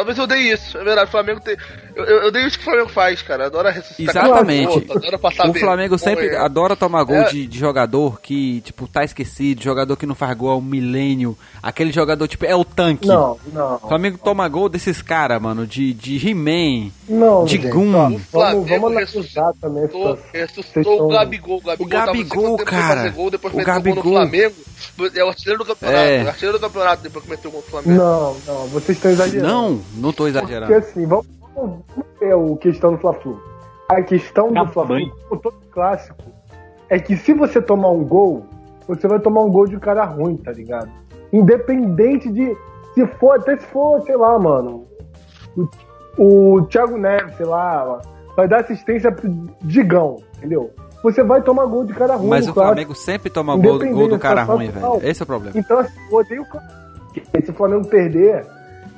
Talvez 0.00 0.16
eu 0.16 0.26
dei 0.26 0.50
isso, 0.50 0.78
é 0.78 0.82
verdade. 0.82 1.08
O 1.08 1.10
Flamengo 1.10 1.40
tem. 1.40 1.58
Eu, 1.94 2.04
eu, 2.04 2.16
eu 2.24 2.30
dei 2.32 2.44
isso 2.46 2.58
que 2.58 2.62
o 2.62 2.64
Flamengo 2.70 2.88
faz, 2.90 3.22
cara. 3.22 3.46
Adora 3.46 3.70
ressuscitar. 3.70 4.24
Exatamente. 4.24 4.68
Outro, 4.68 4.98
adora 4.98 5.18
passar 5.18 5.48
O 5.48 5.52
bem. 5.52 5.62
Flamengo 5.62 5.98
sempre 5.98 6.28
É. 6.28 6.36
adora 6.36 6.76
tomar 6.76 7.02
gol 7.04 7.16
É. 7.16 7.28
de, 7.30 7.46
de 7.46 7.58
jogador 7.58 8.20
que, 8.20 8.60
tipo, 8.62 8.86
tá 8.88 9.04
esquecido, 9.04 9.62
jogador 9.62 9.96
que 9.96 10.06
não 10.06 10.14
faz 10.14 10.36
gol 10.36 10.50
há 10.50 10.56
um 10.56 10.60
milênio. 10.62 11.36
Aquele 11.62 11.92
jogador, 11.92 12.26
tipo, 12.28 12.44
é 12.46 12.54
o 12.54 12.64
tanque. 12.64 13.06
Não, 13.08 13.38
não. 13.52 13.76
O 13.76 13.88
Flamengo 13.88 14.18
toma 14.22 14.46
gol 14.48 14.68
desses 14.68 15.02
caras, 15.02 15.40
mano, 15.40 15.66
de, 15.66 15.92
de 15.92 16.16
He-Man, 16.28 16.90
Não, 17.08 17.44
de 17.44 17.56
gente, 17.56 17.66
ó, 17.66 17.70
O 17.70 17.82
Vamos, 17.82 18.22
Flamengo 18.30 18.64
vamos 18.66 18.90
analisar 18.92 19.52
também 19.60 19.84
a 19.84 20.16
Ressuscitou, 20.38 21.04
o 21.06 21.08
Gabigol. 21.08 21.60
O 21.78 21.86
Gabigol, 21.86 22.54
O 22.54 22.64
cara. 22.64 22.96
fazer 22.96 23.10
Gol, 23.12 23.30
depois 23.30 23.52
O 23.52 23.56
gol 23.56 23.64
Gabigol. 23.66 24.04
no 24.04 24.10
Flamengo. 24.10 24.54
É 25.14 25.24
o 25.24 25.28
artilheiro 25.28 25.58
do 25.58 25.66
campeonato. 25.66 25.98
É. 26.00 26.24
o 26.24 26.28
Artilheiro 26.28 26.58
do 26.58 26.60
campeonato 26.60 27.02
depois 27.02 27.24
que 27.24 27.30
meteu 27.30 27.50
gol 27.50 27.60
no 27.64 27.70
Flamengo. 27.70 28.02
Não, 28.02 28.36
não, 28.46 28.66
vocês 28.68 28.96
estão 28.96 29.10
exagerando. 29.10 29.48
Não, 29.52 29.80
não 29.96 30.12
tô 30.12 30.24
Porque 30.24 30.38
exagerando. 30.38 30.74
assim, 30.74 31.06
vamos, 31.06 31.26
vamos 31.54 31.80
ver 32.18 32.34
o 32.34 32.56
questão 32.56 32.92
do 32.92 32.98
Fla-Flu. 32.98 33.40
A 33.88 34.02
questão 34.02 34.52
do 34.52 34.66
Fla-Flu, 34.68 35.10
todo 35.42 35.56
clássico, 35.70 36.22
é 36.88 36.98
que 36.98 37.16
se 37.16 37.32
você 37.32 37.60
tomar 37.60 37.90
um 37.90 38.04
gol, 38.04 38.44
você 38.86 39.06
vai 39.06 39.20
tomar 39.20 39.42
um 39.42 39.50
gol 39.50 39.66
de 39.66 39.76
um 39.76 39.80
cara 39.80 40.04
ruim, 40.04 40.36
tá 40.36 40.52
ligado? 40.52 40.90
Independente 41.32 42.30
de. 42.30 42.56
Se 42.94 43.06
for, 43.18 43.38
até 43.38 43.56
se 43.56 43.66
for, 43.66 44.00
sei 44.02 44.16
lá, 44.16 44.38
mano. 44.38 44.86
O, 46.16 46.56
o 46.56 46.62
Thiago 46.66 46.96
Neves, 46.96 47.36
sei 47.36 47.46
lá, 47.46 48.00
vai 48.36 48.48
dar 48.48 48.60
assistência 48.60 49.12
pro 49.12 49.30
Digão, 49.62 50.16
entendeu? 50.38 50.70
Você 51.02 51.22
vai 51.22 51.40
tomar 51.40 51.66
gol 51.66 51.84
de 51.84 51.94
cara 51.94 52.16
ruim. 52.16 52.28
Mas 52.28 52.48
o 52.48 52.52
clássico. 52.52 52.74
Flamengo 52.74 52.94
sempre 52.94 53.30
toma 53.30 53.56
gol, 53.56 53.78
gol 53.78 54.08
do 54.08 54.18
cara 54.18 54.42
ruim, 54.42 54.70
velho. 54.70 55.00
Esse 55.02 55.22
é 55.22 55.24
o 55.24 55.26
problema. 55.26 55.58
Então, 55.58 55.78
assim, 55.78 55.98
eu 56.10 56.16
odeio 56.18 56.42
o 56.42 57.52
Flamengo 57.52 57.86
perder, 57.88 58.46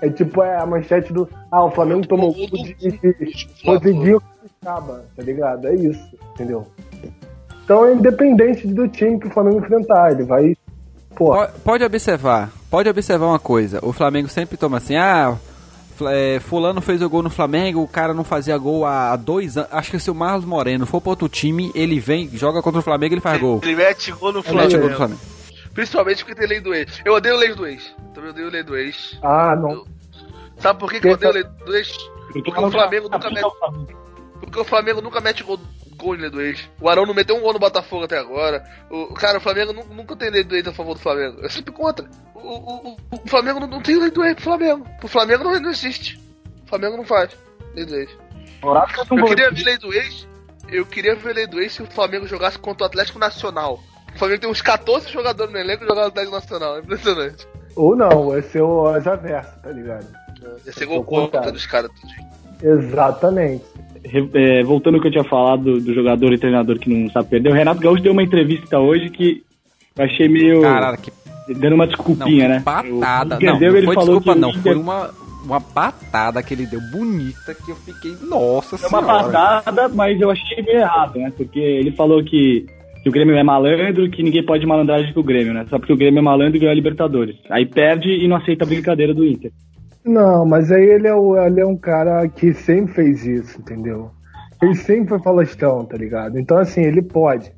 é 0.02 0.10
tipo 0.10 0.42
é 0.42 0.58
a 0.60 0.66
manchete 0.66 1.12
do. 1.12 1.26
Ah, 1.50 1.64
o 1.64 1.70
Flamengo 1.70 2.06
tomou 2.06 2.34
gol 2.34 2.46
de, 2.48 2.74
de 2.74 3.46
Rodriguinho 3.64 4.20
acaba, 4.60 5.04
tá 5.16 5.22
ligado? 5.22 5.66
É 5.68 5.74
isso, 5.74 6.04
entendeu? 6.34 6.66
Então 7.64 7.86
é 7.86 7.94
independente 7.94 8.66
do 8.66 8.86
time 8.88 9.18
que 9.18 9.28
o 9.28 9.30
Flamengo 9.30 9.58
enfrentar. 9.58 10.12
Ele 10.12 10.24
vai. 10.24 10.56
Pô, 11.14 11.32
Po- 11.34 11.52
Pode 11.64 11.84
observar, 11.84 12.50
pode 12.70 12.88
observar 12.88 13.26
uma 13.26 13.38
coisa. 13.38 13.78
O 13.82 13.92
Flamengo 13.92 14.28
sempre 14.28 14.56
toma 14.56 14.78
assim, 14.78 14.96
ah, 14.96 15.36
é, 16.10 16.40
fulano 16.40 16.80
fez 16.80 17.00
o 17.02 17.08
gol 17.08 17.22
no 17.22 17.30
Flamengo, 17.30 17.82
o 17.82 17.88
cara 17.88 18.12
não 18.14 18.24
fazia 18.24 18.56
gol 18.58 18.84
há 18.84 19.14
dois 19.16 19.56
anos. 19.56 19.70
Acho 19.72 19.90
que 19.90 19.98
se 20.00 20.10
o 20.10 20.14
Marlos 20.14 20.44
Moreno 20.44 20.86
for 20.86 21.00
para 21.00 21.10
outro 21.10 21.28
time, 21.28 21.70
ele 21.74 22.00
vem, 22.00 22.28
joga 22.32 22.60
contra 22.62 22.80
o 22.80 22.82
Flamengo 22.82 23.12
e 23.12 23.16
ele 23.16 23.20
faz 23.20 23.40
gol. 23.40 23.60
Ele 23.62 23.76
mete 23.76 24.10
gol 24.12 24.32
no 24.32 24.40
Ele 24.40 24.48
mete 24.56 24.60
gol 24.62 24.68
Flamengo. 24.70 24.88
no 24.90 24.96
Flamengo. 24.96 25.20
Principalmente 25.74 26.24
porque 26.24 26.38
tem 26.38 26.48
lei 26.48 26.60
do 26.60 26.74
ex. 26.74 27.00
Eu 27.04 27.14
odeio 27.14 27.36
lei 27.36 27.54
do 27.54 27.66
ex. 27.66 27.94
Também 28.14 28.30
odeio 28.30 28.50
lei 28.50 28.62
do 28.62 28.76
ex. 28.76 29.18
ah, 29.22 29.54
não. 29.56 29.84
Sabe 30.62 30.78
por 30.78 30.90
que, 30.90 31.00
que 31.00 31.06
eu 31.08 31.12
odeio 31.12 31.32
lei 31.32 31.42
do 31.44 31.76
ex? 31.76 31.96
Eu 32.34 32.42
tô 32.42 32.42
Porque 32.52 32.60
o 32.64 32.70
Flamengo 32.70 33.08
nunca 33.08 33.30
mete. 33.30 33.46
Porque 34.40 34.60
o 34.60 34.64
Flamengo 34.64 35.00
nunca 35.02 35.20
mete 35.20 35.42
gol, 35.42 35.58
gol 35.96 36.14
em 36.14 36.18
lei 36.20 36.30
do 36.30 36.40
ex. 36.40 36.68
O 36.80 36.88
Arão 36.88 37.04
não 37.06 37.14
meteu 37.14 37.36
um 37.36 37.40
gol 37.40 37.52
no 37.52 37.58
Botafogo 37.58 38.04
até 38.04 38.18
agora. 38.18 38.62
O, 38.90 39.12
cara, 39.14 39.38
o 39.38 39.40
Flamengo 39.40 39.72
nu- 39.72 39.84
nunca 39.94 40.16
tem 40.16 40.30
lei 40.30 40.44
do 40.44 40.54
ex 40.56 40.66
a 40.66 40.72
favor 40.72 40.94
do 40.94 41.00
Flamengo. 41.00 41.40
Eu 41.40 41.50
sempre 41.50 41.72
contra. 41.72 42.08
O, 42.34 42.40
o, 42.40 42.88
o- 42.92 42.96
o 43.24 43.28
Flamengo 43.28 43.60
não, 43.60 43.66
não 43.66 43.80
tem 43.82 43.98
lei 43.98 44.10
do 44.10 44.24
ex 44.24 44.34
pro 44.34 44.44
Flamengo. 44.44 44.86
Pro 44.98 45.08
Flamengo 45.08 45.44
não, 45.44 45.60
não 45.60 45.70
existe. 45.70 46.20
O 46.64 46.68
Flamengo 46.68 46.96
não 46.96 47.04
faz 47.04 47.30
lei 47.74 47.84
do 47.86 47.94
ex. 47.96 48.10
Eu 49.10 49.24
queria 49.26 49.50
ver 49.50 49.64
lei 49.64 49.78
do 49.78 49.92
ex. 49.92 50.28
Eu 50.68 50.86
queria 50.86 51.14
ver 51.16 51.34
ex 51.60 51.72
se 51.74 51.82
o 51.82 51.86
Flamengo 51.86 52.26
jogasse 52.26 52.58
contra 52.58 52.84
o 52.84 52.86
Atlético 52.86 53.18
Nacional. 53.18 53.80
O 54.14 54.18
Flamengo 54.18 54.40
tem 54.40 54.50
uns 54.50 54.60
14 54.62 55.08
jogadores 55.10 55.52
no 55.52 55.58
elenco 55.58 55.84
jogar 55.84 56.02
no 56.02 56.06
Atlético 56.08 56.34
Nacional. 56.34 56.76
É 56.76 56.80
impressionante. 56.80 57.46
Ou 57.76 57.96
não, 57.96 58.28
vai 58.28 58.42
ser 58.42 58.60
o 58.62 58.86
as 58.88 59.06
averso, 59.06 59.58
tá 59.62 59.70
ligado? 59.70 60.06
Ia 60.66 60.72
ser 60.72 60.86
gol 60.86 61.04
contra 61.04 61.50
dos 61.50 61.66
caras. 61.66 61.90
Exatamente. 62.62 63.64
É, 64.34 64.62
voltando 64.62 64.96
ao 64.96 65.00
que 65.00 65.08
eu 65.08 65.12
tinha 65.12 65.24
falado 65.24 65.62
do, 65.62 65.80
do 65.80 65.94
jogador 65.94 66.32
e 66.32 66.38
treinador 66.38 66.78
que 66.78 66.92
não 66.92 67.10
sabe 67.10 67.28
perder, 67.28 67.50
o 67.50 67.54
Renato 67.54 67.80
Gaúcho 67.80 68.02
deu 68.02 68.12
uma 68.12 68.22
entrevista 68.22 68.78
hoje 68.78 69.10
que 69.10 69.42
eu 69.96 70.04
achei 70.04 70.28
meio. 70.28 70.62
Caralho, 70.62 70.98
que 70.98 71.12
dando 71.54 71.74
uma 71.74 71.84
não, 71.84 71.92
desculpinha, 71.92 72.46
que 72.46 72.48
né? 72.48 72.62
patada. 72.64 73.36
Que 73.36 73.46
Não, 73.46 73.58
deu, 73.58 73.70
não 73.70 73.78
ele 73.78 73.86
foi 73.86 73.94
falou 73.94 74.16
desculpa 74.16 74.38
não, 74.38 74.52
foi 74.54 74.74
uma, 74.74 75.10
uma 75.44 75.60
patada 75.60 76.42
que 76.42 76.54
ele 76.54 76.66
deu 76.66 76.80
bonita 76.92 77.54
que 77.54 77.70
eu 77.70 77.76
fiquei, 77.76 78.16
nossa 78.22 78.76
É 78.76 78.88
uma 78.88 79.02
senhora. 79.02 79.30
patada, 79.30 79.88
mas 79.88 80.20
eu 80.20 80.30
achei 80.30 80.62
meio 80.62 80.78
errado, 80.78 81.18
né? 81.18 81.32
Porque 81.36 81.58
ele 81.58 81.90
falou 81.92 82.22
que, 82.24 82.66
que 83.02 83.08
o 83.08 83.12
Grêmio 83.12 83.36
é 83.36 83.42
malandro, 83.42 84.10
que 84.10 84.22
ninguém 84.22 84.44
pode 84.44 84.66
malandragem 84.66 85.12
com 85.12 85.20
o 85.20 85.24
Grêmio, 85.24 85.52
né? 85.52 85.66
Só 85.68 85.78
porque 85.78 85.92
o 85.92 85.96
Grêmio 85.96 86.18
é 86.18 86.22
malandro 86.22 86.56
e 86.56 86.60
ganhou 86.60 86.72
a 86.72 86.76
Libertadores. 86.76 87.36
Aí 87.50 87.66
perde 87.66 88.08
e 88.08 88.28
não 88.28 88.36
aceita 88.36 88.64
a 88.64 88.68
brincadeira 88.68 89.14
do 89.14 89.24
Inter. 89.24 89.50
Não, 90.04 90.44
mas 90.44 90.70
aí 90.72 90.84
ele 90.84 91.06
é, 91.06 91.14
o, 91.14 91.36
ele 91.36 91.60
é 91.60 91.66
um 91.66 91.76
cara 91.76 92.26
que 92.28 92.52
sempre 92.52 92.92
fez 92.94 93.24
isso, 93.24 93.60
entendeu? 93.60 94.10
Ele 94.62 94.74
sempre 94.74 95.08
foi 95.10 95.18
falastão, 95.20 95.84
tá 95.84 95.96
ligado? 95.96 96.38
Então, 96.38 96.58
assim, 96.58 96.82
ele 96.82 97.02
pode. 97.02 97.52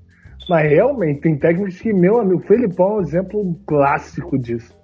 Mas 0.49 0.69
realmente, 0.71 1.21
tem 1.23 1.37
técnicos 1.37 1.81
que, 1.81 1.93
meu 1.93 2.19
amigo, 2.21 2.41
o 2.41 2.47
Felipão 2.47 2.93
é 2.93 2.97
um 2.97 3.01
exemplo 3.01 3.59
clássico 3.67 4.39
disso. 4.39 4.75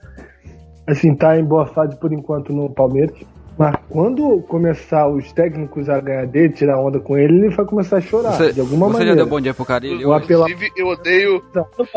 Assim, 0.87 1.15
tá 1.15 1.39
em 1.39 1.45
boa 1.45 1.67
fase 1.67 1.99
por 2.01 2.13
enquanto 2.13 2.53
no 2.53 2.71
Palmeiras. 2.71 3.15
Mas 3.59 3.75
quando 3.91 4.41
começar 4.49 5.07
os 5.09 5.31
técnicos 5.33 5.89
a 5.91 6.01
ganhar 6.01 6.27
dele, 6.27 6.53
tirar 6.55 6.81
onda 6.81 6.99
com 6.99 7.17
ele, 7.19 7.37
ele 7.47 7.51
vai 7.51 7.67
começar 7.67 7.99
a 7.99 8.01
chorar, 8.01 8.33
Você, 8.33 8.55
de 8.55 8.61
alguma 8.61 8.87
você 8.87 8.93
já 8.93 8.99
maneira. 8.99 9.17
deu 9.17 9.27
bom 9.27 9.39
dia 9.41 9.53
pro 9.53 9.67
Carilho? 9.67 10.13
Apelar- 10.15 10.49
Inclusive, 10.49 10.73
eu 10.79 10.87
odeio. 10.89 11.43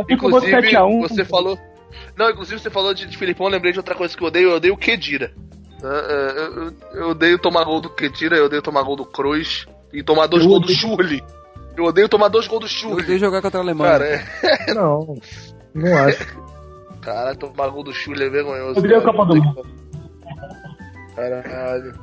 Ficou 0.10 0.30
Inclusive, 0.30 0.52
7x1. 0.52 1.02
você 1.02 1.23
falou. 1.23 1.58
Não, 2.17 2.30
inclusive 2.30 2.60
você 2.60 2.69
falou 2.69 2.93
de, 2.93 3.08
de 3.08 3.17
Filipão, 3.17 3.47
eu 3.47 3.52
lembrei 3.54 3.71
de 3.71 3.80
outra 3.80 3.95
coisa 3.95 4.15
que 4.15 4.21
eu 4.21 4.28
odeio, 4.28 4.49
eu 4.49 4.56
odeio 4.58 4.73
o 4.73 4.78
Kedira. 4.78 5.32
É, 5.83 5.87
é, 5.87 6.39
Eu, 6.39 6.63
eu- 6.63 6.73
eu 6.93 7.09
odeio 7.09 7.37
tomar 7.39 7.63
gol 7.65 7.81
do 7.81 7.89
Kedira, 7.89 8.37
eu 8.37 8.45
odeio 8.45 8.61
tomar 8.61 8.83
gol 8.83 8.95
do 8.95 9.05
Cruz 9.05 9.65
e 9.91 10.01
tomar 10.01 10.27
dois 10.27 10.43
Eu 10.43 10.49
gols 10.49 10.61
do 10.61 10.65
odeio- 10.65 10.79
Churli. 10.79 11.23
Eu 11.75 11.85
odeio 11.85 12.07
tomar 12.07 12.27
dois 12.29 12.47
gols 12.47 12.61
do 12.61 12.65
Eu 12.65 12.69
Churli. 12.69 13.03
odeio 13.03 13.19
jogar 13.19 13.41
contra 13.41 13.59
a 13.59 13.63
Alemanha. 13.63 13.91
Cara, 13.91 14.05
é. 14.05 14.23
Não, 14.73 15.15
não 15.73 15.97
acho. 15.97 16.37
Cara, 17.01 17.35
tomar 17.35 17.67
gol 17.69 17.83
do 17.83 17.91
Churli 17.93 18.23
é 18.25 18.29
vergonhoso. 18.29 18.79
Odeio 18.79 18.99
a. 18.99 19.01
Copa 19.01 19.25
do 19.25 19.35
Mundo. 19.35 19.65
Caralho. 21.15 21.93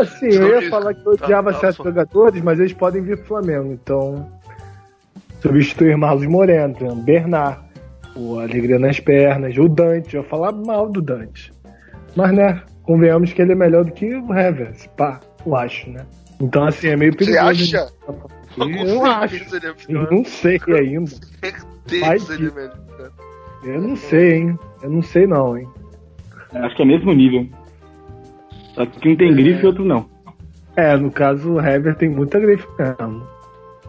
Assim, 0.00 0.26
eu 0.26 0.60
ia 0.62 0.70
falar 0.70 0.94
que 0.94 1.00
eu 1.06 1.16
tá- 1.16 1.24
odiava 1.26 1.52
tá 1.52 1.58
certos 1.60 1.76
só- 1.76 1.84
jogadores, 1.84 2.42
mas 2.42 2.58
eles 2.58 2.72
podem 2.72 3.02
vir 3.02 3.18
pro 3.18 3.26
Flamengo. 3.26 3.72
Então, 3.72 4.26
substituir 5.42 5.96
Marlos 5.96 6.26
Moreno, 6.26 6.94
Bernard, 6.96 7.60
o 8.16 8.38
Alegria 8.40 8.78
nas 8.78 8.98
Pernas, 8.98 9.56
o 9.58 9.68
Dante. 9.68 10.16
Eu 10.16 10.22
ia 10.22 10.28
falar 10.28 10.52
mal 10.52 10.88
do 10.88 11.00
Dante. 11.02 11.52
Mas, 12.16 12.32
né, 12.32 12.62
convenhamos 12.82 13.32
que 13.32 13.40
ele 13.40 13.52
é 13.52 13.54
melhor 13.54 13.84
do 13.84 13.92
que 13.92 14.14
o 14.14 14.34
Hever, 14.34 14.72
pá, 14.96 15.20
eu 15.46 15.56
acho, 15.56 15.90
né? 15.90 16.04
Então, 16.40 16.64
assim, 16.64 16.88
é 16.88 16.96
meio 16.96 17.12
Você 17.12 17.18
perigoso. 17.18 17.76
acha? 17.76 17.92
Eu 18.58 19.04
acho. 19.06 19.48
Seria 19.50 19.74
Eu 19.88 20.10
não 20.10 20.24
sei 20.24 20.60
ainda. 20.68 21.10
Certeza 21.10 22.06
Vai 22.06 22.18
que 22.18 22.42
melhor. 22.42 22.78
Eu 23.64 23.80
não 23.82 23.96
sei, 23.96 24.34
hein? 24.34 24.58
Eu 24.82 24.90
não 24.90 25.02
sei 25.02 25.26
não, 25.26 25.56
hein? 25.56 25.68
Acho 26.54 26.74
que 26.76 26.82
é 26.82 26.84
mesmo 26.84 27.12
nível. 27.12 27.46
Só 28.74 28.86
que 28.86 29.08
um 29.08 29.16
tem 29.16 29.34
grife 29.34 29.62
e 29.62 29.66
outro 29.66 29.84
não. 29.84 30.06
É, 30.76 30.96
no 30.96 31.10
caso, 31.10 31.52
o 31.54 31.60
Hever 31.60 31.94
tem 31.96 32.08
muita 32.08 32.40
grife 32.40 32.66
mesmo. 32.78 33.26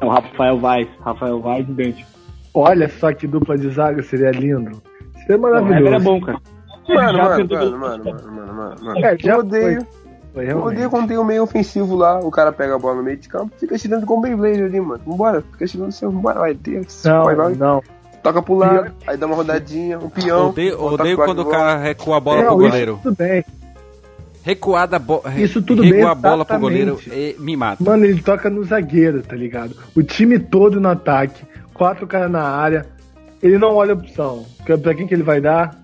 É 0.02 0.06
o 0.06 0.10
Rafael 0.10 0.60
Vaz. 0.60 0.88
Rafael 1.00 1.40
Vaz 1.40 1.68
e 1.68 1.72
Dante. 1.72 2.06
Olha 2.54 2.90
só 2.90 3.14
que 3.14 3.26
dupla 3.28 3.58
de 3.58 3.70
zaga 3.70 4.04
seria 4.04 4.32
lindo. 4.32 4.82
Seria 5.26 5.38
O 5.42 5.48
Hever 5.48 5.64
maravilhoso. 5.64 5.96
é 5.96 6.00
bom, 6.00 6.22
cara. 6.22 6.40
Mano, 6.94 7.18
mano, 7.18 7.48
mano, 7.50 7.78
mano, 7.78 7.78
mano, 7.78 8.32
mano, 8.32 8.54
mano, 8.54 8.84
mano. 8.84 9.06
É, 9.06 9.18
já 9.18 9.34
eu 9.34 9.40
odeio. 9.40 9.88
Foi, 10.34 10.50
Eu 10.50 10.64
odeio 10.64 10.90
quando 10.90 11.08
tem 11.10 11.18
um 11.18 11.24
meio 11.26 11.44
ofensivo 11.44 11.96
lá, 11.96 12.20
o 12.20 12.32
cara 12.32 12.52
pega 12.54 12.76
a 12.76 12.80
bola 12.80 12.96
no 12.96 13.04
meio 13.04 13.18
de 13.18 13.28
campo, 13.28 13.52
fica 13.58 13.78
tirando 13.78 14.06
com 14.06 14.18
o 14.18 14.22
Beyblade 14.22 14.64
ali, 14.64 14.80
mano. 14.80 15.02
Vambora, 15.06 15.42
fica 15.42 15.68
tirando 15.68 15.92
seu, 15.92 16.10
vambora, 16.10 16.40
vai 16.40 16.56
ter. 16.56 16.86
Não, 17.04 17.26
vai, 17.26 17.36
vai. 17.36 17.54
não. 17.56 17.84
Toca 18.24 18.42
pro 18.42 18.56
lado, 18.56 18.92
aí 19.08 19.18
dá 19.18 19.26
uma 19.26 19.36
rodadinha, 19.36 19.98
um 19.98 20.10
peão. 20.10 20.50
Odeio, 20.50 20.82
odeio 20.82 21.18
quando 21.18 21.40
o 21.40 21.46
cara 21.46 21.78
recua 21.78 22.18
a 22.18 22.20
bola 22.20 22.44
Não, 22.44 22.56
pro 22.56 22.62
isso 22.62 22.70
goleiro. 22.70 23.00
tudo 23.02 23.16
bem. 23.16 23.44
Recuada 24.44 25.00
bola. 25.00 25.34
Isso 25.38 25.62
tudo 25.62 25.82
recuar 25.82 26.16
bem, 26.16 26.28
a 26.28 26.32
bola 26.32 26.46
pro 26.46 26.60
goleiro 26.60 27.00
e 27.08 27.36
me 27.40 27.58
mata. 27.58 27.84
Mano, 27.84 28.06
ele 28.06 28.22
toca 28.22 28.50
no 28.50 28.64
zagueiro, 28.64 29.22
tá 29.24 29.36
ligado? 29.36 29.76
O 29.96 30.02
time 30.04 30.40
todo 30.40 30.80
no 30.80 30.90
ataque, 30.90 31.44
quatro 31.74 32.08
caras 32.08 32.32
na 32.32 32.44
área. 32.44 32.86
Ele 33.42 33.58
não 33.58 33.76
olha 33.76 33.94
a 33.94 33.96
opção. 33.96 34.46
Pra 34.64 34.94
quem 34.94 35.08
que 35.08 35.14
ele 35.14 35.24
vai 35.24 35.42
dar? 35.42 35.81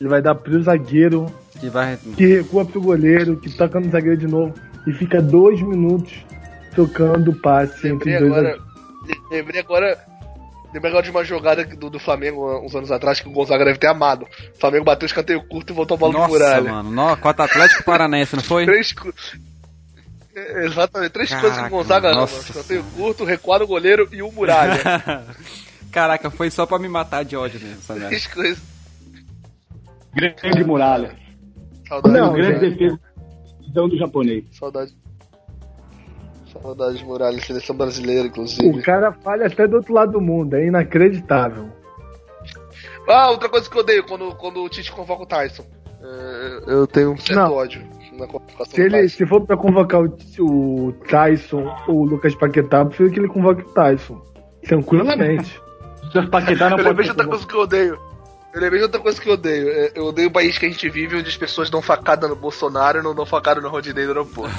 Ele 0.00 0.08
vai 0.08 0.20
dar 0.20 0.34
pro 0.34 0.62
zagueiro, 0.62 1.26
Que 1.60 1.68
vai. 1.68 1.96
que 2.16 2.26
recua 2.26 2.64
pro 2.64 2.80
goleiro, 2.80 3.36
que 3.38 3.50
toca 3.50 3.80
no 3.80 3.90
zagueiro 3.90 4.18
de 4.18 4.26
novo. 4.26 4.54
E 4.86 4.92
fica 4.92 5.20
dois 5.22 5.60
minutos 5.62 6.12
tocando 6.74 7.30
o 7.30 7.34
passe 7.34 7.88
entre 7.88 8.12
Lembrei 8.12 8.14
os 8.16 8.20
dois 8.20 8.32
agora. 8.46 8.58
Lembrei 9.30 9.60
agora. 9.60 9.98
Lembrei 10.74 10.90
agora 10.90 11.04
de 11.04 11.10
uma 11.10 11.24
jogada 11.24 11.64
do, 11.64 11.88
do 11.88 11.98
Flamengo 11.98 12.60
uns 12.64 12.74
anos 12.74 12.90
atrás 12.92 13.18
que 13.20 13.28
o 13.28 13.32
Gonzaga 13.32 13.64
deve 13.64 13.78
ter 13.78 13.86
amado. 13.86 14.26
O 14.54 14.60
Flamengo 14.60 14.84
bateu 14.84 15.06
o 15.06 15.06
escanteio 15.06 15.42
curto 15.48 15.72
e 15.72 15.76
voltou 15.76 15.94
a 15.94 15.98
bola 15.98 16.12
de 16.12 16.18
Nossa, 16.18 16.28
muralha. 16.32 16.70
mano. 16.72 16.90
No, 16.90 17.16
contra 17.16 17.44
Atlético 17.46 17.82
Paranaense, 17.84 18.36
não 18.36 18.42
foi? 18.42 18.66
Três 18.66 18.94
É, 20.34 20.66
Exatamente, 20.66 21.12
três 21.12 21.30
Caraca, 21.30 21.46
coisas 21.48 21.62
que 21.68 21.74
o 21.74 21.76
Gonzaga 21.78 22.08
ama: 22.08 22.20
nossa 22.20 22.50
escanteio 22.50 22.84
curto, 22.94 23.24
recuar 23.24 23.62
o 23.62 23.66
goleiro 23.66 24.06
e 24.12 24.20
o 24.22 24.30
muralha. 24.30 24.78
Caraca, 25.90 26.28
foi 26.30 26.50
só 26.50 26.66
pra 26.66 26.78
me 26.78 26.88
matar 26.88 27.24
de 27.24 27.36
ódio 27.36 27.58
mesmo, 27.58 27.78
merda. 27.88 28.06
três 28.08 28.26
coisas. 28.26 28.58
Grande 30.16 30.64
muralha. 30.64 31.14
Saudade, 31.86 32.18
Não, 32.18 32.32
grande 32.32 32.70
defesa 32.70 32.98
do 33.72 33.96
japonês. 33.96 34.44
Saudade. 34.52 34.96
Saudade 36.62 36.98
de 36.98 37.04
Muralha, 37.04 37.38
seleção 37.40 37.76
brasileira, 37.76 38.26
inclusive. 38.26 38.66
O 38.66 38.82
cara 38.82 39.12
falha 39.12 39.46
até 39.46 39.68
do 39.68 39.76
outro 39.76 39.92
lado 39.92 40.12
do 40.12 40.20
mundo, 40.20 40.54
é 40.54 40.66
inacreditável. 40.66 41.68
Ah, 43.06 43.30
outra 43.30 43.48
coisa 43.48 43.68
que 43.68 43.76
eu 43.76 43.82
odeio 43.82 44.04
quando, 44.04 44.34
quando 44.36 44.62
o 44.62 44.68
Tite 44.68 44.90
convoca 44.90 45.22
o 45.22 45.26
Tyson. 45.26 45.64
É, 46.02 46.60
eu 46.66 46.86
tenho 46.86 47.12
um 47.12 47.16
certo 47.18 47.38
Não. 47.38 47.52
ódio 47.52 47.82
na 48.12 48.26
convocação 48.26 48.66
Se, 48.66 48.80
ele, 48.80 49.08
se 49.08 49.26
for 49.26 49.42
pra 49.42 49.56
convocar 49.56 50.00
o, 50.02 50.16
o 50.40 50.92
Tyson 51.08 51.68
ou 51.88 52.00
o 52.00 52.04
Lucas 52.04 52.34
Paquetá, 52.34 52.78
eu 52.78 52.86
prefiro 52.86 53.10
que 53.10 53.18
ele 53.20 53.28
convoque 53.28 53.62
o 53.62 53.74
Tyson. 53.74 54.20
Tranquilamente. 54.62 55.60
Seus 56.10 56.28
Paquetá 56.28 56.70
não 56.70 56.78
Eu 56.78 56.84
pode 56.84 57.08
outra 57.08 57.26
coisa 57.26 57.46
que 57.46 57.54
eu 57.54 57.60
odeio. 57.60 58.05
Eu 58.56 58.62
lembrei 58.62 58.78
de 58.80 58.84
outra 58.84 59.00
coisa 59.02 59.20
que 59.20 59.28
eu 59.28 59.34
odeio. 59.34 59.68
É, 59.68 59.92
Eu 59.94 60.06
odeio 60.06 60.28
o 60.28 60.32
país 60.32 60.56
que 60.56 60.64
a 60.64 60.68
gente 60.70 60.88
vive 60.88 61.18
onde 61.18 61.28
as 61.28 61.36
pessoas 61.36 61.68
dão 61.68 61.82
facada 61.82 62.26
no 62.26 62.34
Bolsonaro 62.34 62.98
e 63.00 63.02
não 63.02 63.14
dão 63.14 63.26
facada 63.26 63.60
no 63.60 63.68
Rodinei 63.68 64.04
do 64.06 64.12
aeroporto. 64.12 64.54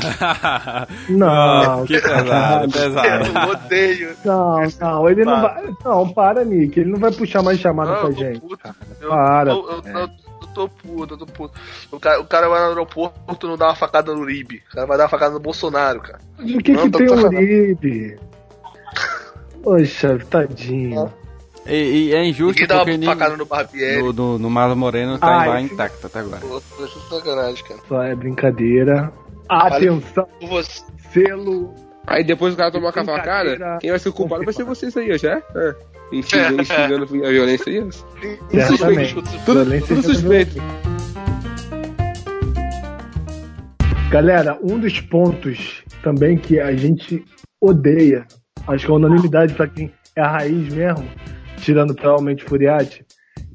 Não, 1.09 1.83
que 1.83 1.99
pesado, 1.99 2.29
caralho. 2.29 2.69
pesado. 2.71 3.25
Eu 3.25 3.49
odeio. 3.49 4.15
Não, 4.23 4.57
não, 4.79 5.09
ele 5.09 5.25
não 5.25 5.41
Para. 5.41 5.53
vai. 5.53 5.75
Não, 5.83 6.09
para, 6.13 6.45
Nick. 6.45 6.79
Ele 6.79 6.91
não 6.91 6.99
vai 6.99 7.11
puxar 7.11 7.41
mais 7.41 7.59
chamada 7.59 7.93
Não, 7.93 8.01
pra 8.01 8.11
gente. 8.11 8.39
puto. 8.39 8.57
cara. 8.59 8.75
Eu, 9.01 9.09
Para. 9.09 9.49
eu, 9.49 9.67
eu, 9.67 9.83
eu, 9.83 9.99
eu 9.99 10.47
tô 10.53 10.69
puto, 10.69 11.13
eu 11.15 11.17
tô 11.17 11.25
puto. 11.25 11.59
O 11.91 11.99
cara, 11.99 12.21
o 12.21 12.25
cara 12.25 12.47
vai 12.49 12.59
no 12.61 12.67
aeroporto 12.67 13.47
não 13.47 13.57
dá 13.57 13.65
uma 13.65 13.75
facada 13.75 14.13
no 14.13 14.19
Uribe. 14.21 14.61
O 14.69 14.75
cara 14.75 14.85
vai 14.85 14.97
dar 14.97 15.05
uma 15.05 15.09
facada 15.09 15.33
no 15.33 15.39
Bolsonaro, 15.39 16.01
cara. 16.01 16.19
O 16.37 16.43
que, 16.59 16.71
Não, 16.71 16.83
que 16.83 16.97
tem 16.99 17.09
o. 17.09 17.25
Uribe? 17.25 18.19
Poxa, 19.63 20.19
tadinho. 20.29 21.11
E, 21.67 22.09
e 22.09 22.13
é 22.15 22.23
injusto 22.25 22.61
Ninguém 22.61 22.67
dá 22.67 22.75
porque 22.77 22.91
uma 22.91 22.97
nem 22.97 23.09
facada 23.09 23.37
no 23.37 23.45
Barbieri. 23.45 24.01
no, 24.01 24.13
do, 24.13 24.39
no 24.39 24.49
Marlon 24.49 24.75
Moreno 24.75 25.17
tá 25.19 25.27
Ai, 25.39 25.47
lá 25.49 25.59
sim. 25.59 25.65
intacto 25.65 26.07
até 26.07 26.19
agora. 26.19 26.37
Pô, 26.39 26.57
Isso 26.57 26.99
é 27.13 27.15
sacanagem, 27.19 27.63
cara. 27.65 27.79
Só 27.87 28.03
é 28.03 28.15
brincadeira. 28.15 29.11
Atenção, 29.49 30.27
Por 30.39 30.49
você. 30.49 30.81
selo. 31.11 31.73
Aí 32.05 32.23
depois 32.23 32.53
o 32.53 32.57
cara 32.57 32.71
tomar 32.71 32.93
com 32.93 33.01
a 33.01 33.05
facada, 33.05 33.77
quem 33.81 33.89
vai 33.89 33.99
ser 33.99 34.09
o 34.09 34.13
culpado 34.13 34.45
vai 34.45 34.53
ser 34.53 34.63
vocês 34.63 34.95
aí, 34.95 35.17
já? 35.17 35.41
É. 35.55 35.75
Instigando, 36.11 36.61
instigando 36.61 37.03
a 37.03 37.29
violência 37.29 37.69
aí, 37.69 37.81
ó. 37.81 37.91
Certamente. 38.49 39.13
Tudo, 39.45 39.85
tudo 39.87 40.03
suspeito. 40.03 40.55
Galera, 44.09 44.57
um 44.63 44.79
dos 44.79 45.01
pontos 45.01 45.83
também 46.01 46.37
que 46.37 46.59
a 46.61 46.73
gente 46.73 47.25
odeia, 47.59 48.25
acho 48.67 48.85
que 48.85 48.91
é 48.91 48.95
unanimidade 48.95 49.53
pra 49.53 49.67
quem 49.67 49.91
é 50.15 50.21
a 50.21 50.29
raiz 50.29 50.73
mesmo, 50.73 51.05
tirando 51.67 51.93
provavelmente 51.93 52.45
Furiati, 52.45 53.05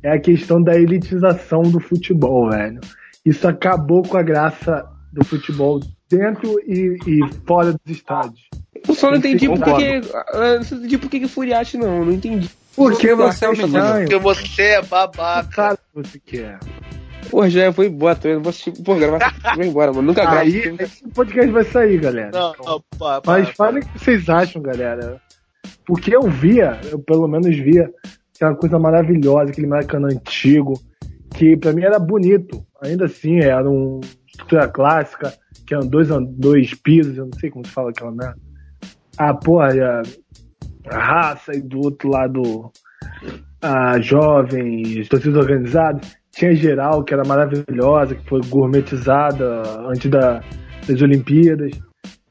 é 0.02 0.12
a 0.12 0.20
questão 0.20 0.62
da 0.62 0.74
elitização 0.78 1.62
do 1.62 1.80
futebol, 1.80 2.50
velho. 2.50 2.78
Isso 3.24 3.48
acabou 3.48 4.02
com 4.02 4.18
a 4.18 4.22
graça 4.22 4.84
do 5.10 5.24
futebol 5.24 5.80
dentro 6.10 6.58
e, 6.66 6.98
e 7.06 7.20
fora 7.46 7.72
dos 7.72 7.80
estádios. 7.96 8.42
Eu 8.86 8.94
só 8.94 9.10
não 9.10 9.16
entendi 9.16 9.46
por 9.48 9.56
que, 9.58 9.64
Concordo. 9.64 9.84
que- 10.08 10.16
ah, 10.16 10.58
não 10.70 10.76
entendi 10.78 10.98
por 10.98 11.08
que 11.10 11.26
Furiati 11.26 11.78
não, 11.78 12.04
não 12.04 12.12
entendi. 12.12 12.50
Porque 12.76 13.14
Você 13.14 13.46
é 13.46 13.48
um 13.48 13.52
estranho. 13.54 14.08
Porque 14.08 14.18
você 14.18 14.62
é 14.62 14.80
O 14.80 14.84
babaca. 14.86 15.48
cara 15.48 15.76
que 15.76 15.82
você 15.94 16.18
quer. 16.20 16.58
Porra, 17.30 17.48
já 17.48 17.72
foi 17.72 17.86
embora, 17.86 18.14
tô, 18.14 18.28
eu 18.28 18.34
não 18.34 18.42
vou 18.42 18.50
assistir, 18.50 18.72
porra, 18.82 18.98
gravar, 18.98 19.34
vou 19.54 19.64
embora, 19.64 19.90
mano, 19.90 20.08
nunca 20.08 20.20
gravo. 20.22 20.40
Aí 20.40 20.76
esse 20.80 21.08
podcast 21.14 21.50
vai 21.50 21.64
sair, 21.64 21.98
galera. 21.98 22.30
Não, 22.30 22.52
não, 22.62 22.84
pá, 22.98 23.22
pá, 23.22 23.32
Mas 23.38 23.48
falem 23.50 23.82
o 23.82 23.86
que 23.86 23.98
vocês 23.98 24.28
acham, 24.28 24.60
galera. 24.60 25.18
Porque 25.86 26.14
eu 26.14 26.22
via, 26.22 26.80
eu 26.90 26.98
pelo 26.98 27.26
menos 27.28 27.56
via, 27.56 27.90
que 28.34 28.42
era 28.42 28.52
uma 28.52 28.58
coisa 28.58 28.78
maravilhosa, 28.78 29.50
aquele 29.50 29.66
Maracanã 29.66 30.08
antigo, 30.08 30.74
que 31.34 31.56
pra 31.56 31.72
mim 31.72 31.82
era 31.82 31.98
bonito. 31.98 32.64
Ainda 32.82 33.04
assim, 33.06 33.40
era 33.40 33.68
uma 33.68 34.00
estrutura 34.26 34.68
clássica, 34.68 35.32
que 35.66 35.74
eram 35.74 35.86
dois, 35.86 36.10
an- 36.10 36.24
dois 36.24 36.74
pisos, 36.74 37.16
eu 37.16 37.26
não 37.26 37.38
sei 37.38 37.50
como 37.50 37.66
se 37.66 37.72
fala 37.72 37.90
aquela 37.90 38.10
merda. 38.10 38.36
Ah, 39.18 39.34
porra, 39.34 39.74
e 39.74 39.80
a, 39.80 40.02
a 40.90 40.98
raça, 40.98 41.54
e 41.54 41.60
do 41.60 41.80
outro 41.80 42.08
lado 42.08 42.70
a 43.60 44.00
jovem, 44.00 45.00
as 45.00 45.08
torcidas 45.08 45.36
organizadas. 45.36 46.16
Tinha 46.32 46.54
geral, 46.54 47.04
que 47.04 47.12
era 47.12 47.22
maravilhosa, 47.24 48.14
que 48.14 48.28
foi 48.28 48.40
gourmetizada 48.48 49.62
antes 49.86 50.10
da, 50.10 50.42
das 50.88 51.02
Olimpíadas. 51.02 51.70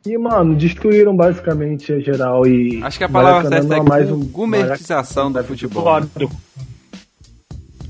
E, 0.06 0.18
mano, 0.18 0.56
destruíram 0.56 1.16
basicamente 1.16 1.93
a 1.93 1.99
geral 1.99 2.45
e. 2.47 2.82
Acho 2.84 2.97
que 2.97 3.04
a 3.04 3.10
palavra 3.10 3.49
certa 3.49 3.76
é 3.76 3.78
não 3.78 3.86
mais 3.86 4.12
um 4.12 4.26
gourmetização 4.26 5.32
do 5.32 5.43
futebol. 5.43 5.84
Concordo. 5.84 6.32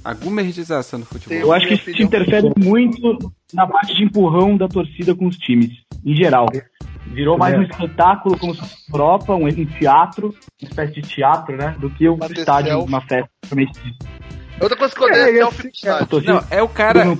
A 0.04 0.14
gourmetização 0.14 1.00
do 1.00 1.06
futebol. 1.06 1.38
Eu 1.38 1.54
acho 1.54 1.68
que 1.68 1.74
isso 1.76 1.86
se 1.86 2.04
interfere 2.04 2.52
muito 2.58 3.32
na 3.54 3.66
parte 3.66 3.96
de 3.96 4.04
empurrão 4.04 4.58
da 4.58 4.68
torcida 4.68 5.16
com 5.16 5.28
os 5.28 5.38
times, 5.38 5.72
em 6.04 6.16
geral. 6.16 6.48
Virou 7.08 7.38
mais 7.38 7.58
um 7.58 7.64
espetáculo 7.64 8.38
como 8.38 8.56
se 8.56 8.62
fosse 8.62 8.92
Europa, 8.92 9.36
um, 9.36 9.46
um 9.46 9.66
teatro, 9.66 10.36
uma 10.62 10.70
espécie 10.70 10.94
de 10.94 11.02
teatro, 11.02 11.56
né? 11.56 11.76
Do 11.80 11.90
que 11.90 12.10
um 12.10 12.18
estádio, 12.36 12.84
uma 12.84 13.02
festa. 13.02 13.30
Outra 14.62 14.78
coisa 14.78 14.94
que 14.96 15.02
eu 15.02 15.08
odeio 15.08 15.24
É, 15.26 15.30
é, 15.30 15.40
no 15.44 15.48
A 15.48 15.68
estádio. 15.68 16.22
Não, 16.24 16.44
é 16.50 16.62
o 16.64 16.70
cara. 16.70 17.06
não. 17.06 17.18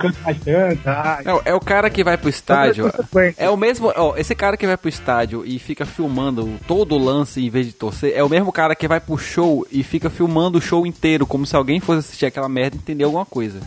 Ah, 0.86 1.20
Não, 1.24 1.42
é 1.44 1.54
o 1.54 1.60
cara 1.60 1.90
que 1.90 2.04
vai 2.04 2.16
pro 2.16 2.28
estádio. 2.28 2.90
É 3.36 3.48
o 3.50 3.56
mesmo. 3.56 3.92
Ó, 3.96 4.16
esse 4.16 4.34
cara 4.34 4.56
que 4.56 4.66
vai 4.66 4.76
pro 4.76 4.88
estádio 4.88 5.42
e 5.44 5.58
fica 5.58 5.84
filmando 5.84 6.58
todo 6.66 6.94
o 6.94 6.98
lance 7.04 7.44
em 7.44 7.50
vez 7.50 7.66
de 7.66 7.72
torcer, 7.72 8.12
é 8.16 8.22
o 8.22 8.28
mesmo 8.28 8.52
cara 8.52 8.74
que 8.74 8.86
vai 8.88 9.00
pro 9.00 9.16
show 9.18 9.66
e 9.70 9.82
fica 9.82 10.08
filmando 10.10 10.58
o 10.58 10.60
show 10.62 10.86
inteiro, 10.86 11.26
como 11.26 11.44
se 11.46 11.56
alguém 11.56 11.80
fosse 11.80 12.00
assistir 12.00 12.26
aquela 12.26 12.48
merda 12.48 12.76
e 12.76 12.78
entender 12.78 13.04
alguma 13.04 13.26
coisa. 13.26 13.60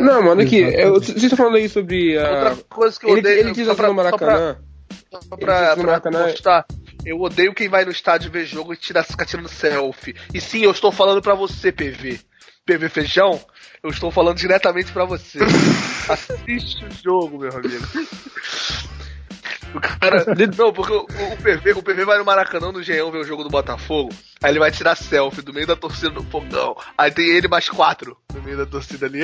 Não, 0.00 0.22
mano, 0.22 0.40
aqui, 0.42 0.58
eu, 0.58 0.94
vocês 0.94 1.22
estão 1.22 1.36
falando 1.36 1.56
aí 1.56 1.68
sobre 1.68 2.18
a... 2.18 2.28
Outra 2.30 2.56
coisa 2.68 2.98
que 3.00 3.06
eu 3.06 3.10
Ele, 3.10 3.20
odeio. 3.20 3.38
ele 3.40 3.52
diz 3.52 3.66
só 3.66 3.74
pra- 3.74 3.88
no 3.88 3.94
só 4.02 4.16
pra- 4.16 4.26
Maracanã. 4.26 4.56
Só 5.10 5.36
pra, 5.36 5.58
diz 5.60 5.76
no 5.76 5.82
pra 5.82 5.86
Maracanã- 6.10 6.64
eu 7.04 7.20
odeio 7.20 7.54
quem 7.54 7.68
vai 7.68 7.84
no 7.84 7.90
estádio 7.90 8.30
ver 8.30 8.44
jogo 8.44 8.72
e 8.74 8.76
tira, 8.76 9.02
fica 9.02 9.24
tirando 9.24 9.48
selfie. 9.48 10.14
E 10.34 10.40
sim, 10.40 10.62
eu 10.62 10.70
estou 10.70 10.92
falando 10.92 11.22
pra 11.22 11.34
você, 11.34 11.72
PV. 11.72 12.20
PV 12.78 12.88
Feijão, 12.88 13.40
eu 13.82 13.90
estou 13.90 14.10
falando 14.12 14.36
diretamente 14.36 14.92
pra 14.92 15.04
você. 15.04 15.38
Assiste 16.08 16.84
o 16.84 16.88
jogo, 17.02 17.38
meu 17.38 17.50
amigo. 17.50 17.84
O 19.74 19.80
cara. 19.80 20.24
Não, 20.58 20.72
porque 20.72 20.92
o, 20.92 21.02
o 21.02 21.36
PV, 21.36 21.72
o 21.74 21.82
PV 21.82 22.04
vai 22.04 22.18
no 22.18 22.24
Maracanã 22.24 22.72
no 22.72 22.80
Engenhão 22.80 23.10
ver 23.10 23.18
o 23.18 23.24
jogo 23.24 23.42
do 23.44 23.48
Botafogo. 23.50 24.10
Aí 24.42 24.50
ele 24.52 24.58
vai 24.58 24.70
tirar 24.72 24.96
selfie 24.96 25.42
do 25.42 25.52
meio 25.52 25.66
da 25.66 25.76
torcida 25.76 26.10
do 26.10 26.22
fogão. 26.24 26.74
Aí 26.98 27.10
tem 27.12 27.28
ele 27.28 27.46
mais 27.46 27.68
quatro 27.68 28.16
no 28.34 28.42
meio 28.42 28.56
da 28.56 28.66
torcida 28.66 29.06
ali. 29.06 29.20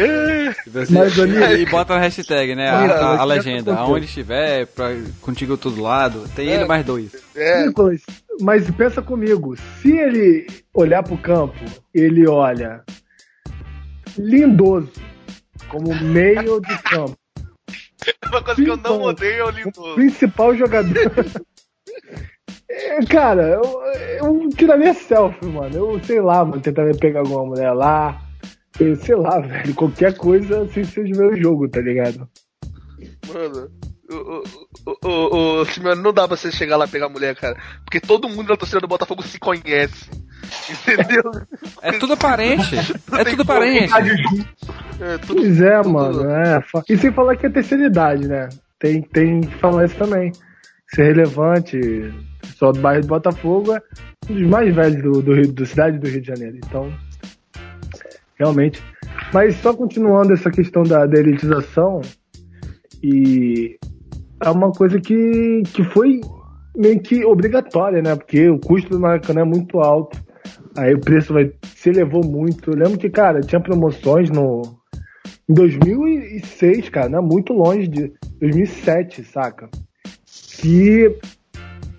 Mas, 0.90 1.18
Olívio- 1.18 1.56
e 1.56 1.66
bota 1.66 1.94
na 1.94 2.00
hashtag, 2.00 2.54
né? 2.54 2.68
A, 2.68 2.78
a- 2.78 3.14
a 3.14 3.16
mas 3.26 3.28
legenda. 3.28 3.74
Aonde 3.76 4.06
estiver, 4.06 4.66
pra, 4.66 4.90
contigo 5.20 5.56
todo 5.56 5.80
lado, 5.82 6.28
tem 6.36 6.48
ele 6.48 6.64
mais 6.64 6.84
dois. 6.84 7.10
É, 7.34 7.66
Nicolas, 7.66 8.02
mas 8.40 8.70
pensa 8.70 9.02
comigo, 9.02 9.56
se 9.82 9.90
ele 9.96 10.46
olhar 10.72 11.02
pro 11.02 11.16
campo, 11.18 11.58
ele 11.92 12.28
olha 12.28 12.84
lindoso 14.18 14.92
como 15.68 15.94
meio 16.02 16.60
de 16.60 16.78
campo, 16.82 17.16
uma 18.28 18.42
coisa 18.42 18.62
que 18.62 18.70
eu 18.70 18.76
não 18.76 19.02
odeio 19.02 19.40
é 19.40 19.44
o 19.44 19.46
o 19.48 19.50
Lindoso. 19.50 19.94
principal 19.94 20.54
jogador. 20.54 21.12
É, 22.68 23.04
Cara, 23.06 23.42
eu, 23.42 23.82
eu 24.20 24.48
tiraria 24.50 24.92
selfie, 24.94 25.46
mano. 25.46 25.74
Eu 25.74 26.04
sei 26.04 26.20
lá, 26.20 26.44
mano, 26.44 26.60
tentaria 26.60 26.94
pegar 26.94 27.20
alguma 27.20 27.44
mulher 27.46 27.72
lá. 27.72 28.20
Eu 28.78 28.94
sei 28.96 29.14
lá, 29.16 29.40
velho, 29.40 29.74
qualquer 29.74 30.16
coisa 30.16 30.68
sem 30.68 30.84
ser 30.84 31.04
ver 31.04 31.32
o 31.32 31.36
jogo, 31.36 31.68
tá 31.68 31.80
ligado? 31.80 32.28
Mano, 33.32 33.70
o, 34.10 34.42
o, 35.04 35.60
o, 35.60 35.64
Simeone, 35.66 36.02
não 36.02 36.12
dá 36.12 36.26
pra 36.28 36.36
você 36.36 36.50
chegar 36.52 36.76
lá 36.76 36.84
e 36.86 36.88
pegar 36.90 37.08
mulher, 37.08 37.34
cara. 37.34 37.56
Porque 37.84 38.00
todo 38.00 38.28
mundo 38.28 38.48
na 38.48 38.56
torcida 38.56 38.80
do 38.80 38.88
Botafogo 38.88 39.22
se 39.22 39.38
conhece. 39.38 40.08
Entendeu? 40.70 41.22
É 41.82 41.92
tudo 41.92 42.16
parente. 42.16 42.76
É 43.18 43.24
tudo 43.24 43.44
parente. 43.44 43.92
É, 45.00 45.18
tudo, 45.18 45.40
Pois 45.42 45.60
é, 45.60 45.76
tudo- 45.82 45.90
mano. 45.92 46.30
É. 46.30 46.60
fa- 46.62 46.82
E 46.88 46.96
sem 46.96 47.12
falar 47.12 47.36
que 47.36 47.46
é 47.46 47.50
terceira 47.50 47.86
idade, 47.86 48.28
né? 48.28 48.48
Tem, 48.78 49.02
tem 49.02 49.40
que 49.40 49.54
falar 49.56 49.86
isso 49.86 49.96
também. 49.96 50.30
Ser 50.94 51.14
relevante. 51.14 51.80
Só 52.56 52.70
do 52.70 52.80
bairro 52.80 53.02
de 53.02 53.08
Botafogo 53.08 53.74
é 53.74 53.82
um 54.30 54.34
dos 54.34 54.48
mais 54.48 54.72
velhos 54.74 55.02
do, 55.02 55.22
do, 55.22 55.34
Rio- 55.34 55.52
do 55.52 55.66
cidade 55.66 55.98
do 55.98 56.06
Rio 56.08 56.20
de 56.20 56.28
Janeiro. 56.28 56.56
Então, 56.64 56.92
realmente. 58.38 58.80
Mas 59.32 59.56
só 59.56 59.74
continuando 59.74 60.32
essa 60.32 60.50
questão 60.50 60.82
da, 60.84 61.04
da 61.06 61.18
elitização, 61.18 62.00
e 63.02 63.76
é 64.42 64.50
uma 64.50 64.70
coisa 64.72 65.00
que, 65.00 65.62
que 65.72 65.84
foi 65.84 66.20
meio 66.76 67.00
que 67.00 67.24
obrigatória, 67.24 68.02
né? 68.02 68.14
Porque 68.14 68.48
o 68.48 68.58
custo 68.58 68.90
do 68.90 69.00
Maracanã 69.00 69.42
é 69.42 69.44
muito 69.44 69.80
alto. 69.80 70.18
Aí 70.76 70.94
o 70.94 71.00
preço 71.00 71.32
vai 71.32 71.50
se 71.64 71.90
elevou 71.90 72.24
muito. 72.24 72.70
Eu 72.70 72.76
lembro 72.76 72.98
que, 72.98 73.08
cara, 73.08 73.40
tinha 73.40 73.60
promoções 73.60 74.30
no 74.30 74.62
em 75.48 75.54
2006, 75.54 76.88
cara, 76.88 77.08
não 77.08 77.20
é 77.20 77.22
muito 77.22 77.52
longe 77.52 77.86
de 77.86 78.12
2007, 78.40 79.22
saca? 79.24 79.68
Que 80.60 81.16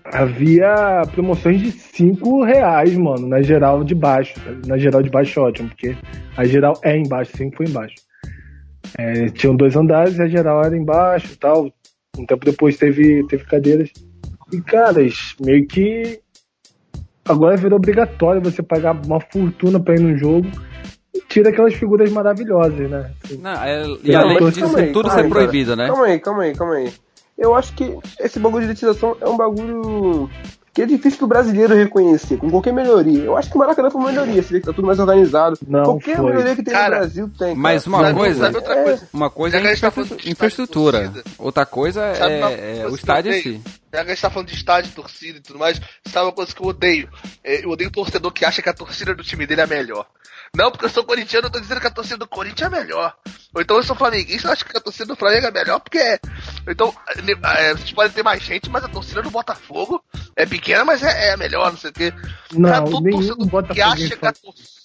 havia 0.03 1.03
promoções 1.13 1.61
de 1.61 1.71
5 1.71 2.43
reais, 2.43 2.95
mano, 2.97 3.25
na 3.25 3.41
geral 3.41 3.83
de 3.85 3.95
baixo. 3.95 4.35
Na 4.65 4.77
geral 4.77 5.01
de 5.01 5.09
baixo 5.09 5.39
é 5.39 5.43
ótimo, 5.43 5.69
porque 5.69 5.95
a 6.35 6.45
geral 6.45 6.73
é 6.83 6.97
embaixo, 6.97 7.38
5 7.38 7.55
foi 7.55 7.67
embaixo. 7.67 7.95
É, 8.97 9.27
tinham 9.27 9.55
dois 9.55 9.75
andares 9.75 10.17
e 10.17 10.21
a 10.21 10.27
geral 10.27 10.63
era 10.63 10.75
embaixo 10.75 11.33
e 11.33 11.38
tal. 11.38 11.71
Um 12.18 12.26
tempo 12.26 12.45
depois 12.45 12.78
teve, 12.78 13.26
teve 13.28 13.43
cadeiras. 13.45 13.91
E, 14.51 14.61
caras, 14.61 15.36
meio 15.39 15.68
que 15.68 16.20
agora 17.26 17.57
virou 17.57 17.78
obrigatório 17.78 18.41
você 18.41 18.63
pagar 18.63 18.95
uma 19.05 19.20
fortuna 19.20 19.80
pra 19.80 19.95
ir 19.95 19.99
num 19.99 20.18
jogo 20.18 20.47
tira 21.28 21.49
aquelas 21.49 21.74
figuras 21.74 22.11
maravilhosas, 22.11 22.89
né? 22.89 23.11
Não, 23.39 23.63
é, 23.63 23.86
e 24.03 24.15
além 24.15 24.38
Calma 24.38 24.51
disso, 24.51 24.78
aí, 24.78 24.91
tudo 24.91 25.07
calma 25.07 25.20
ser 25.20 25.26
aí, 25.26 25.30
proibido, 25.30 25.76
né? 25.76 25.88
Calma 25.88 26.05
aí, 26.05 26.20
calma 26.20 26.43
aí, 26.43 26.55
calma 26.55 26.74
aí. 26.76 26.93
Eu 27.38 27.53
acho 27.53 27.74
que 27.74 27.95
esse 28.20 28.39
bagulho 28.39 28.63
de 28.63 28.72
elitização 28.72 29.15
é 29.22 29.28
um 29.28 29.38
bagulho 29.38 30.30
que 30.78 30.84
é 30.84 30.86
difícil 30.86 31.21
do 31.21 31.28
brasileiro 31.28 31.73
reconhecer, 31.73 32.38
com 32.38 32.51
qualquer 32.51 32.71
melhoria. 32.71 33.23
Eu 33.23 33.36
acho 33.36 33.49
que 33.49 33.55
o 33.55 33.57
Maracanã 33.57 33.89
foi 33.89 33.99
uma 33.99 34.11
melhoria, 34.11 34.43
você 34.43 34.53
vê 34.53 34.59
que 34.59 34.67
tá 34.67 34.71
tudo 34.73 34.86
mais 34.86 34.99
organizado. 34.99 35.57
Não 35.67 35.84
qualquer 35.84 36.17
foi. 36.17 36.25
melhoria 36.28 36.55
que 36.55 36.61
tem 36.61 36.71
Cara, 36.71 36.89
no 36.97 37.01
Brasil 37.01 37.32
tem. 37.36 37.55
Mas 37.55 37.84
cara. 37.84 37.95
uma 37.95 38.03
Sabe- 38.05 38.19
coisa, 38.19 38.39
sabe 38.41 38.55
outra 38.57 38.84
coisa? 38.84 39.09
uma 39.11 39.30
coisa 39.32 39.57
é 39.57 39.59
a 39.59 39.63
gente 39.63 39.82
tá 39.82 39.88
infra- 39.88 40.05
falando 40.05 40.21
de 40.21 40.30
infraestrutura, 40.32 41.13
outra 41.39 41.65
coisa 41.65 42.01
uma 42.01 42.51
é, 42.51 42.78
é 42.82 42.88
o 42.88 42.93
estádio 42.93 43.34
em 43.34 43.41
si. 43.41 43.61
Já 43.91 44.03
que 44.05 44.11
a 44.11 44.13
gente 44.13 44.21
tá 44.21 44.30
falando 44.30 44.47
de 44.49 44.53
estádio, 44.55 44.91
torcida 44.93 45.39
e 45.39 45.41
tudo 45.41 45.57
mais, 45.57 45.82
sabe 46.05 46.28
uma 46.28 46.32
coisa 46.32 46.53
que 46.53 46.61
eu 46.61 46.67
odeio? 46.67 47.09
É, 47.43 47.65
eu 47.65 47.69
odeio 47.71 47.89
o 47.89 47.93
torcedor 47.93 48.32
que 48.32 48.45
acha 48.45 48.61
que 48.61 48.69
a 48.69 48.73
torcida 48.73 49.15
do 49.15 49.23
time 49.23 49.47
dele 49.47 49.61
é 49.61 49.63
a 49.63 49.67
melhor. 49.67 50.05
Não, 50.58 50.72
porque 50.72 50.86
eu 50.86 50.89
sou 50.89 51.03
corintiano, 51.03 51.45
eu 51.45 51.51
tô 51.51 51.60
dizendo 51.60 51.80
que 51.80 51.86
a 51.86 51.91
torcida 51.91 52.18
do 52.18 52.28
Corinthians 52.28 52.74
é 52.74 52.76
melhor. 52.76 53.16
Ou 53.53 53.62
então 53.62 53.78
eu 53.78 53.84
sou 53.84 53.95
flamenguista, 53.95 54.47
eu 54.47 54.51
acho 54.53 54.66
que 54.66 54.76
a 54.76 54.82
torcida 54.82 55.05
do 55.05 55.16
Flamengo 55.16 55.45
é 55.45 55.51
melhor 55.51 55.80
porque 55.80 55.99
é. 55.99 56.20
Então, 56.68 56.91
é, 57.08 57.74
vocês 57.74 57.91
podem 57.91 58.12
ter 58.12 58.24
mais 58.24 58.41
gente, 58.41 58.68
mas 58.68 58.84
a 58.84 58.88
torcida 58.88 59.22
do 59.22 59.30
Botafogo 59.30 60.03
é 60.36 60.47
pequena, 60.47 60.84
mas 60.84 61.03
é, 61.03 61.28
é 61.28 61.34
a 61.34 61.38
melhor, 61.38 61.72
não 61.72 61.78
sei 61.78 61.91
o 61.91 61.93
quê. 61.93 62.12
Não, 62.53 62.70
Cara, 62.72 62.86
todo 62.86 63.08
torcedor 63.08 63.38
que 63.38 63.45
Botafoguense 63.45 64.03
acha 64.03 64.18
que 64.18 64.26
a 64.26 64.34
torcida 64.34 64.76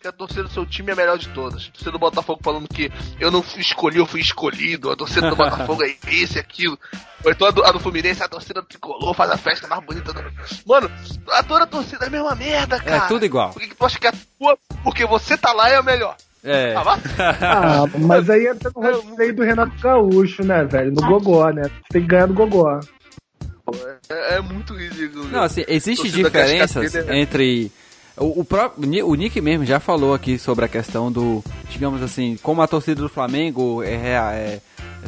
que 0.00 0.08
a 0.08 0.12
torcida 0.12 0.42
do 0.42 0.50
seu 0.50 0.66
time 0.66 0.90
é 0.90 0.92
a 0.92 0.96
melhor 0.96 1.16
de 1.16 1.28
todas. 1.30 1.66
A 1.66 1.70
torcida 1.70 1.92
do 1.92 1.98
Botafogo 1.98 2.40
falando 2.42 2.68
que 2.68 2.90
eu 3.18 3.30
não 3.30 3.42
fui 3.42 3.62
escolhi, 3.62 3.98
eu 3.98 4.06
fui 4.06 4.20
escolhido. 4.20 4.90
A 4.90 4.96
torcida 4.96 5.30
do 5.30 5.36
Botafogo 5.36 5.82
é 5.82 5.96
isso 6.12 6.36
e 6.36 6.40
aquilo. 6.40 6.78
Ou 7.24 7.30
então 7.30 7.48
a 7.48 7.50
do, 7.50 7.64
a 7.64 7.72
do 7.72 7.80
Fluminense, 7.80 8.22
a 8.22 8.28
torcida 8.28 8.60
do 8.60 8.66
Tricolor 8.66 9.14
faz 9.14 9.30
a 9.30 9.38
festa 9.38 9.66
mais 9.66 9.82
bonita 9.84 10.12
do... 10.12 10.22
Mano, 10.66 10.90
a 11.30 11.42
toda 11.42 11.64
a 11.64 11.66
torcida 11.66 12.04
é 12.04 12.08
a 12.08 12.10
mesma 12.10 12.34
merda, 12.34 12.78
cara. 12.78 13.04
É 13.04 13.08
tudo 13.08 13.24
igual. 13.24 13.50
Por 13.50 13.62
que, 13.62 13.68
que 13.68 13.74
tu 13.74 13.84
acha 13.86 13.98
que 13.98 14.06
a 14.06 14.12
tua, 14.12 14.58
porque 14.82 15.06
você 15.06 15.36
tá 15.38 15.52
lá 15.52 15.70
é 15.70 15.76
a 15.76 15.82
melhor? 15.82 16.16
É. 16.44 16.74
Ah. 16.76 16.98
Ah, 17.40 17.84
mas 17.98 18.28
aí 18.28 18.46
entra 18.46 18.70
no 18.76 18.82
roteiro 19.00 19.36
do 19.36 19.42
Renato 19.42 19.80
Gaúcho, 19.80 20.44
né, 20.44 20.64
velho? 20.64 20.92
No 20.92 21.00
Gogó, 21.08 21.48
né? 21.50 21.62
Tem 21.90 22.02
que 22.02 22.08
ganhar 22.08 22.26
do 22.26 22.34
Gogó. 22.34 22.78
É, 24.10 24.34
é 24.34 24.40
muito 24.40 24.74
ridículo. 24.74 25.26
Não, 25.28 25.42
assim, 25.42 25.64
existem 25.66 26.10
diferenças 26.10 26.92
né? 26.92 27.20
entre. 27.20 27.72
O, 28.16 28.40
o 28.40 28.44
próprio 28.44 29.06
o 29.08 29.14
Nick 29.14 29.40
mesmo 29.40 29.64
já 29.64 29.80
falou 29.80 30.14
aqui 30.14 30.38
sobre 30.38 30.64
a 30.64 30.68
questão 30.68 31.10
do, 31.10 31.42
digamos 31.68 32.00
assim, 32.02 32.36
como 32.42 32.62
a 32.62 32.66
torcida 32.66 33.00
do 33.02 33.08
Flamengo 33.08 33.82
é, 33.82 33.92
é- 33.94 34.14
é- 34.14 34.60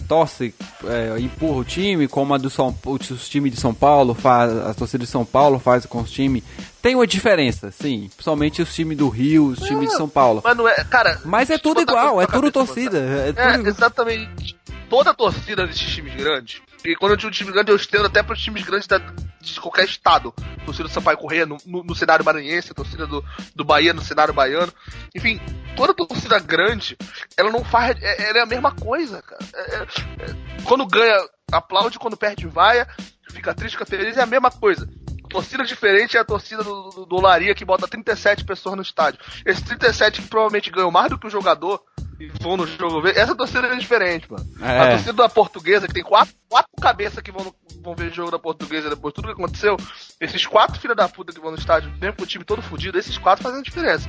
torce, 0.08 0.52
é, 0.84 1.18
empurra 1.20 1.58
o 1.58 1.64
time, 1.64 2.06
como 2.08 2.34
a 2.34 2.38
do 2.38 2.50
São, 2.50 2.76
os 2.84 3.28
times 3.28 3.52
de 3.52 3.60
São 3.60 3.72
Paulo 3.72 4.12
faz, 4.12 4.54
a 4.58 4.74
torcida 4.74 5.04
de 5.04 5.10
São 5.10 5.24
Paulo 5.24 5.58
faz 5.58 5.86
com 5.86 6.00
os 6.00 6.10
times. 6.10 6.42
Tem 6.82 6.94
uma 6.94 7.06
diferença, 7.06 7.70
sim, 7.70 8.10
principalmente 8.14 8.60
os 8.60 8.74
times 8.74 8.98
do 8.98 9.08
Rio, 9.08 9.46
os 9.46 9.60
times 9.60 9.88
de 9.90 9.96
São 9.96 10.08
Paulo. 10.08 10.40
Mas 10.44 10.56
não 10.56 10.68
é, 10.68 10.84
cara. 10.84 11.20
Mas 11.24 11.48
é 11.48 11.58
tudo 11.58 11.80
igual, 11.80 12.20
é 12.20 12.26
tudo 12.26 12.50
torcida. 12.50 12.98
É 12.98 13.28
É, 13.36 13.52
tudo... 13.56 13.68
exatamente. 13.68 14.56
Toda 14.90 15.10
a 15.10 15.14
torcida 15.14 15.66
desses 15.66 15.80
times 15.94 16.14
grandes. 16.14 16.60
E 16.86 16.94
quando 16.94 17.12
eu 17.12 17.16
digo 17.16 17.32
time 17.32 17.50
grande, 17.50 17.72
eu 17.72 17.76
estendo 17.76 18.06
até 18.06 18.22
para 18.22 18.34
os 18.34 18.40
times 18.40 18.62
grandes 18.64 18.86
da- 18.86 18.98
de 19.40 19.60
qualquer 19.60 19.84
estado. 19.86 20.32
Torcida 20.64 20.88
do 20.88 20.94
Sampaio 20.94 21.18
Correia 21.18 21.44
no, 21.44 21.56
no, 21.66 21.82
no 21.82 21.94
cenário 21.94 22.24
maranhense, 22.24 22.70
a 22.70 22.74
torcida 22.74 23.06
do, 23.06 23.24
do 23.54 23.64
Bahia 23.64 23.92
no 23.92 24.02
cenário 24.02 24.32
baiano. 24.32 24.72
Enfim, 25.14 25.40
toda 25.76 25.92
torcida 25.94 26.38
grande, 26.38 26.96
ela 27.36 27.50
não 27.50 27.64
faz. 27.64 28.00
é- 28.00 28.28
Ela 28.28 28.38
é 28.38 28.42
a 28.42 28.46
mesma 28.46 28.72
coisa, 28.72 29.20
cara. 29.22 29.44
É- 29.54 29.76
é- 29.76 29.82
é- 30.30 30.62
quando 30.64 30.86
ganha, 30.86 31.18
aplaude, 31.50 31.98
quando 31.98 32.16
perde, 32.16 32.46
vaia. 32.46 32.86
Fica 33.30 33.52
triste, 33.54 33.74
fica 33.74 33.86
feliz, 33.86 34.16
é 34.16 34.22
a 34.22 34.26
mesma 34.26 34.50
coisa. 34.50 34.88
Torcida 35.28 35.64
diferente 35.64 36.16
é 36.16 36.20
a 36.20 36.24
torcida 36.24 36.62
do, 36.62 36.90
do, 36.90 37.06
do 37.06 37.16
Olaria 37.16 37.54
que 37.54 37.64
bota 37.64 37.88
37 37.88 38.44
pessoas 38.44 38.76
no 38.76 38.82
estádio. 38.82 39.18
Esses 39.44 39.62
37 39.62 40.22
que 40.22 40.28
provavelmente 40.28 40.70
ganham 40.70 40.90
mais 40.90 41.10
do 41.10 41.18
que 41.18 41.26
o 41.26 41.30
jogador 41.30 41.82
e 42.18 42.26
vão 42.40 42.56
no 42.56 42.66
jogo 42.66 43.00
ver. 43.02 43.16
Essa 43.16 43.34
torcida 43.34 43.66
é 43.66 43.76
diferente, 43.76 44.30
mano. 44.30 44.46
É. 44.60 44.80
A 44.80 44.90
torcida 44.90 45.12
da 45.12 45.28
portuguesa, 45.28 45.86
que 45.86 45.94
tem 45.94 46.02
quatro, 46.02 46.34
quatro 46.48 46.70
cabeças 46.80 47.20
que 47.22 47.30
vão, 47.30 47.44
no- 47.44 47.54
vão 47.82 47.94
ver 47.94 48.10
o 48.10 48.14
jogo 48.14 48.30
da 48.30 48.38
portuguesa 48.38 48.88
depois 48.90 49.12
de 49.12 49.16
tudo 49.16 49.26
que 49.34 49.40
aconteceu. 49.40 49.76
Esses 50.20 50.46
quatro 50.46 50.80
filhos 50.80 50.96
da 50.96 51.08
puta 51.08 51.32
que 51.32 51.40
vão 51.40 51.50
no 51.50 51.58
estádio, 51.58 51.92
mesmo 52.00 52.16
com 52.16 52.22
o 52.22 52.26
time 52.26 52.44
todo 52.44 52.62
fudido, 52.62 52.98
esses 52.98 53.18
quatro 53.18 53.42
fazem 53.42 53.60
a 53.60 53.62
diferença. 53.62 54.08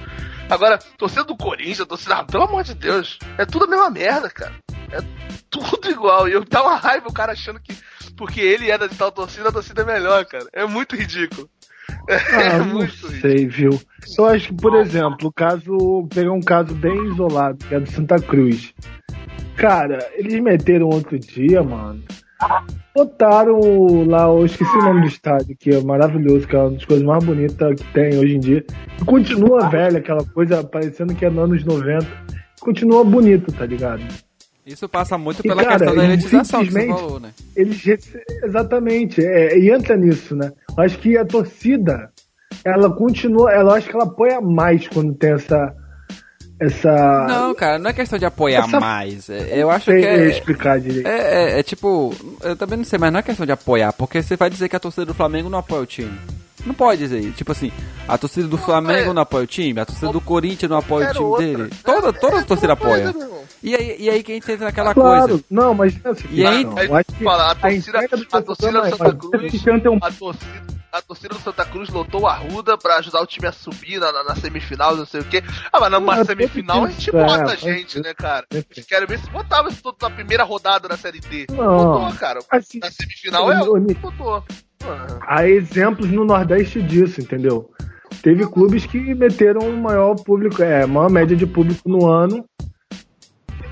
Agora, 0.49 0.77
torcida 0.97 1.23
do 1.25 1.35
Corinthians, 1.35 1.87
torcida, 1.87 2.15
ah, 2.15 2.23
pelo 2.23 2.43
amor 2.43 2.63
de 2.63 2.73
Deus, 2.73 3.19
é 3.37 3.45
tudo 3.45 3.65
a 3.65 3.67
mesma 3.67 3.89
merda, 3.89 4.29
cara. 4.29 4.53
É 4.91 4.99
tudo 5.49 5.89
igual. 5.91 6.27
E 6.29 6.31
eu 6.33 6.45
dá 6.45 6.61
uma 6.63 6.75
raiva 6.77 7.07
o 7.09 7.13
cara 7.13 7.33
achando 7.33 7.59
que 7.59 7.75
porque 8.15 8.39
ele 8.41 8.71
é 8.71 8.77
da 8.77 8.87
tal 8.89 9.11
torcida, 9.11 9.49
a 9.49 9.51
torcida 9.51 9.81
é 9.81 9.85
melhor, 9.85 10.25
cara. 10.25 10.47
É 10.53 10.65
muito 10.65 10.95
ridículo. 10.95 11.47
É 12.07 12.15
Ah, 12.47 12.57
não 12.59 12.65
muito 12.75 12.85
ridículo. 13.07 13.21
sei, 13.21 13.47
viu? 13.47 13.81
Eu 14.17 14.25
acho 14.27 14.47
que, 14.49 14.55
por 14.55 14.75
exemplo, 14.75 15.27
o 15.27 15.31
caso. 15.33 16.07
Pegar 16.13 16.31
um 16.31 16.41
caso 16.41 16.73
bem 16.73 16.95
isolado, 17.11 17.57
que 17.65 17.75
é 17.75 17.79
do 17.79 17.89
Santa 17.91 18.17
Cruz. 18.19 18.73
Cara, 19.55 19.99
eles 20.15 20.39
meteram 20.41 20.87
outro 20.87 21.17
dia, 21.19 21.61
mano. 21.63 22.01
Botaram 22.95 23.59
lá, 24.07 24.23
eu 24.23 24.45
esqueci 24.45 24.75
o 24.77 24.81
nome 24.83 25.01
do 25.01 25.07
estádio, 25.07 25.55
que 25.59 25.71
é 25.71 25.81
maravilhoso, 25.81 26.47
que 26.47 26.55
é 26.55 26.59
uma 26.59 26.71
das 26.71 26.85
coisas 26.85 27.05
mais 27.05 27.23
bonitas 27.23 27.75
que 27.79 27.93
tem 27.93 28.17
hoje 28.17 28.35
em 28.35 28.39
dia. 28.39 28.65
E 29.01 29.05
continua 29.05 29.69
velha, 29.69 29.99
aquela 29.99 30.23
coisa 30.23 30.63
parecendo 30.63 31.13
que 31.13 31.25
é 31.25 31.29
nos 31.29 31.43
anos 31.43 31.63
90. 31.63 32.07
Continua 32.59 33.03
bonito, 33.03 33.51
tá 33.51 33.65
ligado? 33.65 34.01
Isso 34.65 34.89
passa 34.89 35.17
muito 35.17 35.39
E, 35.39 35.43
pela 35.47 35.63
cara, 35.63 35.77
questão 35.77 35.95
da 35.95 36.03
elitização 36.05 36.59
que 36.61 36.71
você 36.71 36.79
simplesmente- 36.79 36.99
falou, 36.99 37.19
né? 37.19 37.29
Eles 37.55 37.87
exatamente, 38.43 39.23
é, 39.23 39.57
e 39.57 39.69
entra 39.71 39.95
nisso, 39.95 40.35
né? 40.35 40.51
Acho 40.77 40.97
que 40.99 41.17
a 41.17 41.25
torcida, 41.25 42.11
ela 42.63 42.89
continua, 42.95 43.51
ela 43.51 43.75
acho 43.75 43.89
que 43.89 43.95
ela 43.95 44.05
apoia 44.05 44.39
mais 44.39 44.87
quando 44.87 45.13
tem 45.15 45.31
essa 45.33 45.73
essa 46.59 47.25
Não, 47.27 47.53
cara, 47.53 47.77
não 47.77 47.89
é 47.89 47.93
questão 47.93 48.17
de 48.17 48.25
apoiar 48.25 48.65
Essa- 48.65 48.79
mais. 48.79 49.29
É- 49.29 49.61
Eu 49.61 49.69
acho 49.69 49.85
sei 49.85 50.01
que 50.01 50.07
é, 50.07 50.27
explicar 50.29 50.79
direito. 50.79 51.05
é, 51.07 51.17
é- 51.55 51.59
é 51.59 51.63
tipo. 51.63 52.11
Eu 52.41 52.55
também 52.55 52.77
não 52.77 52.85
sei, 52.85 52.97
mas 52.97 53.11
não 53.11 53.19
é 53.19 53.23
questão 53.23 53.45
de 53.45 53.51
apoiar, 53.51 53.93
porque 53.93 54.21
você 54.23 54.35
vai 54.35 54.49
dizer 54.49 54.67
que 54.67 54.75
a 54.75 54.79
torcida 54.79 55.05
do 55.05 55.13
Flamengo 55.13 55.49
não 55.49 55.59
apoia 55.59 55.81
o 55.83 55.85
time. 55.85 56.17
Não 56.67 56.73
pode 56.75 56.99
dizer 56.99 57.19
isso. 57.19 57.31
Tipo 57.37 57.51
assim, 57.53 57.71
a 58.07 58.17
torcida 58.17 58.47
do 58.47 58.57
Flamengo 58.57 59.11
é. 59.11 59.13
não 59.13 59.21
apoia 59.21 59.45
o 59.45 59.47
time, 59.47 59.79
a 59.79 59.85
torcida 59.85 60.11
do 60.11 60.19
Corinthians 60.21 60.69
não 60.69 60.77
apoia 60.77 61.09
o 61.11 61.13
time 61.13 61.37
dele. 61.57 61.69
Toda, 61.83 62.11
toda 62.13 62.39
a 62.39 62.43
torcida 62.43 62.73
apoia. 62.73 63.13
E 63.63 63.73
aí, 63.75 63.95
e 63.99 64.09
aí 64.09 64.21
que 64.21 64.31
a 64.33 64.35
gente 64.35 64.51
entra 64.51 64.65
naquela 64.65 64.93
claro, 64.93 65.27
coisa. 65.29 65.43
não, 65.49 65.73
mas 65.73 65.97
é 66.03 66.11
o 66.11 66.15
E 66.29 66.45
aí- 66.45 66.63
não, 66.63 66.77
eu 66.77 66.95
acho 66.95 67.05
que 67.11 67.23
Fala, 67.23 67.51
a 67.51 67.55
torcida, 67.55 67.99
a 67.99 68.07
torcida 68.07 68.41
do 68.41 68.55
Santa 68.55 68.87
é- 69.07 69.15
Cruz. 69.15 69.53
Um- 69.87 69.99
A 70.01 70.11
torcida, 70.11 70.77
a 70.91 71.01
torcida 71.01 71.29
do 71.35 71.39
Santa 71.41 71.65
Cruz 71.65 71.89
lotou 71.89 72.27
a 72.27 72.35
Ruda 72.35 72.77
pra 72.77 72.97
ajudar 72.97 73.21
o 73.21 73.25
time 73.25 73.47
a 73.47 73.51
subir 73.51 73.99
na, 73.99 74.11
na- 74.11 74.23
na 74.25 74.35
semifinal, 74.35 74.95
não 74.95 75.05
sei 75.05 75.21
o 75.21 75.25
quê. 75.25 75.43
Ah, 75.73 75.79
mas 75.79 75.91
numa 75.91 76.23
semifinal 76.23 76.83
a 76.85 76.89
gente 76.91 77.09
é, 77.09 77.11
bota 77.25 77.51
a 77.51 77.55
gente, 77.55 77.99
né, 77.99 78.13
cara? 78.13 78.45
Perfeito. 78.47 78.87
Quero 78.87 79.07
ver 79.07 79.19
se 79.19 79.29
botava 79.29 79.69
isso 79.69 79.81
tudo 79.81 79.97
na 80.01 80.09
primeira 80.09 80.43
rodada 80.43 80.87
da 80.87 80.97
Série 80.97 81.19
D. 81.19 81.47
Não. 81.49 81.55
Botou, 82.01 82.13
cara. 82.19 82.39
Assim, 82.51 82.79
Na 82.79 82.91
semifinal 82.91 83.51
é 83.51 83.57
botou. 83.95 84.43
Há 85.21 85.47
exemplos 85.47 86.09
no 86.11 86.23
Nordeste 86.25 86.81
disso, 86.81 87.21
entendeu? 87.21 87.69
Teve 88.21 88.45
clubes 88.47 88.85
que 88.85 89.13
meteram 89.13 89.67
um 89.67 89.75
maior 89.81 90.15
público, 90.15 90.61
é, 90.63 90.85
maior 90.85 91.09
média 91.09 91.35
de 91.35 91.45
público 91.45 91.87
no 91.89 92.07
ano. 92.09 92.45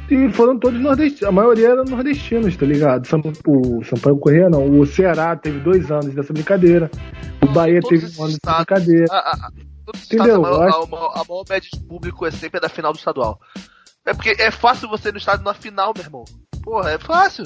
E 0.09 0.31
foram 0.33 0.59
todos 0.59 0.79
nordestinos. 0.79 1.23
A 1.23 1.31
maioria 1.31 1.69
eram 1.69 1.83
nordestinos, 1.83 2.55
tá 2.55 2.65
ligado? 2.65 3.07
São, 3.07 3.21
o 3.47 3.83
Sampaio 3.83 4.17
Corrêa 4.17 4.49
não. 4.49 4.79
O 4.79 4.85
Ceará 4.85 5.35
teve 5.35 5.59
dois 5.61 5.89
anos 5.89 6.13
dessa 6.13 6.31
brincadeira. 6.31 6.91
O 7.41 7.47
Bahia 7.47 7.81
todos 7.81 8.01
teve 8.01 8.21
um 8.21 8.25
ano 8.25 8.33
dessa 8.43 8.55
brincadeira. 8.57 9.05
A, 9.09 9.49
Entendeu? 9.87 9.95
estados, 9.95 10.35
a, 10.35 10.39
maior, 10.39 10.67
acho- 10.67 10.83
a 10.83 10.87
maior- 10.87 11.11
a 11.15 11.23
maior 11.27 11.43
média 11.49 11.69
de 11.73 11.79
público 11.79 12.25
é 12.25 12.31
sempre 12.31 12.57
a 12.57 12.61
da 12.61 12.69
final 12.69 12.91
do 12.93 12.97
estadual. 12.99 13.39
É 14.05 14.13
porque 14.13 14.35
é 14.37 14.51
fácil 14.51 14.87
você 14.89 15.09
ir 15.09 15.11
no 15.13 15.17
estádio 15.17 15.43
na 15.43 15.53
final, 15.55 15.91
meu 15.95 16.03
irmão. 16.05 16.25
Porra, 16.61 16.91
é 16.91 16.99
fácil. 16.99 17.45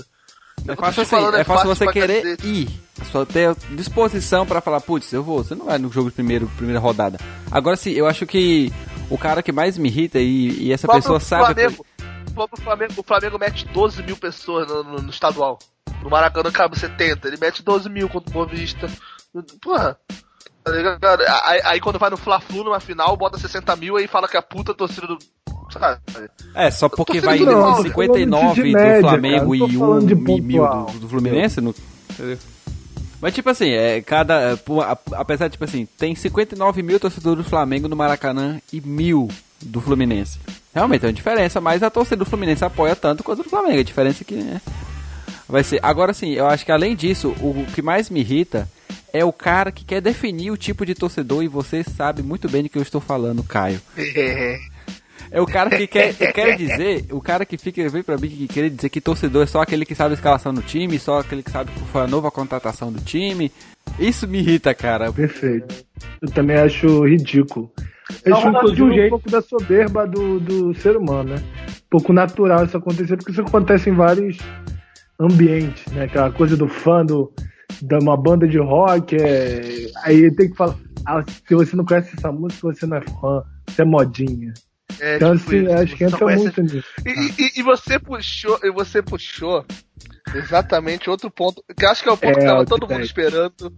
É 0.68 0.72
Eu 0.72 0.76
tô 0.76 0.82
fácil 0.82 1.02
assim, 1.02 1.10
falando, 1.12 1.36
é 1.38 1.44
fácil 1.44 1.68
você 1.68 1.88
querer 1.92 2.22
cacete. 2.22 2.48
ir. 2.48 2.70
É 3.02 3.06
Só 3.06 3.26
ter 3.26 3.56
disposição 3.72 4.46
pra 4.46 4.62
falar, 4.62 4.82
putz, 4.82 5.12
eu 5.14 5.24
vou. 5.24 5.44
Você 5.44 5.56
não 5.56 5.66
vai 5.66 5.78
no 5.78 5.92
jogo 5.92 6.10
de 6.10 6.16
primeiro, 6.16 6.48
primeira 6.58 6.80
rodada. 6.80 7.18
Agora 7.52 7.76
sim, 7.76 7.92
eu 7.92 8.06
acho 8.08 8.26
que 8.26 8.72
o 9.10 9.18
cara 9.18 9.42
que 9.42 9.52
mais 9.52 9.78
me 9.78 9.88
irrita 9.90 10.20
e, 10.20 10.64
e 10.68 10.72
essa 10.74 10.88
pessoa 10.88 11.20
sabe. 11.20 11.46
Flamengo, 11.54 11.86
o 12.28 12.32
próprio 12.34 12.64
Flamengo, 12.64 12.94
o 12.98 13.04
Flamengo 13.04 13.40
mete 13.40 13.66
12 13.68 14.04
mil 14.04 14.18
pessoas 14.18 14.68
no, 14.68 14.84
no- 14.84 15.02
no 15.02 15.10
estadual. 15.10 15.58
No 16.04 16.10
Maracanã 16.10 16.52
cabe 16.52 16.78
70. 16.80 17.28
Ele 17.28 17.38
mete 17.40 17.64
12 17.64 17.90
mil 17.90 18.08
contra 18.10 18.30
o 18.30 18.34
Boa 18.34 18.46
Vista. 18.46 18.90
Porra. 19.62 19.98
Tá? 21.00 21.18
Aí, 21.46 21.62
aí 21.64 21.80
quando 21.80 21.98
vai 21.98 22.10
no 22.10 22.18
Fla-Flu 22.18 22.64
numa 22.64 22.80
final, 22.80 23.16
bota 23.18 23.38
60 23.40 23.76
mil 23.78 23.98
e 23.98 24.08
fala 24.08 24.28
que 24.28 24.36
é 24.36 24.40
a 24.40 24.44
puta 24.44 24.74
torcida 24.74 25.08
do. 25.08 25.18
Sabe? 25.70 26.00
É, 26.56 26.72
só 26.72 26.90
porque 26.90 27.22
vai 27.22 27.38
Não, 27.40 27.46
de 27.46 27.78
tô 27.78 27.84
59 27.84 28.42
falando 28.42 28.56
de 28.56 28.62
do 28.62 28.78
média, 28.78 29.02
Flamengo 29.02 29.58
cara, 29.60 29.72
e 29.72 29.78
falando 29.78 30.08
de 30.08 30.14
1 30.16 30.18
mil 30.42 30.68
do, 30.68 31.00
do 31.00 31.10
Fluminense. 31.10 31.62
No... 31.62 31.76
Entendeu? 32.12 32.38
Mas 33.22 33.34
tipo 33.36 33.50
assim, 33.50 33.70
é, 33.70 34.02
cada. 34.02 34.54
a- 34.54 34.98
Apesar 35.14 35.48
de, 35.48 35.54
tipo 35.54 35.64
assim, 35.66 35.88
tem 35.98 36.16
59 36.16 36.82
mil 36.82 37.00
torcedores 37.00 37.44
do 37.44 37.50
Flamengo 37.50 37.88
no 37.88 37.96
Maracanã 37.96 38.62
e 38.72 38.80
mil 38.82 39.28
do 39.62 39.82
Fluminense. 39.82 40.40
Realmente 40.74 41.04
é 41.04 41.08
uma 41.08 41.14
diferença, 41.14 41.60
mas 41.60 41.84
a 41.84 41.90
torcida 41.90 42.18
do 42.18 42.26
Fluminense 42.26 42.64
apoia 42.64 42.96
tanto 42.96 43.24
quanto 43.24 43.42
a 43.42 43.44
do 43.44 43.50
Flamengo. 43.50 43.80
A 43.80 43.84
diferença 43.84 44.24
é 44.24 44.26
que 44.26 44.36
né, 44.36 44.62
vai 45.50 45.64
ser. 45.64 45.80
Agora 45.84 46.14
sim, 46.14 46.32
eu 46.32 46.48
acho 46.48 46.66
que 46.66 46.72
além 46.72 46.96
disso, 46.96 47.36
o 47.42 47.66
que 47.76 47.82
mais 47.82 48.10
me 48.10 48.22
irrita 48.22 48.70
é 49.12 49.26
o 49.26 49.34
cara 49.34 49.72
que 49.72 49.84
quer 49.84 50.00
definir 50.02 50.52
o 50.52 50.58
tipo 50.58 50.86
de 50.86 50.94
torcedor 50.96 51.44
e 51.44 51.48
você 51.48 51.84
sabe 51.84 52.22
muito 52.22 52.48
bem 52.48 52.64
do 52.64 52.70
que 52.70 52.78
eu 52.78 52.82
estou 52.82 53.02
falando, 53.02 53.44
Caio. 53.44 53.82
É 53.98 54.60
o 55.34 55.46
cara 55.46 55.70
que 55.70 55.86
quer, 55.86 56.16
eu 56.20 56.34
quero 56.34 56.58
dizer, 56.58 57.06
o 57.12 57.22
cara 57.22 57.46
que 57.46 57.58
fica, 57.58 57.88
vem 57.90 58.02
pra 58.02 58.18
mim 58.18 58.30
que 58.30 58.48
quer 58.48 58.70
dizer 58.70 58.90
que 58.90 59.00
torcedor 59.02 59.44
é 59.44 59.46
só 59.46 59.62
aquele 59.62 59.86
que 59.86 59.94
sabe 59.94 60.12
a 60.12 60.16
escalação 60.16 60.54
do 60.54 60.62
time, 60.62 60.98
só 60.98 61.20
aquele 61.20 61.44
que 61.44 61.52
sabe 61.52 61.72
que 61.72 61.80
foi 61.92 62.02
a 62.02 62.08
nova 62.08 62.32
contratação 62.32 62.92
do 62.92 63.00
time. 63.02 63.52
Isso 64.00 64.28
me 64.28 64.40
irrita, 64.40 64.74
cara. 64.74 65.12
Perfeito. 65.12 65.86
Eu 66.22 66.30
também 66.32 66.58
acho 66.58 67.06
ridículo. 67.06 67.72
Isso, 68.10 68.30
Não, 68.30 68.50
inclusive, 68.50 68.84
um 68.84 69.06
um 69.06 69.10
pouco 69.10 69.30
da 69.30 69.42
soberba 69.42 70.08
do, 70.08 70.40
do 70.40 70.74
ser 70.76 70.98
humano, 70.98 71.36
né? 71.36 71.44
Um 71.68 71.90
pouco 71.90 72.12
natural 72.12 72.66
isso 72.66 72.78
acontecer, 72.78 73.18
porque 73.18 73.32
isso 73.32 73.42
acontece 73.42 73.90
em 73.90 73.94
vários 73.94 74.38
ambientes, 75.20 75.86
né? 75.94 76.06
Aquela 76.06 76.32
coisa 76.32 76.58
do 76.58 76.68
fã 76.68 77.06
do, 77.06 77.32
de 77.82 77.96
uma 77.98 78.18
banda 78.18 78.48
de 78.48 78.58
rock, 78.58 79.16
é... 79.16 79.92
aí 80.04 80.34
tem 80.36 80.50
que 80.50 80.56
falar, 80.56 80.76
ah, 81.06 81.24
se 81.24 81.54
você 81.54 81.76
não 81.76 81.86
conhece 81.86 82.16
essa 82.18 82.32
música, 82.32 82.74
você 82.74 82.86
não 82.86 82.98
é 82.98 83.02
fã, 83.02 83.44
você 83.68 83.82
é 83.82 83.86
modinha. 83.86 84.54
É, 85.00 85.16
então, 85.16 85.38
tipo 85.38 85.50
assim, 85.50 85.64
isso, 85.64 85.74
acho 85.74 85.96
que 85.96 86.04
entra 86.04 86.26
muito 86.38 86.62
nisso. 86.62 86.88
E, 87.06 87.10
e- 87.44 87.52
e 87.60 87.64
você 87.64 87.98
puxou, 88.00 88.60
e 88.64 88.72
você 88.72 89.02
puxou 89.02 89.66
exatamente 90.36 91.10
outro 91.10 91.30
ponto, 91.32 91.64
que 91.78 91.86
acho 91.86 92.04
que 92.04 92.10
é 92.10 92.12
o 92.12 92.18
ponto 92.18 92.38
É, 92.38 92.42
que 92.42 92.46
tava 92.46 92.66
todo 92.66 92.88
mundo 92.88 93.04
esperando. 93.04 93.74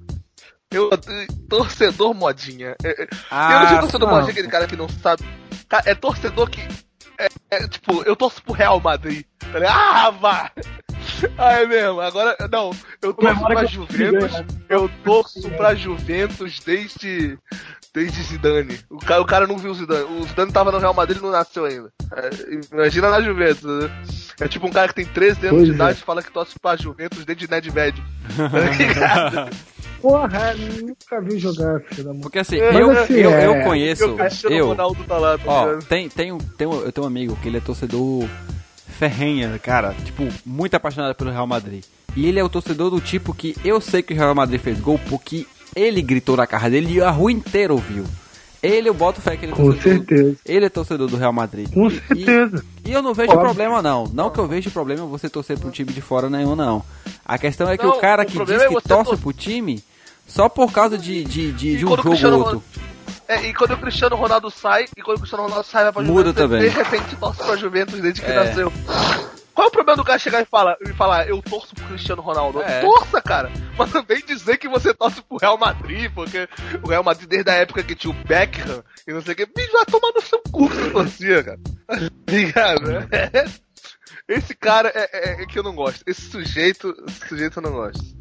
Eu, 0.71 0.89
torcedor 1.49 2.13
modinha. 2.13 2.75
Ah, 3.29 3.51
eu 3.53 3.59
não 3.59 3.67
sei 3.67 3.79
torcedor 3.79 4.07
não. 4.07 4.15
modinha, 4.15 4.31
aquele 4.31 4.47
cara 4.47 4.67
que 4.67 4.75
não 4.75 4.87
sabe. 4.87 5.23
Cara, 5.67 5.83
é 5.85 5.93
torcedor 5.95 6.49
que. 6.49 6.61
É, 7.17 7.27
é, 7.51 7.67
tipo, 7.67 8.01
eu 8.03 8.15
torço 8.15 8.41
pro 8.41 8.53
Real 8.53 8.79
Madrid. 8.79 9.25
Tá? 9.39 9.59
Ah, 9.67 10.09
vá! 10.11 10.51
Ah, 11.37 11.53
é 11.61 11.65
mesmo. 11.65 11.99
Agora, 12.01 12.35
não, 12.51 12.71
eu 13.01 13.13
torço 13.13 13.41
pra 13.45 13.61
eu 13.63 13.67
Juventus. 13.67 14.31
né? 14.33 14.45
Eu 14.69 14.89
torço 15.03 15.49
pra 15.51 15.75
Juventus 15.75 16.59
desde. 16.65 17.37
Desde 17.93 18.23
Zidane. 18.23 18.79
O 18.89 18.97
cara, 18.99 19.21
o 19.21 19.25
cara 19.25 19.45
não 19.45 19.57
viu 19.57 19.71
o 19.71 19.75
Zidane. 19.75 20.05
O 20.05 20.23
Zidane 20.23 20.51
tava 20.53 20.71
no 20.71 20.77
Real 20.77 20.93
Madrid 20.93 21.17
e 21.17 21.21
não 21.21 21.29
nasceu 21.29 21.65
ainda. 21.65 21.91
É, 22.15 22.29
imagina 22.73 23.09
na 23.09 23.19
Juventus, 23.19 23.63
né? 23.63 23.91
É 24.39 24.47
tipo 24.47 24.65
um 24.65 24.71
cara 24.71 24.87
que 24.87 24.95
tem 24.95 25.05
13 25.05 25.39
anos 25.47 25.49
Pois 25.51 25.65
de 25.65 25.71
é. 25.71 25.75
idade 25.75 25.99
e 25.99 26.03
fala 26.03 26.23
que 26.23 26.31
torce 26.31 26.57
pra 26.57 26.77
Juventus 26.77 27.25
desde 27.25 27.49
Nedved. 27.49 28.01
Tá? 28.97 29.49
Porra, 30.01 30.53
nunca 30.81 31.21
vi 31.21 31.37
jogar, 31.37 31.81
filho 31.81 32.05
da 32.05 32.13
mãe. 32.13 32.21
Porque 32.21 32.39
assim, 32.39 32.55
eu, 32.55 32.89
assim, 32.91 33.13
eu, 33.15 33.31
é- 33.31 33.45
eu 33.45 33.61
conheço. 33.63 34.03
Eu, 34.45 34.49
Eu, 34.49 34.67
Ronaldo 34.69 35.03
tá 35.03 35.17
lá, 35.17 35.37
tá 35.37 35.43
Ó, 35.45 35.75
tem, 35.87 36.07
tem, 36.09 36.31
um, 36.31 36.37
tem 36.39 36.65
um, 36.67 36.81
eu 36.81 36.91
tenho 36.91 37.05
um 37.05 37.07
amigo 37.09 37.35
que 37.41 37.49
ele 37.49 37.57
é 37.57 37.61
torcedor 37.61 38.25
ferrenha, 39.01 39.57
cara, 39.57 39.95
tipo, 40.05 40.27
muito 40.45 40.75
apaixonado 40.75 41.15
pelo 41.15 41.31
Real 41.31 41.47
Madrid. 41.47 41.83
E 42.15 42.27
ele 42.27 42.39
é 42.39 42.43
o 42.43 42.49
torcedor 42.49 42.91
do 42.91 43.01
tipo 43.01 43.33
que 43.33 43.55
eu 43.65 43.81
sei 43.81 44.03
que 44.03 44.13
o 44.13 44.15
Real 44.15 44.35
Madrid 44.35 44.61
fez 44.61 44.79
gol 44.79 44.99
porque 45.09 45.47
ele 45.75 46.03
gritou 46.03 46.37
na 46.37 46.45
cara 46.45 46.69
dele 46.69 46.93
e 46.93 47.01
a 47.01 47.09
rua 47.09 47.31
inteira 47.31 47.73
ouviu. 47.73 48.05
Ele, 48.61 48.87
eu 48.89 48.93
boto 48.93 49.19
fé 49.19 49.35
que 49.35 49.45
ele 49.45 49.53
é 49.53 49.55
Com 49.55 49.63
torcedor. 49.71 49.97
certeza. 50.05 50.37
Ele 50.45 50.65
é 50.65 50.69
torcedor 50.69 51.07
do 51.07 51.17
Real 51.17 51.33
Madrid. 51.33 51.67
Com 51.73 51.87
E- 51.87 51.99
certeza. 51.99 52.63
E 52.85 52.91
eu 52.91 53.01
não 53.01 53.11
vejo 53.15 53.31
Óbvio. 53.31 53.45
problema 53.45 53.81
não. 53.81 54.03
Não 54.13 54.29
que 54.29 54.37
eu 54.37 54.47
vejo 54.47 54.69
problema 54.69 55.03
você 55.07 55.27
torcer 55.27 55.57
pro 55.57 55.71
time 55.71 55.91
de 55.91 55.99
fora 56.01 56.29
nenhum, 56.29 56.55
não. 56.55 56.83
A 57.25 57.39
questão 57.39 57.67
é 57.71 57.75
que 57.75 57.83
Não, 57.85 57.93
o 57.93 57.99
cara 57.99 58.21
o 58.21 58.25
que 58.27 58.37
diz 58.45 58.61
é 58.61 58.67
que 58.67 58.81
torce 58.87 59.09
tor- 59.11 59.17
pro 59.17 59.33
time 59.33 59.83
só 60.27 60.47
por 60.47 60.71
causa 60.71 60.95
de, 60.95 61.23
de, 61.23 61.51
de, 61.53 61.77
de 61.77 61.85
um 61.85 62.15
jogo 62.15 62.35
ou 62.35 62.39
outro. 62.43 62.63
É, 63.27 63.41
e 63.43 63.53
quando 63.53 63.71
o 63.73 63.77
Cristiano 63.77 64.15
Ronaldo 64.15 64.49
sai, 64.49 64.85
e 64.97 65.01
quando 65.01 65.17
o 65.17 65.19
Cristiano 65.21 65.43
Ronaldo 65.43 65.65
sai, 65.67 65.83
vai 65.83 65.91
pra 65.93 66.01
Muda 66.03 66.29
Juventus, 66.29 66.41
também. 66.41 66.61
de 66.61 66.67
repente 66.69 67.15
torce 67.17 67.43
pra 67.43 67.55
Juventus 67.55 67.99
desde 68.01 68.21
que 68.21 68.31
É. 68.31 68.35
nasceu. 68.35 68.71
Qual 69.53 69.65
é 69.65 69.67
o 69.67 69.71
problema 69.71 69.97
do 69.97 70.03
cara 70.05 70.17
chegar 70.17 70.41
e 70.41 70.45
falar, 70.45 70.77
e 70.81 70.93
falar 70.93 71.27
eu 71.27 71.41
torço 71.41 71.75
pro 71.75 71.85
Cristiano 71.87 72.21
Ronaldo? 72.21 72.61
É. 72.61 72.79
Torça, 72.81 73.21
cara! 73.21 73.51
Mas 73.77 73.91
também 73.91 74.23
dizer 74.25 74.57
que 74.57 74.67
você 74.69 74.93
torce 74.93 75.21
pro 75.21 75.37
Real 75.37 75.57
Madrid, 75.57 76.09
porque 76.15 76.47
o 76.81 76.87
Real 76.87 77.03
Madrid 77.03 77.27
desde 77.27 77.49
a 77.51 77.55
época 77.55 77.83
que 77.83 77.93
tinha 77.93 78.11
o 78.11 78.25
Beckham 78.25 78.81
e 79.05 79.11
não 79.13 79.21
sei 79.21 79.33
o 79.33 79.35
que, 79.35 79.45
bicho, 79.45 79.71
vai 79.73 79.85
tomar 79.85 80.11
no 80.15 80.21
seu 80.21 80.41
cu 80.51 80.69
que 80.69 80.75
você 80.77 80.89
torcia, 80.91 81.43
cara. 81.43 81.59
Ligado, 82.29 82.81
né? 82.89 83.07
Esse 84.27 84.55
cara 84.55 84.89
é, 84.95 85.09
é- 85.11 85.43
é 85.43 85.45
que 85.45 85.59
eu 85.59 85.63
não 85.63 85.75
gosto. 85.75 86.01
Esse 86.07 86.21
sujeito, 86.21 86.95
esse 87.09 87.27
sujeito 87.27 87.57
eu 87.59 87.63
não 87.63 87.71
gosto. 87.73 88.20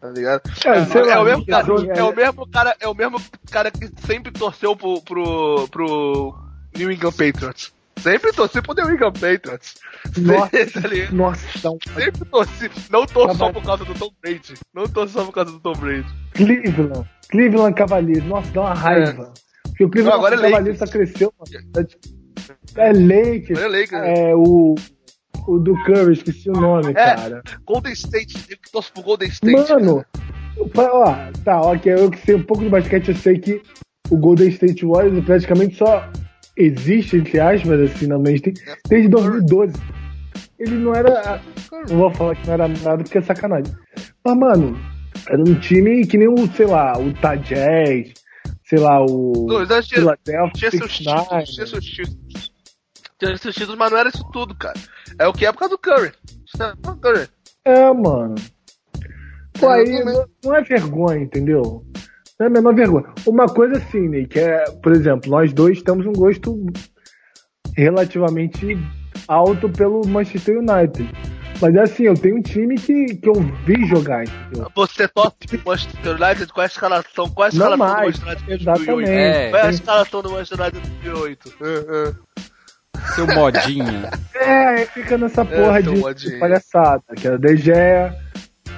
Tá 0.00 0.08
ligado? 0.10 0.42
Sei 0.56 0.70
É, 1.02 1.04
lá, 1.14 1.20
o 1.20 1.24
mesmo 1.24 1.46
cara, 1.46 1.66
é 1.96 2.02
o 2.02 2.14
mesmo 2.16 2.50
cara, 2.50 2.76
é 2.80 2.88
o 2.88 2.94
mesmo 2.94 3.20
cara 3.50 3.70
que 3.70 3.88
sempre 4.06 4.32
torceu 4.32 4.74
pro, 4.74 5.00
pro, 5.02 5.68
pro 5.68 6.34
New 6.76 6.90
England 6.90 7.12
Patriots. 7.12 7.72
Sempre 7.98 8.32
torci 8.32 8.62
pro 8.62 8.74
New 8.74 8.94
England 8.94 9.12
Patriots. 9.12 9.74
Nossa, 10.16 10.50
Tá 10.80 11.12
nossa, 11.12 11.70
um 11.70 11.78
Sempre 11.94 12.24
torci. 12.30 12.70
Não 12.90 13.04
torço 13.04 13.36
só 13.36 13.46
Tá 13.48 13.52
bom. 13.52 13.60
por 13.60 13.66
causa 13.66 13.84
do 13.84 13.94
Tom 13.94 14.08
Brady. 14.22 14.54
Não 14.72 14.84
torço 14.88 15.12
só 15.12 15.24
por 15.26 15.32
causa 15.32 15.52
do 15.52 15.60
Tom 15.60 15.72
Brady. 15.74 16.06
Cleveland. 16.32 17.06
Cleveland 17.28 17.74
Cavaliers. 17.74 18.24
Nossa, 18.24 18.50
dá 18.52 18.60
uma 18.62 18.74
raiva. 18.74 19.34
Porque 19.64 19.84
o 19.84 19.90
Cleveland 19.90 20.16
Não, 20.18 20.26
agora 20.26 20.34
é 20.46 20.50
Cavaliers 20.50 20.78
só 20.78 20.86
cresceu. 20.86 21.30
mano. 21.38 21.66
É, 22.78 22.88
é 22.88 22.92
Lakers. 22.92 23.60
É 23.60 23.68
Lakers. 23.68 23.92
É 24.18 24.34
o, 24.34 24.74
o 25.54 25.58
do 25.58 25.74
Curry, 25.84 26.12
esqueci 26.12 26.48
o 26.50 26.52
nome, 26.52 26.90
É, 26.90 26.94
cara. 26.94 27.42
Golden 27.66 27.92
State, 27.92 28.34
eu 28.48 28.56
que 28.56 28.70
torço 28.70 28.92
pro 28.92 29.02
Golden 29.02 29.28
State. 29.28 29.52
Mano, 29.72 30.04
pra- 30.72 30.92
ó, 30.94 31.14
tá, 31.44 31.60
ok, 31.60 31.92
eu 31.92 32.10
que 32.10 32.18
sei 32.18 32.34
um 32.36 32.42
pouco 32.42 32.62
de 32.62 32.68
basquete, 32.70 33.08
eu 33.08 33.16
sei 33.16 33.38
que 33.38 33.60
o 34.10 34.16
Golden 34.16 34.48
State 34.48 34.84
Warriors 34.84 35.24
praticamente 35.24 35.76
só 35.76 36.08
existe, 36.56 37.16
entre 37.16 37.38
aspas, 37.40 37.80
assim, 37.80 38.06
na 38.06 38.18
mainstream, 38.18 38.54
desde 38.88 39.08
2012. 39.08 39.74
Ele 40.58 40.74
não 40.76 40.94
era. 40.94 41.40
Não 41.88 41.96
vou 41.96 42.10
falar 42.10 42.34
que 42.36 42.46
não 42.46 42.54
era 42.54 42.68
nada 42.68 42.98
porque 43.02 43.16
é 43.18 43.22
sacanagem. 43.22 43.72
Mas, 44.24 44.36
mano, 44.36 44.78
era 45.28 45.40
um 45.40 45.54
time 45.58 46.06
que 46.06 46.18
nem 46.18 46.28
o, 46.28 46.46
sei 46.54 46.66
lá, 46.66 46.98
o 46.98 47.06
Utah 47.08 47.34
Jazz, 47.36 48.12
sei 48.64 48.78
lá, 48.78 49.02
o. 49.02 49.46
Não, 49.48 49.64
tinha- 49.64 49.80
Tinha 49.82 50.70
seus 50.70 50.92
títulos, 50.92 50.96
69. 50.98 51.44
tinha 51.44 51.66
seus 51.66 51.84
títulos. 51.84 52.29
Tinha 53.20 53.36
títulos, 53.36 53.76
mas 53.76 53.90
não 53.90 53.98
era 53.98 54.08
isso 54.08 54.24
tudo, 54.32 54.54
cara. 54.54 54.78
É 55.18 55.28
o 55.28 55.32
que 55.32 55.44
é 55.44 55.52
por 55.52 55.58
causa 55.58 55.74
do 55.74 55.78
Curry. 55.78 56.12
É 56.58 56.74
do. 56.74 57.28
É, 57.64 57.92
mano. 57.92 58.34
Pô, 59.58 59.70
É, 59.70 59.80
aí 59.80 60.04
não, 60.04 60.26
não 60.42 60.56
é 60.56 60.62
vergonha, 60.62 61.20
entendeu? 61.20 61.84
Não 62.38 62.44
é 62.44 62.48
a 62.48 62.50
menor 62.50 62.74
vergonha. 62.74 63.12
Uma 63.26 63.46
coisa 63.46 63.76
assim, 63.76 64.08
Ney, 64.08 64.26
que 64.26 64.38
é, 64.38 64.64
por 64.82 64.92
exemplo, 64.92 65.30
nós 65.30 65.52
dois 65.52 65.82
temos 65.82 66.06
um 66.06 66.12
gosto 66.12 66.66
relativamente 67.76 68.78
alto 69.28 69.68
pelo 69.68 70.06
Manchester 70.06 70.58
United. 70.58 71.12
Mas 71.60 71.74
é 71.74 71.80
assim, 71.82 72.04
eu 72.04 72.14
tenho 72.14 72.38
um 72.38 72.42
time 72.42 72.74
que, 72.76 73.16
que 73.16 73.28
eu 73.28 73.34
vi 73.66 73.86
jogar, 73.86 74.24
entendeu? 74.24 74.70
Você 74.74 75.06
torce 75.08 75.36
pro 75.46 75.60
Manchester 75.66 76.16
United 76.16 76.52
com 76.54 76.60
a 76.62 76.64
escalação? 76.64 77.28
Qual 77.28 77.46
é 77.46 77.50
a 77.50 77.52
Não 77.54 77.74
escalação 77.74 77.76
do 77.76 77.78
mais, 77.78 78.18
Manchester 78.20 78.28
United 78.28 78.58
de 78.58 78.64
2008? 78.64 79.10
exatamente. 79.10 79.10
É. 79.10 79.50
Qual 79.50 79.62
é 79.62 79.66
a 79.66 79.70
escalação 79.70 80.22
do 80.22 80.30
Manchester 80.30 80.60
United 80.60 80.80
de 80.80 81.10
2008? 81.10 81.54
Ah, 81.60 81.64
ah. 81.90 82.30
Seu 83.14 83.26
modinha. 83.26 84.10
É, 84.34 84.86
fica 84.86 85.18
nessa 85.18 85.44
porra 85.44 85.82
seu 85.82 86.14
de, 86.14 86.30
de 86.30 86.38
palhaçada, 86.38 87.02
que 87.16 87.26
era 87.26 87.56
Gea, 87.56 88.14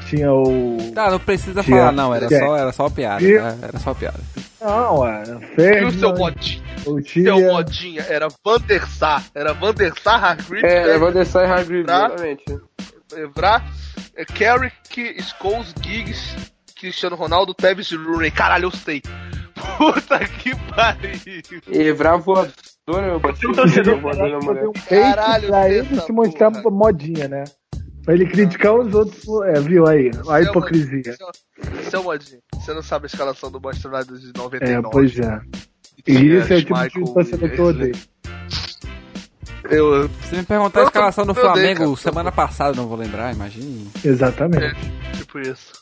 tinha 0.06 0.32
o... 0.32 0.76
Tá, 0.94 1.10
não 1.10 1.18
precisa 1.18 1.62
Tinha- 1.62 1.76
falar 1.78 1.92
não, 1.92 2.14
era 2.14 2.28
só, 2.28 2.56
era 2.56 2.72
só 2.72 2.90
piada, 2.90 3.22
E- 3.24 3.38
tá? 3.38 3.56
Era 3.62 3.78
só 3.78 3.94
piada. 3.94 4.18
Não, 4.60 5.06
era 5.06 5.40
E 5.58 5.84
o 5.84 5.90
seu 5.92 6.14
modinho? 6.14 6.62
o 6.86 7.00
Seu 7.02 7.40
modinha 7.40 8.02
era 8.08 8.28
Van 8.44 8.60
der 8.60 8.86
Sar. 8.86 9.22
Era 9.34 9.52
Van 9.54 9.72
der 9.74 9.92
Sar, 10.02 10.22
Hargreaves, 10.24 10.70
É, 10.70 10.98
Van 10.98 11.12
der 11.12 11.24
Sar 11.26 11.44
e 11.44 11.50
Hargreaves, 11.52 11.86
Tá? 11.86 12.06
exatamente. 12.06 12.44
Evra, 13.16 13.62
é, 14.16 14.24
Carrick, 14.24 15.22
Scholes, 15.22 15.74
Giggs, 15.82 16.34
Cristiano 16.78 17.14
Ronaldo, 17.16 17.54
Tevez 17.54 17.90
e 17.90 17.96
Rooney. 17.96 18.30
Caralho, 18.30 18.64
eu 18.66 18.70
sei. 18.70 19.02
Puta 19.78 20.18
que 20.20 20.54
pariu. 20.74 21.12
Evra 21.70 22.16
voador, 22.16 22.54
eu 22.88 23.20
bati 23.20 23.40
torcedor 23.52 24.00
fazer 24.00 24.36
um 24.68 24.72
Caralho, 24.72 25.48
pra 25.48 25.70
ele 25.70 26.00
se 26.00 26.12
mostrar 26.12 26.50
porra. 26.50 26.70
modinha, 26.70 27.28
né? 27.28 27.44
Pra 28.04 28.14
ele 28.14 28.26
criticar 28.26 28.74
os 28.74 28.92
outros. 28.94 29.22
É, 29.46 29.60
viu 29.60 29.86
aí? 29.86 30.10
A 30.10 30.24
Seu 30.24 30.42
hipocrisia. 30.42 31.16
modinho, 31.20 31.90
Seu 31.90 32.02
modinho, 32.02 32.40
você 32.54 32.74
não 32.74 32.82
sabe 32.82 33.04
a 33.04 33.06
escalação 33.06 33.50
do 33.50 33.60
Manchester 33.60 33.92
United 33.92 34.18
de 34.20 34.32
99. 34.36 34.86
É, 34.88 34.90
pois 34.90 35.18
é. 35.18 35.40
E 36.06 36.12
isso 36.36 36.52
é 36.52 36.56
o 36.56 36.60
tipo 36.60 36.74
Schmeichel 36.74 37.04
de 37.04 37.14
torcedor 37.14 37.50
que 37.50 37.58
eu 37.58 37.64
odeio. 37.66 37.94
Eu, 39.70 40.08
Se 40.28 40.34
me 40.36 40.42
perguntar 40.42 40.80
a 40.80 40.84
escalação 40.84 41.24
do 41.24 41.30
odeio, 41.30 41.46
Flamengo 41.46 41.96
semana 41.96 42.32
passada, 42.32 42.74
não 42.76 42.88
vou 42.88 42.96
lembrar, 42.98 43.32
imagine. 43.32 43.88
Exatamente. 44.04 44.74
tipo 45.16 45.38
isso. 45.38 45.81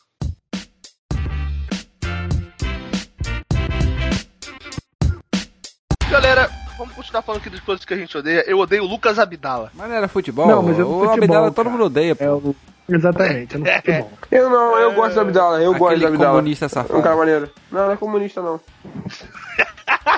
Galera, 6.10 6.50
vamos 6.76 6.94
continuar 6.94 7.22
falando 7.22 7.40
aqui 7.40 7.50
das 7.50 7.60
coisas 7.60 7.84
que 7.84 7.94
a 7.94 7.96
gente 7.96 8.16
odeia. 8.16 8.44
Eu 8.46 8.58
odeio 8.58 8.82
o 8.82 8.86
Lucas 8.86 9.18
Abdala. 9.18 9.70
Mas 9.74 9.88
não 9.88 9.96
era 9.96 10.08
futebol? 10.08 10.46
Não, 10.46 10.62
mas 10.62 10.78
é 10.78 10.82
o 10.82 10.86
futebol, 10.86 11.12
Abdala 11.14 11.46
todo 11.50 11.56
cara. 11.56 11.70
mundo 11.70 11.84
odeia, 11.84 12.16
pô. 12.16 12.24
É 12.24 12.30
o... 12.32 12.56
Exatamente, 12.88 13.54
é 13.54 13.58
no 13.58 13.64
futebol. 13.76 14.12
Eu 14.32 14.50
não, 14.50 14.76
eu 14.78 14.92
gosto 14.94 15.14
do 15.14 15.20
Abdala, 15.20 15.62
eu 15.62 15.72
gosto 15.74 15.86
Aquele 15.94 16.00
do 16.00 16.14
Abdala. 16.14 16.30
comunista 16.32 16.64
É 16.64 16.66
um 16.66 16.68
safado. 16.68 17.02
cara 17.02 17.16
maneiro. 17.16 17.50
Não, 17.70 17.86
não 17.86 17.92
é 17.92 17.96
comunista 17.96 18.42
não. 18.42 18.60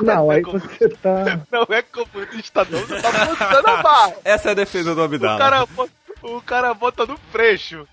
Não, 0.02 0.30
aí 0.30 0.42
você 0.42 0.88
tá. 0.88 1.40
Não 1.50 1.66
é 1.70 1.82
comunista, 1.82 2.66
não. 2.70 2.78
Você 2.80 3.00
tá 3.02 3.24
mostrando 3.26 3.66
a 3.68 3.82
barra. 3.82 4.12
Essa 4.24 4.48
é 4.50 4.52
a 4.52 4.54
defesa 4.54 4.94
do 4.94 5.00
O 5.00 5.04
Abdala. 5.04 5.38
cara, 5.38 5.66
bota- 5.66 5.92
o 6.22 6.40
cara 6.42 6.74
bota 6.74 7.06
no 7.06 7.16
freixo. 7.30 7.86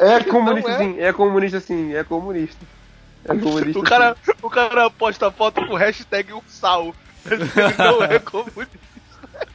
É 0.00 0.20
comunista 0.24 0.70
é. 0.70 0.78
sim, 0.78 1.00
é 1.00 1.12
comunista 1.12 1.60
sim, 1.60 1.94
é 1.94 2.02
comunista. 2.04 2.64
É 3.24 3.28
comunista. 3.36 3.78
O 3.80 3.82
cara, 3.82 4.16
o 4.42 4.50
cara 4.50 4.90
posta 4.90 5.30
foto 5.30 5.64
com 5.66 5.74
hashtag 5.74 6.32
um 6.32 6.42
sal. 6.48 6.94
Ele 7.30 7.44
não 7.78 8.02
é 8.04 8.18
comunista. 8.18 8.78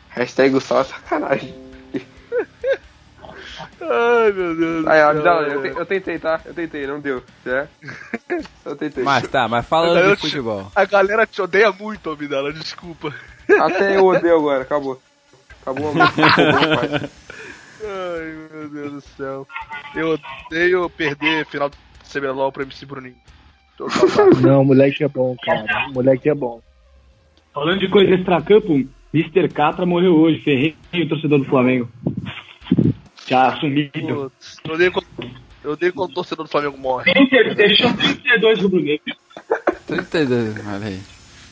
Hashtag 0.09 0.55
o 0.55 0.61
sal 0.61 0.81
é 0.81 0.83
sacanagem. 0.85 1.55
Ai, 3.79 4.31
meu 4.31 4.55
Deus. 4.55 4.83
do 4.85 4.89
Aí, 4.89 4.99
céu, 4.99 5.41
eu, 5.41 5.65
eu 5.79 5.85
tentei, 5.85 6.19
tá? 6.19 6.39
Eu 6.45 6.53
tentei, 6.53 6.85
não 6.87 6.99
deu, 6.99 7.23
certo? 7.43 7.69
Eu 8.65 8.75
tentei. 8.75 9.03
Mas 9.03 9.27
tá, 9.29 9.47
mas 9.47 9.65
falando 9.65 10.09
de 10.09 10.15
te- 10.17 10.21
futebol. 10.21 10.71
A 10.75 10.83
galera 10.85 11.25
te 11.25 11.41
odeia 11.41 11.71
muito, 11.71 12.11
Abdala, 12.11 12.51
desculpa. 12.51 13.13
Até 13.61 13.95
eu 13.97 14.05
odeio 14.05 14.35
agora, 14.35 14.61
acabou. 14.63 15.01
Acabou 15.61 15.89
a 15.91 15.93
música. 15.93 17.09
Ai, 17.83 18.47
meu 18.51 18.69
Deus 18.69 18.91
do 18.91 19.01
céu. 19.15 19.47
Eu 19.95 20.19
odeio 20.49 20.89
perder 20.89 21.45
final 21.47 21.69
do 21.69 21.77
CBLOL 22.11 22.51
pra 22.51 22.63
MC 22.63 22.85
Bruninho. 22.85 23.15
Não, 24.41 24.63
moleque 24.63 25.03
é 25.03 25.07
bom, 25.07 25.35
cara. 25.43 25.89
Moleque 25.93 26.29
é 26.29 26.33
bom. 26.35 26.61
Falando 27.53 27.79
de 27.79 27.89
coisa 27.89 28.13
extra-campo, 28.13 28.87
Mr. 29.13 29.49
Catra 29.49 29.85
morreu 29.85 30.15
hoje, 30.15 30.39
ferreiro 30.41 31.09
torcedor 31.09 31.39
do 31.39 31.45
Flamengo. 31.45 31.89
Já 33.27 33.47
assumido. 33.49 33.91
Putz, 34.31 34.57
Eu 34.63 34.73
odeio 34.73 34.91
quando, 34.91 35.07
eu 35.63 35.71
odeio 35.71 35.93
quando 35.93 36.11
o 36.11 36.13
torcedor 36.13 36.45
do 36.45 36.51
Flamengo 36.51 36.77
morre. 36.77 37.11
30, 37.13 37.55
deixou 37.55 37.93
32 37.93 38.61
rubro-negros. 38.61 39.17
32, 39.87 40.67
olha 40.67 40.85
aí. 40.87 40.99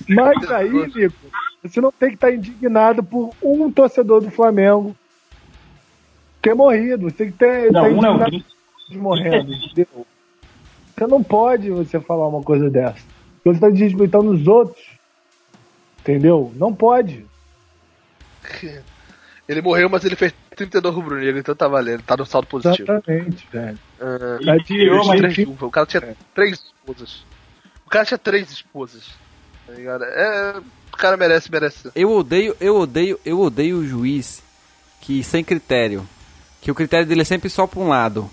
Mas 0.07 0.51
aí, 0.51 0.69
Nico, 0.69 1.15
você 1.63 1.81
não 1.81 1.91
tem 1.91 2.09
que 2.09 2.15
estar 2.15 2.31
indignado 2.31 3.03
por 3.03 3.31
um 3.41 3.71
torcedor 3.71 4.21
do 4.21 4.29
Flamengo 4.29 4.95
ter 6.41 6.53
morrido. 6.53 7.09
Você 7.09 7.15
tem 7.17 7.31
que 7.31 7.37
ter, 7.37 7.71
Não, 7.71 7.81
tá 7.81 7.87
um 7.89 8.01
não. 8.01 8.15
indignado 8.15 8.45
de 8.89 8.97
morrendo, 8.97 9.51
entendeu? 9.65 10.05
Você 10.97 11.07
não 11.07 11.21
pode 11.23 11.69
você 11.71 11.99
falar 11.99 12.27
uma 12.27 12.41
coisa 12.41 12.69
dessa. 12.69 12.99
Você 13.43 13.49
está 13.55 13.69
desrespeitando 13.69 14.31
os 14.31 14.47
outros. 14.47 14.83
Entendeu? 15.99 16.51
Não 16.55 16.73
pode. 16.73 17.25
Ele 19.47 19.61
morreu, 19.61 19.87
mas 19.89 20.03
ele 20.03 20.15
fez 20.15 20.33
32 20.55 20.95
rubro-negro, 20.95 21.39
então 21.39 21.55
tá 21.55 21.67
valendo, 21.67 22.01
tá 22.01 22.17
no 22.17 22.25
saldo 22.25 22.47
positivo. 22.47 22.91
Exatamente, 22.91 23.47
velho. 23.51 23.77
Ah, 24.01 24.39
Tá 24.43 24.57
de- 24.57 24.63
Três- 24.63 25.07
mas- 25.07 25.17
três 25.19 25.35
viúvas. 25.35 25.61
O 25.61 25.69
cara 25.69 25.85
tinha 25.85 26.17
três 26.33 26.51
esposas. 26.53 27.25
O 27.85 27.89
cara 27.89 28.05
tinha 28.05 28.17
três 28.17 28.49
esposas. 28.51 29.03
Tá 29.67 29.73
ligado? 29.73 30.03
É, 30.03 30.55
o 30.91 30.97
cara 30.97 31.15
merece, 31.15 31.51
merece. 31.51 31.91
Eu 31.95 32.11
odeio, 32.11 32.55
eu 32.59 32.75
odeio, 32.75 33.19
eu 33.23 33.39
odeio 33.39 33.77
o 33.77 33.85
juiz 33.87 34.41
que 35.01 35.23
sem 35.23 35.43
critério. 35.43 36.07
Que 36.59 36.71
o 36.71 36.75
critério 36.75 37.05
dele 37.05 37.21
é 37.21 37.25
sempre 37.25 37.47
só 37.47 37.67
pra 37.67 37.79
um 37.79 37.87
lado. 37.89 38.27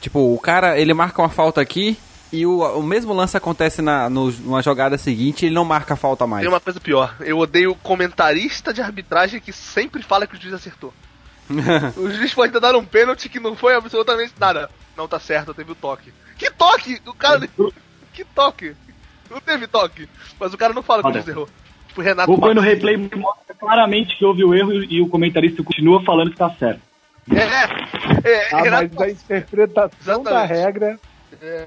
Tipo, 0.00 0.34
o 0.34 0.38
cara, 0.38 0.78
ele 0.78 0.94
marca 0.94 1.20
uma 1.20 1.28
falta 1.28 1.60
aqui 1.60 1.98
e 2.32 2.46
o, 2.46 2.60
o 2.78 2.82
mesmo 2.82 3.12
lance 3.12 3.36
acontece 3.36 3.82
na 3.82 4.08
no, 4.08 4.30
numa 4.30 4.62
jogada 4.62 4.96
seguinte 4.96 5.42
e 5.42 5.46
ele 5.46 5.54
não 5.54 5.64
marca 5.64 5.94
a 5.94 5.96
falta 5.96 6.26
mais. 6.26 6.42
Tem 6.42 6.52
uma 6.52 6.60
coisa 6.60 6.80
pior. 6.80 7.14
Eu 7.20 7.38
odeio 7.38 7.74
comentarista 7.76 8.72
de 8.72 8.80
arbitragem 8.80 9.40
que 9.40 9.52
sempre 9.52 10.02
fala 10.02 10.26
que 10.26 10.36
o 10.36 10.40
juiz 10.40 10.54
acertou. 10.54 10.92
o 11.96 12.10
juiz 12.10 12.32
pode 12.32 12.52
dado 12.58 12.78
um 12.78 12.84
pênalti 12.84 13.28
que 13.28 13.40
não 13.40 13.56
foi 13.56 13.74
absolutamente 13.74 14.32
nada. 14.38 14.70
Não 14.96 15.08
tá 15.08 15.18
certo, 15.18 15.52
teve 15.52 15.72
o 15.72 15.74
toque. 15.74 16.12
Que 16.38 16.50
toque? 16.50 17.00
O 17.06 17.14
cara. 17.14 17.48
Que 18.12 18.24
toque? 18.24 18.74
Não 19.28 19.40
teve 19.40 19.66
toque. 19.66 20.08
Mas 20.38 20.54
o 20.54 20.58
cara 20.58 20.72
não 20.72 20.82
fala 20.82 21.02
que 21.02 21.08
o 21.08 21.12
juiz 21.12 21.28
errou. 21.28 21.48
Tipo, 21.88 22.00
Renato. 22.00 22.30
Vou 22.30 22.40
pôr 22.40 22.54
no 22.54 22.60
replay 22.60 22.96
mostra 22.96 23.54
claramente 23.58 24.16
que 24.16 24.24
houve 24.24 24.44
o 24.44 24.54
erro 24.54 24.72
e 24.72 25.00
o 25.02 25.08
comentarista 25.08 25.62
continua 25.62 26.02
falando 26.04 26.30
que 26.30 26.36
tá 26.36 26.48
certo. 26.50 26.80
É, 27.32 28.28
é, 28.28 28.48
Ah, 28.52 28.62
Renato 28.62 28.90
mas 28.94 29.08
a 29.08 29.10
interpretação 29.10 29.90
Exatamente. 30.00 30.30
da 30.30 30.44
regra. 30.44 31.00
É. 31.40 31.66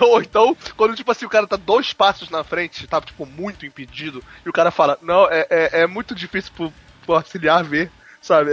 Ou 0.00 0.20
então, 0.20 0.56
quando 0.76 0.96
tipo 0.96 1.10
assim, 1.10 1.26
o 1.26 1.30
cara 1.30 1.46
tá 1.46 1.56
dois 1.56 1.92
passos 1.92 2.30
na 2.30 2.42
frente, 2.42 2.86
tá 2.86 3.00
tipo 3.00 3.26
muito 3.26 3.66
impedido, 3.66 4.22
e 4.44 4.48
o 4.48 4.52
cara 4.52 4.70
fala, 4.70 4.98
não, 5.02 5.26
é, 5.30 5.46
é, 5.50 5.80
é 5.82 5.86
muito 5.86 6.14
difícil 6.14 6.52
pro, 6.56 6.72
pro 7.04 7.14
auxiliar 7.14 7.62
ver, 7.62 7.90
sabe? 8.20 8.50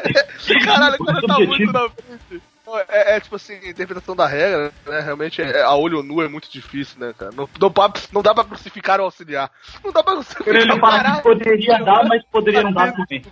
Caralho, 0.64 0.96
o 0.98 1.04
cara 1.04 1.20
tá 1.22 1.38
muito 1.38 1.72
na 1.72 1.88
frente. 1.90 2.42
Não, 2.66 2.78
É, 2.78 3.16
é, 3.16 3.20
tipo 3.20 3.36
assim, 3.36 3.54
a 3.54 3.68
interpretação 3.68 4.16
da 4.16 4.26
regra, 4.26 4.72
né? 4.86 5.00
Realmente 5.00 5.42
é, 5.42 5.62
a 5.62 5.74
olho 5.74 6.02
nu 6.02 6.22
é 6.22 6.28
muito 6.28 6.50
difícil, 6.50 6.98
né, 6.98 7.12
cara? 7.16 7.30
Não, 7.32 7.48
não, 7.60 7.72
não 8.12 8.22
dá 8.22 8.34
pra 8.34 8.44
crucificar 8.44 9.00
o 9.00 9.04
auxiliar. 9.04 9.50
Não 9.84 9.92
dá 9.92 10.02
pra 10.02 10.14
crucificar 10.14 10.54
Ele 10.54 10.72
o 10.72 10.80
fala 10.80 11.16
que 11.16 11.22
poderia 11.22 11.78
dar, 11.84 12.04
mas 12.06 12.24
poderia 12.24 12.62
não 12.62 12.72
dar 12.72 12.92
também. 12.92 13.22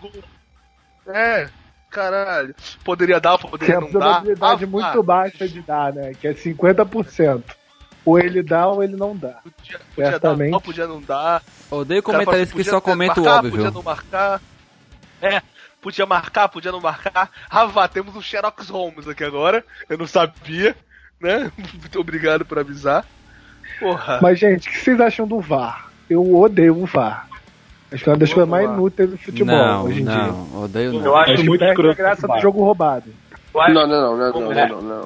É, 1.07 1.49
caralho. 1.93 2.55
Poderia 2.82 3.20
dar, 3.20 3.38
poderia 3.38 3.78
a 3.78 3.80
não 3.80 3.90
dar. 3.90 3.99
probabilidade 4.01 4.64
Ah, 4.64 4.66
muito 4.66 5.01
ah, 5.01 5.03
baixa 5.03 5.47
de 5.47 5.61
dar, 5.61 5.93
né? 5.93 6.12
Que 6.18 6.28
é 6.28 6.32
50%. 6.32 7.43
Ou 8.05 8.18
ele 8.18 8.43
dá 8.43 8.66
ou 8.66 8.82
ele 8.82 8.97
não 8.97 9.16
dá. 9.16 9.40
Podia, 9.45 9.80
podia 9.95 10.18
dar, 10.18 10.36
não 10.36 10.61
podia 10.61 10.86
não 10.86 11.01
dar. 11.01 11.43
Odeio 11.70 12.03
comentarista 12.03 12.57
que 12.57 12.64
só 12.64 12.80
comenta 12.80 13.20
o 13.20 13.24
marcar, 13.24 13.38
óbvio. 13.38 13.53
Podia 13.53 13.70
não 13.70 13.82
marcar. 13.82 14.40
É, 15.20 15.43
podia 15.80 16.07
marcar, 16.07 16.49
podia 16.49 16.72
não 16.72 16.80
marcar. 16.80 17.30
Ravá, 17.49 17.86
temos 17.86 18.16
um 18.16 18.22
Xerox 18.22 18.68
Holmes 18.68 19.07
aqui 19.07 19.22
agora. 19.22 19.64
Eu 19.88 19.99
não 19.99 20.07
sabia, 20.07 20.74
né? 21.20 21.53
Muito 21.57 22.01
obrigado 22.01 22.45
por 22.45 22.59
avisar. 22.59 23.07
Porra. 23.78 24.18
Mas, 24.20 24.38
gente, 24.38 24.68
o 24.68 24.72
que 24.72 24.78
vocês 24.78 25.01
acham 25.01 25.26
do 25.26 25.40
VAR? 25.40 25.88
Eu 26.11 26.34
odeio 26.34 26.76
o 26.76 26.86
VAR. 26.86 27.28
Acho 27.93 28.05
que 28.05 28.09
é 28.09 28.12
uma 28.12 28.18
das 28.18 28.32
coisas 28.32 28.49
mais 28.49 28.70
inúteis 28.70 29.11
do 29.11 29.18
futebol 29.18 29.55
Não, 29.57 29.84
hoje 29.84 30.01
em 30.01 30.05
dia. 30.05 30.14
não, 30.16 30.62
odeio 30.64 30.93
não. 30.95 31.05
Eu 31.05 31.16
acho 31.16 31.34
que 31.36 31.43
muito 31.45 31.64
escroto. 31.64 31.97
graça 31.97 32.26
do 32.28 32.38
jogo 32.40 32.64
roubado. 32.64 33.12
Não, 33.55 33.68
não, 33.68 33.86
não, 33.86 34.16
não, 34.16 34.32
não, 34.32 34.40
não, 34.40 34.68
não, 34.68 34.82
não. 34.82 35.05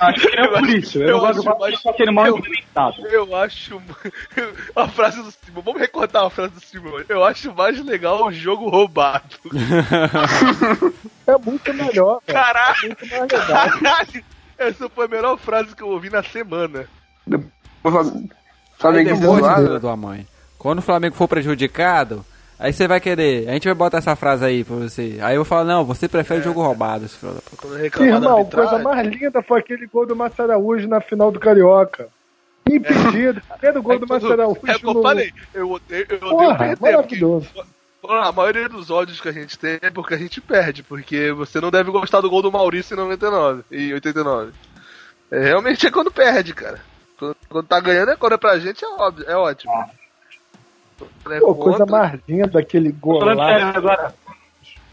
Acho 0.00 0.26
que 0.26 0.36
não 0.36 0.44
é 0.44 0.48
por 0.48 0.68
isso. 0.70 0.98
Eu, 0.98 1.08
Eu 1.08 1.12
não 1.18 1.20
gosto 1.20 1.64
acho 1.64 1.82
do 1.92 1.96
sendo 1.96 2.12
mal 2.12 2.26
eu- 2.26 2.38
implementado. 2.38 3.06
Eu 3.06 3.36
acho. 3.36 3.80
A 4.74 4.88
frase 4.88 5.22
do 5.22 5.30
Simon. 5.30 5.60
Vamos 5.62 5.80
recortar 5.80 6.24
a 6.24 6.30
frase 6.30 6.54
do 6.54 6.60
Simon. 6.60 7.02
Eu 7.08 7.22
acho 7.22 7.54
mais 7.54 7.78
legal 7.84 8.24
o 8.26 8.32
jogo 8.32 8.68
roubado. 8.68 9.22
É 11.26 11.36
muito 11.38 11.72
melhor. 11.74 12.20
Caralho! 12.26 12.76
É 12.82 12.86
muito 12.86 13.06
mais 13.06 13.22
legal. 13.22 13.46
Caralho! 13.46 14.24
Essa 14.58 14.88
foi 14.88 15.04
a 15.04 15.08
melhor 15.08 15.36
frase 15.38 15.76
que 15.76 15.82
eu 15.82 15.88
ouvi 15.88 16.10
na 16.10 16.22
semana. 16.22 16.86
Flamengo 18.78 19.14
depois, 19.20 19.40
zoado. 19.40 19.62
filho 19.66 19.80
da 19.80 19.96
mãe. 19.96 20.26
Quando 20.62 20.78
o 20.78 20.82
Flamengo 20.82 21.16
for 21.16 21.26
prejudicado, 21.26 22.24
aí 22.56 22.72
você 22.72 22.86
vai 22.86 23.00
querer. 23.00 23.48
A 23.48 23.52
gente 23.52 23.64
vai 23.64 23.74
botar 23.74 23.98
essa 23.98 24.14
frase 24.14 24.44
aí 24.44 24.62
pra 24.62 24.76
você. 24.76 25.18
Aí 25.20 25.34
eu 25.34 25.38
vou 25.40 25.44
falar, 25.44 25.64
não, 25.64 25.84
você 25.84 26.08
prefere 26.08 26.38
o 26.40 26.44
jogo 26.44 26.62
roubado, 26.62 27.04
esse 27.04 27.16
filho 27.16 27.32
da 27.32 27.40
puta. 27.40 27.56
Quando 27.56 27.76
reclamar 27.76 28.10
da 28.12 28.16
Irmão, 28.26 28.38
arbitragem. 28.38 28.70
coisa 28.70 28.84
mais 28.84 29.08
linda 29.08 29.42
foi 29.42 29.58
aquele 29.58 29.86
gol 29.86 30.06
do 30.06 30.14
Massa 30.14 30.44
Araújo 30.44 30.86
na 30.86 31.00
final 31.00 31.32
do 31.32 31.40
Carioca. 31.40 32.06
Impedido. 32.70 33.42
Primeiro 33.58 33.82
gol 33.82 33.94
É 33.94 33.98
do 33.98 34.06
Massa 34.06 34.32
Araújo. 34.32 34.60
É 34.68 34.78
que 34.78 34.86
eu 34.86 34.94
no- 34.94 35.02
falei. 35.02 35.32
Eu 35.52 35.70
odeio, 35.72 36.06
eu 36.08 36.16
odeio 36.18 36.30
Porra, 36.30 36.58
perder. 36.58 36.80
maravilhoso. 36.80 37.48
Porque, 38.00 38.16
a 38.28 38.32
maioria 38.32 38.68
dos 38.68 38.90
ódios 38.90 39.20
que 39.20 39.28
a 39.28 39.32
gente 39.32 39.58
tem 39.58 39.78
é 39.82 39.90
porque 39.90 40.14
a 40.14 40.18
gente 40.18 40.40
perde. 40.40 40.82
Porque 40.84 41.32
você 41.32 41.60
não 41.60 41.70
deve 41.70 41.90
gostar 41.90 42.20
do 42.20 42.30
gol 42.30 42.42
do 42.42 42.52
Maurício 42.52 42.94
em 42.94 42.98
99 42.98 43.62
e 43.70 43.92
89. 43.92 44.52
É, 45.30 45.40
realmente 45.40 45.86
é 45.86 45.90
quando 45.90 46.10
perde, 46.10 46.54
cara. 46.54 46.78
Quando, 47.18 47.36
quando 47.48 47.66
tá 47.66 47.80
ganhando 47.80 48.10
é 48.12 48.16
quando 48.16 48.34
é 48.34 48.38
pra 48.38 48.58
gente, 48.58 48.84
é 48.84 48.88
óbvio, 48.88 49.24
é 49.28 49.36
ótimo. 49.36 49.72
É 51.30 51.40
Pô, 51.40 51.54
coisa 51.54 51.78
contra, 51.80 51.98
mais 51.98 52.20
linda 52.28 52.58
aquele 52.58 52.92
gol 52.92 53.24
lá. 53.24 54.12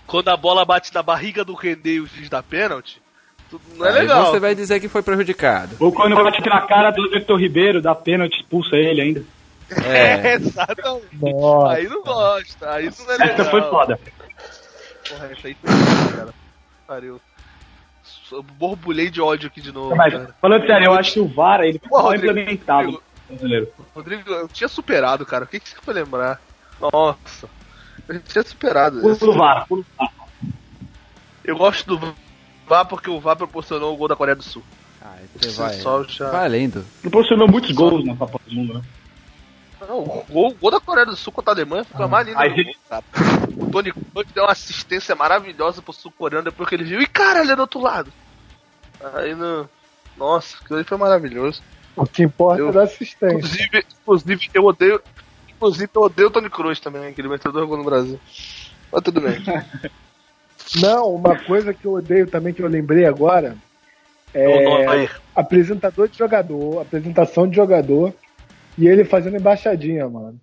Quando 0.06 0.30
a 0.30 0.38
bola 0.38 0.66
bate 0.66 0.94
na 0.94 1.04
barriga 1.04 1.44
do 1.44 1.54
René 1.54 1.82
e 1.86 2.00
o 2.00 2.08
juiz 2.08 2.30
da 2.30 2.42
pênalti, 2.42 3.02
tudo 3.50 3.62
não 3.76 3.86
é 3.86 3.90
Aí 3.90 4.00
legal. 4.00 4.26
você 4.26 4.40
vai 4.40 4.56
dizer 4.56 4.80
que 4.80 4.88
foi 4.88 5.04
prejudicado. 5.04 5.76
Ou 5.80 5.92
quando 5.92 6.16
bate 6.16 6.48
na 6.48 6.62
cara 6.62 6.92
do 6.92 7.06
Everton 7.06 7.36
Ribeiro, 7.36 7.82
dá 7.82 7.94
pênalti, 7.94 8.40
expulsa 8.40 8.76
ele 8.76 9.02
ainda. 9.02 9.24
É, 9.86 10.34
exatamente. 10.42 11.06
Nossa. 11.14 11.74
Aí 11.74 11.88
não 11.88 12.04
gosta, 12.04 12.72
aí 12.72 12.90
não 12.98 13.14
é 13.14 13.18
legal. 13.18 13.28
Essa 13.28 13.46
foi 13.46 13.62
foda. 13.62 14.00
Porra, 15.08 15.26
essa 15.32 15.48
aí 15.48 15.56
foi 15.56 15.72
foda, 15.72 16.18
cara. 16.18 16.34
Pariu. 16.88 17.22
Eu 18.32 18.44
borbulhei 18.44 19.10
de 19.10 19.20
ódio 19.22 19.48
aqui 19.48 19.60
de 19.60 19.72
novo, 19.72 19.96
Mas, 19.96 20.14
cara. 20.14 20.36
falando 20.40 20.66
sério, 20.68 20.86
eu 20.86 20.94
acho 20.94 21.14
que 21.14 21.20
o 21.20 21.28
VAR 21.28 21.62
ele 21.62 21.80
foi 21.90 22.16
implementado 22.16 23.02
brasileiro. 23.30 23.72
Rodrigo, 23.96 24.30
eu 24.32 24.48
tinha 24.48 24.68
superado, 24.68 25.26
cara. 25.26 25.46
O 25.46 25.48
que, 25.48 25.60
que 25.60 25.70
você 25.70 25.76
foi 25.82 25.94
lembrar? 25.94 26.42
Nossa. 26.82 27.48
Eu 28.08 28.20
tinha 28.22 28.44
superado 28.44 29.00
Pulo 29.02 29.14
isso. 29.14 29.26
do 29.26 29.34
VAR, 29.34 29.68
pulo 29.68 29.84
do 29.84 29.88
VAR. 29.98 30.14
Eu 31.44 31.58
gosto 31.58 31.86
do 31.98 32.16
VAR 32.68 32.86
porque 32.86 33.10
o 33.10 33.20
VAR 33.20 33.36
proporcionou 33.36 33.94
o 33.94 33.98
gol 33.98 34.08
da 34.08 34.16
Coreia 34.16 34.36
do 34.36 34.44
Sul. 34.44 34.64
Ah, 35.02 35.16
você 35.36 35.50
vai. 35.52 35.80
já- 36.10 36.30
Valendo. 36.30 36.86
Proporcionou 37.02 37.48
muitos 37.48 37.72
gols 37.72 38.06
na 38.06 38.16
Copa 38.16 38.40
do 38.46 38.54
Mundo, 38.56 38.74
né? 38.76 38.82
Não, 39.88 40.00
o 40.00 40.26
gol, 40.30 40.48
o 40.50 40.54
gol 40.56 40.72
da 40.72 40.80
Coreia 40.80 41.06
do 41.06 41.16
Sul 41.16 41.32
contra 41.32 41.54
a 41.54 41.56
Alemanha 41.56 41.86
foi 41.86 42.04
a 42.04 42.08
mais 42.08 42.28
linda 42.28 42.40
Aí 42.42 42.50
mundo, 42.50 42.76
cara. 42.90 43.04
O 43.58 43.72
Tony 43.72 43.94
Kroos 43.94 44.28
deu 44.34 44.44
uma 44.44 44.52
assistência 44.52 45.16
maravilhosa 45.16 45.82
pro 45.82 45.94
sul-coreano 45.94 46.44
depois 46.46 46.68
que 46.68 46.76
ele 46.76 46.84
viu. 46.84 47.02
E 47.02 47.08
cara, 47.08 47.42
ele 47.42 47.52
é 47.52 47.56
do 47.56 47.62
outro 47.62 47.80
lado. 47.80 48.12
Aí 49.16 49.34
no. 49.34 49.70
Nossa, 50.18 50.58
aquilo 50.62 50.80
aí 50.80 50.84
foi 50.86 50.98
maravilhoso. 50.98 51.62
O 52.00 52.06
que 52.08 52.24
importa 52.24 52.62
Eu- 52.62 52.70
é 52.70 52.72
da 52.72 52.84
assistência. 52.84 53.36
Inclusive, 53.36 53.86
inclusive, 54.02 54.50
eu 54.54 54.64
odeio. 54.64 55.02
Inclusive, 55.50 55.90
eu 55.94 56.02
odeio 56.02 56.28
o 56.30 56.32
Tony 56.32 56.50
Cruz 56.50 56.80
também, 56.80 57.14
que 57.14 57.20
ele 57.20 57.28
meteu 57.28 57.52
dois 57.52 57.68
gols 57.68 57.80
no 57.80 57.86
Brasil. 57.86 58.20
Mas 58.92 59.04
tudo 59.04 59.20
bem. 59.22 59.36
Não, 60.82 61.14
uma 61.16 61.36
coisa 61.36 61.74
que 61.74 61.86
eu 61.86 61.94
odeio 61.94 62.28
também, 62.28 62.54
que 62.54 62.62
eu 62.62 62.68
lembrei 62.68 63.06
agora, 63.06 63.58
é 64.34 64.88
aí. 64.88 65.10
apresentador 65.36 66.08
de 66.08 66.18
jogador, 66.18 66.82
apresentação 66.82 67.48
de 67.48 67.56
jogador, 67.56 68.14
e 68.78 68.88
ele 68.88 69.04
fazendo 69.04 69.38
embaixadinha, 69.38 70.08
mano. 70.08 70.40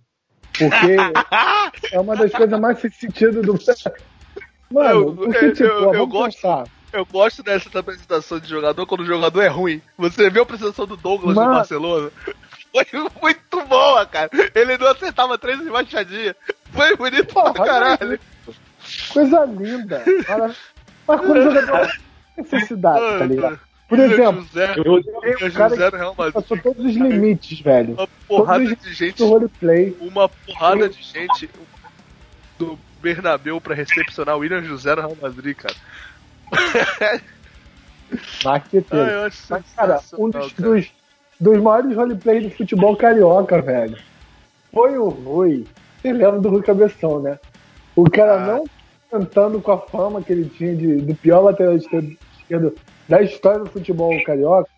Porque 0.59 0.97
é 1.93 2.01
uma 2.01 2.17
das 2.17 2.33
coisas 2.33 2.59
mais 2.61 2.79
sem 2.81 2.91
sentido 2.91 3.41
do. 3.43 3.57
Mano, 4.69 4.89
Eu- 5.01 5.15
porque, 5.15 5.45
eu- 5.45 5.53
tipo, 5.53 5.65
eu- 5.65 5.81
eu 5.85 5.93
vamos 5.93 6.09
gosto. 6.09 6.37
pensar. 6.43 6.65
Eu 6.97 7.05
gosto 7.05 7.43
dessa 7.43 7.79
apresentação 7.79 8.39
de 8.41 8.49
jogador 8.49 8.87
quando 8.87 9.01
o 9.03 9.07
jogador 9.07 9.43
é 9.43 9.49
ruim. 9.49 9.83
Você 9.99 10.31
viu 10.31 10.41
a 10.41 10.45
apresentação 10.45 10.87
do 10.87 10.97
Douglas 10.97 11.35
Mano. 11.37 11.51
no 11.51 11.57
Barcelona? 11.57 12.11
Foi 12.73 12.87
muito 13.23 13.65
boa, 13.67 14.07
cara. 14.07 14.31
Ele 14.55 14.79
não 14.79 14.87
acertava 14.89 15.37
três 15.37 15.61
embaixadinhas. 15.61 16.35
Foi 16.73 16.97
bonito 16.97 17.33
pra 17.35 17.53
Porra, 17.53 17.65
caralho. 17.67 18.21
Coisa 19.13 19.45
linda. 19.45 20.03
Cara, 20.27 20.55
Mas 21.07 21.21
quando 21.21 21.39
o 21.39 21.43
jogador 21.43 21.93
necessidade, 22.37 23.19
tá 23.19 23.27
ligado? 23.27 23.61
Por 23.89 23.99
exemplo, 24.01 24.43
José, 24.43 24.75
tem 24.75 24.83
William 24.91 25.37
um 25.47 25.51
cara 25.51 25.69
José 25.69 25.91
no 25.91 25.97
Real 25.97 26.13
que 26.13 26.19
Madrid. 26.19 26.35
passou 26.35 26.59
todos 26.59 26.85
os 26.85 26.95
limites, 26.97 27.61
velho. 27.61 27.95
Uma 27.95 28.09
porrada 28.27 28.65
Todos 28.65 28.79
os 28.79 28.85
de 28.85 28.95
gente. 28.95 29.19
do 29.19 29.27
roleplay. 29.27 29.97
Uma 30.01 30.29
porrada 30.29 30.89
de 30.89 31.03
gente 31.03 31.51
do 32.59 32.79
Bernabéu 33.01 33.61
pra 33.61 33.75
recepcionar 33.75 34.37
o 34.37 34.41
William 34.41 34.63
José 34.63 34.95
no 34.95 35.03
Real 35.03 35.17
Madrid, 35.23 35.57
cara. 35.57 35.75
Marqueteiro. 38.45 39.31
Mas, 39.51 39.65
cara, 39.75 40.01
um 40.19 40.31
dos, 40.31 40.53
dos, 40.53 40.93
dos 41.41 41.59
maiores 41.59 41.97
roleplays 41.97 42.45
do 42.45 42.51
futebol 42.51 42.97
carioca, 42.97 43.61
velho. 43.61 43.99
Foi 44.73 44.97
o 44.99 45.09
Rui. 45.09 45.67
Você 46.01 46.13
lembra 46.13 46.41
do 46.41 46.49
Rui 46.49 46.63
Cabeção, 46.63 47.21
né? 47.21 47.39
O 47.95 48.09
cara 48.09 48.35
Ah. 48.35 48.47
não 48.47 48.65
cantando 49.11 49.61
com 49.61 49.73
a 49.73 49.79
fama 49.79 50.23
que 50.23 50.33
ele 50.33 50.49
tinha 50.49 50.75
de, 50.75 50.97
do 50.97 51.15
pior 51.15 51.41
lateral 51.41 51.77
esquerdo, 51.77 52.75
da 53.09 53.23
história 53.23 53.61
do 53.61 53.71
futebol 53.71 54.13
carioca, 54.25 54.69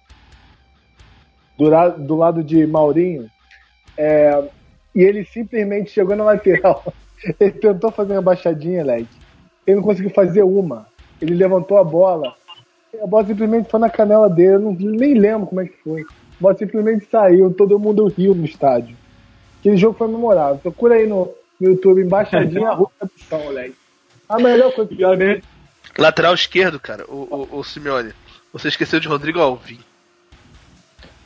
do, 1.57 1.69
do 2.07 2.17
lado 2.17 2.43
de 2.45 2.67
Maurinho, 2.67 3.29
é, 3.97 4.49
e 4.95 5.01
ele 5.03 5.25
simplesmente 5.25 5.91
chegou 5.91 6.15
na 6.17 6.25
lateral. 6.25 6.85
Ele 7.41 7.51
tentou 7.51 7.91
fazer 7.91 8.13
uma 8.13 8.23
baixadinha, 8.23 8.85
Leque. 8.85 9.09
Ele 9.67 9.77
não 9.77 9.83
conseguiu 9.83 10.11
fazer 10.11 10.45
uma. 10.45 10.87
Ele 11.21 11.35
levantou 11.35 11.79
a 11.79 11.85
bola. 11.85 12.35
A 13.03 13.07
bola 13.07 13.27
simplesmente 13.27 13.71
foi 13.71 13.81
na 13.81 13.91
canela 13.91 14.29
dele. 14.29 14.55
Eu 14.55 14.61
não, 14.61 14.73
nem 14.73 15.15
lembro 15.15 15.47
como 15.47 15.61
é 15.61 15.67
que 15.67 15.77
foi. 15.83 16.03
A 16.03 16.41
bola 16.41 16.57
simplesmente 16.57 17.07
saiu. 17.11 17.53
Todo 17.53 17.79
mundo 17.79 18.07
riu 18.09 18.35
no 18.35 18.45
estádio. 18.45 18.97
Aquele 19.61 19.77
jogo 19.77 19.99
foi 19.99 20.09
memorável. 20.09 20.59
Procura 20.59 20.95
aí 20.95 21.07
no, 21.07 21.33
no 21.61 21.71
YouTube, 21.71 22.03
embaixadinha, 22.03 22.71
Rua 22.73 22.91
Capitão, 22.99 23.49
Leque. 23.51 23.75
A 24.29 24.39
melhor 24.39 24.73
coisa 24.73 24.95
que 24.95 25.03
eu 25.03 25.43
Lateral 25.97 26.35
esquerdo, 26.35 26.79
cara, 26.79 27.05
o, 27.09 27.49
o, 27.53 27.59
o 27.59 27.65
Simeone. 27.65 28.13
Você 28.53 28.69
esqueceu 28.69 29.01
de 29.01 29.09
Rodrigo 29.09 29.41
Alvim. 29.41 29.81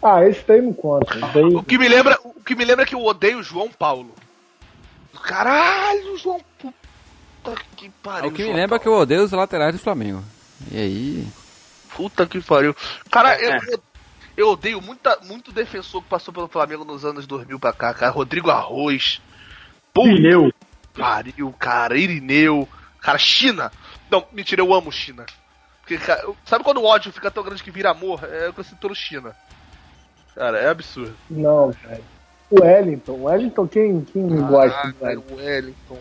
Ah, 0.03 0.27
esse 0.27 0.43
daí 0.47 0.61
não 0.63 0.73
conta. 0.73 1.15
Daí... 1.33 1.45
O 1.45 1.63
que 1.63 1.79
me 1.79 1.89
lembra, 1.89 2.19
o 2.25 2.43
que 2.43 2.55
me 2.55 2.65
lembra 2.65 2.85
é 2.85 2.87
que 2.87 2.95
eu 2.95 3.05
odeio 3.05 3.39
o 3.39 3.43
João 3.43 3.69
Paulo. 3.69 4.15
Caralho, 5.23 6.17
João 6.17 6.41
puta 7.43 7.61
que 7.77 7.89
pariu. 8.03 8.29
O 8.29 8.33
que 8.33 8.43
me 8.45 8.53
lembra 8.53 8.77
é 8.77 8.79
que 8.79 8.87
eu 8.89 8.95
odeio 8.95 9.23
os 9.25 9.33
laterais 9.33 9.75
do 9.75 9.81
Flamengo. 9.81 10.23
E 10.71 10.79
aí. 10.79 11.29
Puta 11.97 12.27
que 12.27 12.41
pariu. 12.41 12.75
Cara, 13.11 13.39
eu, 13.41 13.53
eu, 13.71 13.83
eu 14.37 14.49
odeio 14.51 14.81
muita, 14.81 15.19
muito 15.25 15.53
defensor 15.53 16.03
que 16.03 16.09
passou 16.09 16.33
pelo 16.33 16.49
Flamengo 16.49 16.85
nos 16.85 17.05
anos 17.05 17.27
2000 17.27 17.59
pra 17.59 17.73
cá, 17.73 17.93
cara. 17.93 18.13
Rodrigo 18.13 18.51
Arroz. 18.51 19.21
Puta 19.93 20.09
Irineu. 20.09 20.53
que 20.95 21.01
pariu, 21.01 21.55
cara. 21.59 21.97
Irineu. 21.99 22.69
Cara, 23.01 23.19
China. 23.19 23.71
Não, 24.11 24.25
mentira, 24.33 24.63
eu 24.63 24.73
amo 24.73 24.91
China. 24.93 25.27
Porque, 25.81 25.99
cara, 25.99 26.23
eu- 26.23 26.37
sabe 26.47 26.63
quando 26.65 26.79
o 26.79 26.85
ódio 26.85 27.13
fica 27.13 27.31
tão 27.31 27.43
grande 27.43 27.63
que 27.63 27.71
vira 27.71 27.91
amor? 27.91 28.21
É 28.25 28.49
o 28.49 28.53
que 28.55 28.61
eu 28.61 28.65
sinto 28.65 28.79
pelo 28.79 28.95
China. 28.95 29.35
Cara, 30.35 30.59
é 30.59 30.69
absurdo. 30.71 31.15
Não, 31.29 31.71
velho. 31.73 32.05
O 32.51 32.63
Wellington. 32.63 33.13
O 33.13 33.25
Wellington, 33.25 33.67
quem, 33.69 34.01
quem 34.03 34.23
não 34.23 34.47
gosta 34.47 34.89
do 34.93 34.97
Ah, 35.03 35.09
Wellington? 35.09 35.35
o 35.35 35.37
Wellington. 35.37 35.99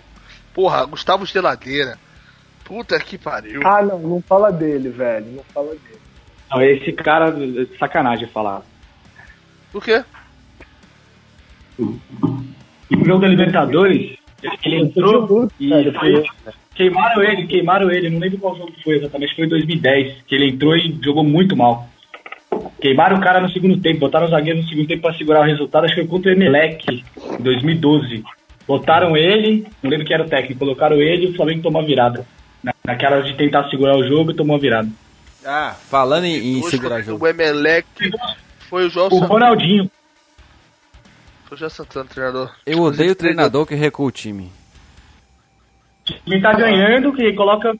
Porra, 0.53 0.85
Gustavo 0.85 1.25
Geladeira. 1.25 1.97
Puta 2.63 2.99
que 2.99 3.17
pariu. 3.17 3.61
Ah, 3.65 3.81
não, 3.81 3.99
não 3.99 4.21
fala 4.21 4.51
dele, 4.51 4.89
velho. 4.89 5.25
Não 5.31 5.43
fala 5.53 5.69
dele. 5.69 5.99
Não, 6.49 6.61
esse 6.61 6.91
cara 6.93 7.29
é 7.29 7.77
sacanagem 7.77 8.27
falar. 8.27 8.61
Por 9.71 9.83
quê? 9.83 10.03
No 11.79 13.05
jogo 13.05 13.21
da 13.21 13.27
Libertadores, 13.27 14.17
ele 14.63 14.75
entrou 14.81 15.49
e 15.59 15.69
foi- 15.93 16.25
queimaram 16.75 17.23
ele, 17.23 17.47
queimaram 17.47 17.89
ele. 17.91 18.09
Não 18.09 18.19
lembro 18.19 18.37
qual 18.39 18.57
jogo 18.57 18.73
foi 18.83 18.97
exatamente, 18.97 19.35
foi 19.35 19.45
em 19.45 19.49
2010, 19.49 20.23
que 20.27 20.35
ele 20.35 20.49
entrou 20.49 20.75
e 20.75 20.99
jogou 21.03 21.23
muito 21.23 21.55
mal. 21.55 21.87
Queimaram 22.81 23.17
o 23.17 23.21
cara 23.21 23.39
no 23.39 23.49
segundo 23.49 23.79
tempo, 23.79 23.99
botaram 24.01 24.27
o 24.27 24.29
zagueiro 24.29 24.59
no 24.61 24.67
segundo 24.67 24.87
tempo 24.87 25.03
pra 25.03 25.13
segurar 25.13 25.41
o 25.41 25.45
resultado, 25.45 25.85
acho 25.85 25.95
que 25.95 26.01
foi 26.01 26.09
contra 26.09 26.31
o 26.31 26.33
Emelec, 26.33 27.03
em 27.39 27.41
2012. 27.41 28.23
Botaram 28.67 29.17
ele, 29.17 29.67
não 29.81 29.89
lembro 29.89 30.05
quem 30.05 30.13
era 30.13 30.23
o 30.25 30.29
técnico, 30.29 30.59
colocaram 30.59 30.97
ele 30.97 31.25
e 31.27 31.29
o 31.31 31.35
Flamengo 31.35 31.63
tomou 31.63 31.81
a 31.81 31.85
virada. 31.85 32.25
Na- 32.63 32.73
Naquela 32.83 33.21
de 33.21 33.33
tentar 33.35 33.69
segurar 33.69 33.97
o 33.97 34.07
jogo, 34.07 34.33
tomou 34.33 34.55
a 34.55 34.59
virada. 34.59 34.89
Ah, 35.45 35.75
falando 35.89 36.25
em, 36.25 36.59
em 36.59 36.63
segurar 36.63 36.97
quando 36.97 37.05
jogo. 37.05 37.25
O 37.25 37.27
Emelec 37.27 37.87
foi 38.69 38.85
o 38.85 38.89
João 38.89 39.07
O. 39.07 39.19
Ronaldinho, 39.19 39.89
Foi 41.45 41.55
o 41.55 41.59
João 41.59 41.69
Santana, 41.69 42.05
treinador. 42.09 42.55
Eu 42.65 42.79
odeio 42.81 43.11
o 43.11 43.15
treinador 43.15 43.65
que 43.65 43.73
recua 43.75 44.05
o 44.05 44.11
time. 44.11 44.51
quem 46.25 46.39
tá 46.41 46.53
ganhando, 46.53 47.11
que 47.13 47.33
coloca. 47.33 47.75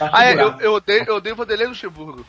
Ah, 0.00 0.24
é, 0.26 0.34
eu, 0.34 0.54
eu 0.60 0.72
odeio, 0.74 1.04
eu 1.06 1.14
odeio 1.16 1.34
o 1.34 1.38
Vanderlei 1.38 1.68
Luxemburgo. 1.68 2.26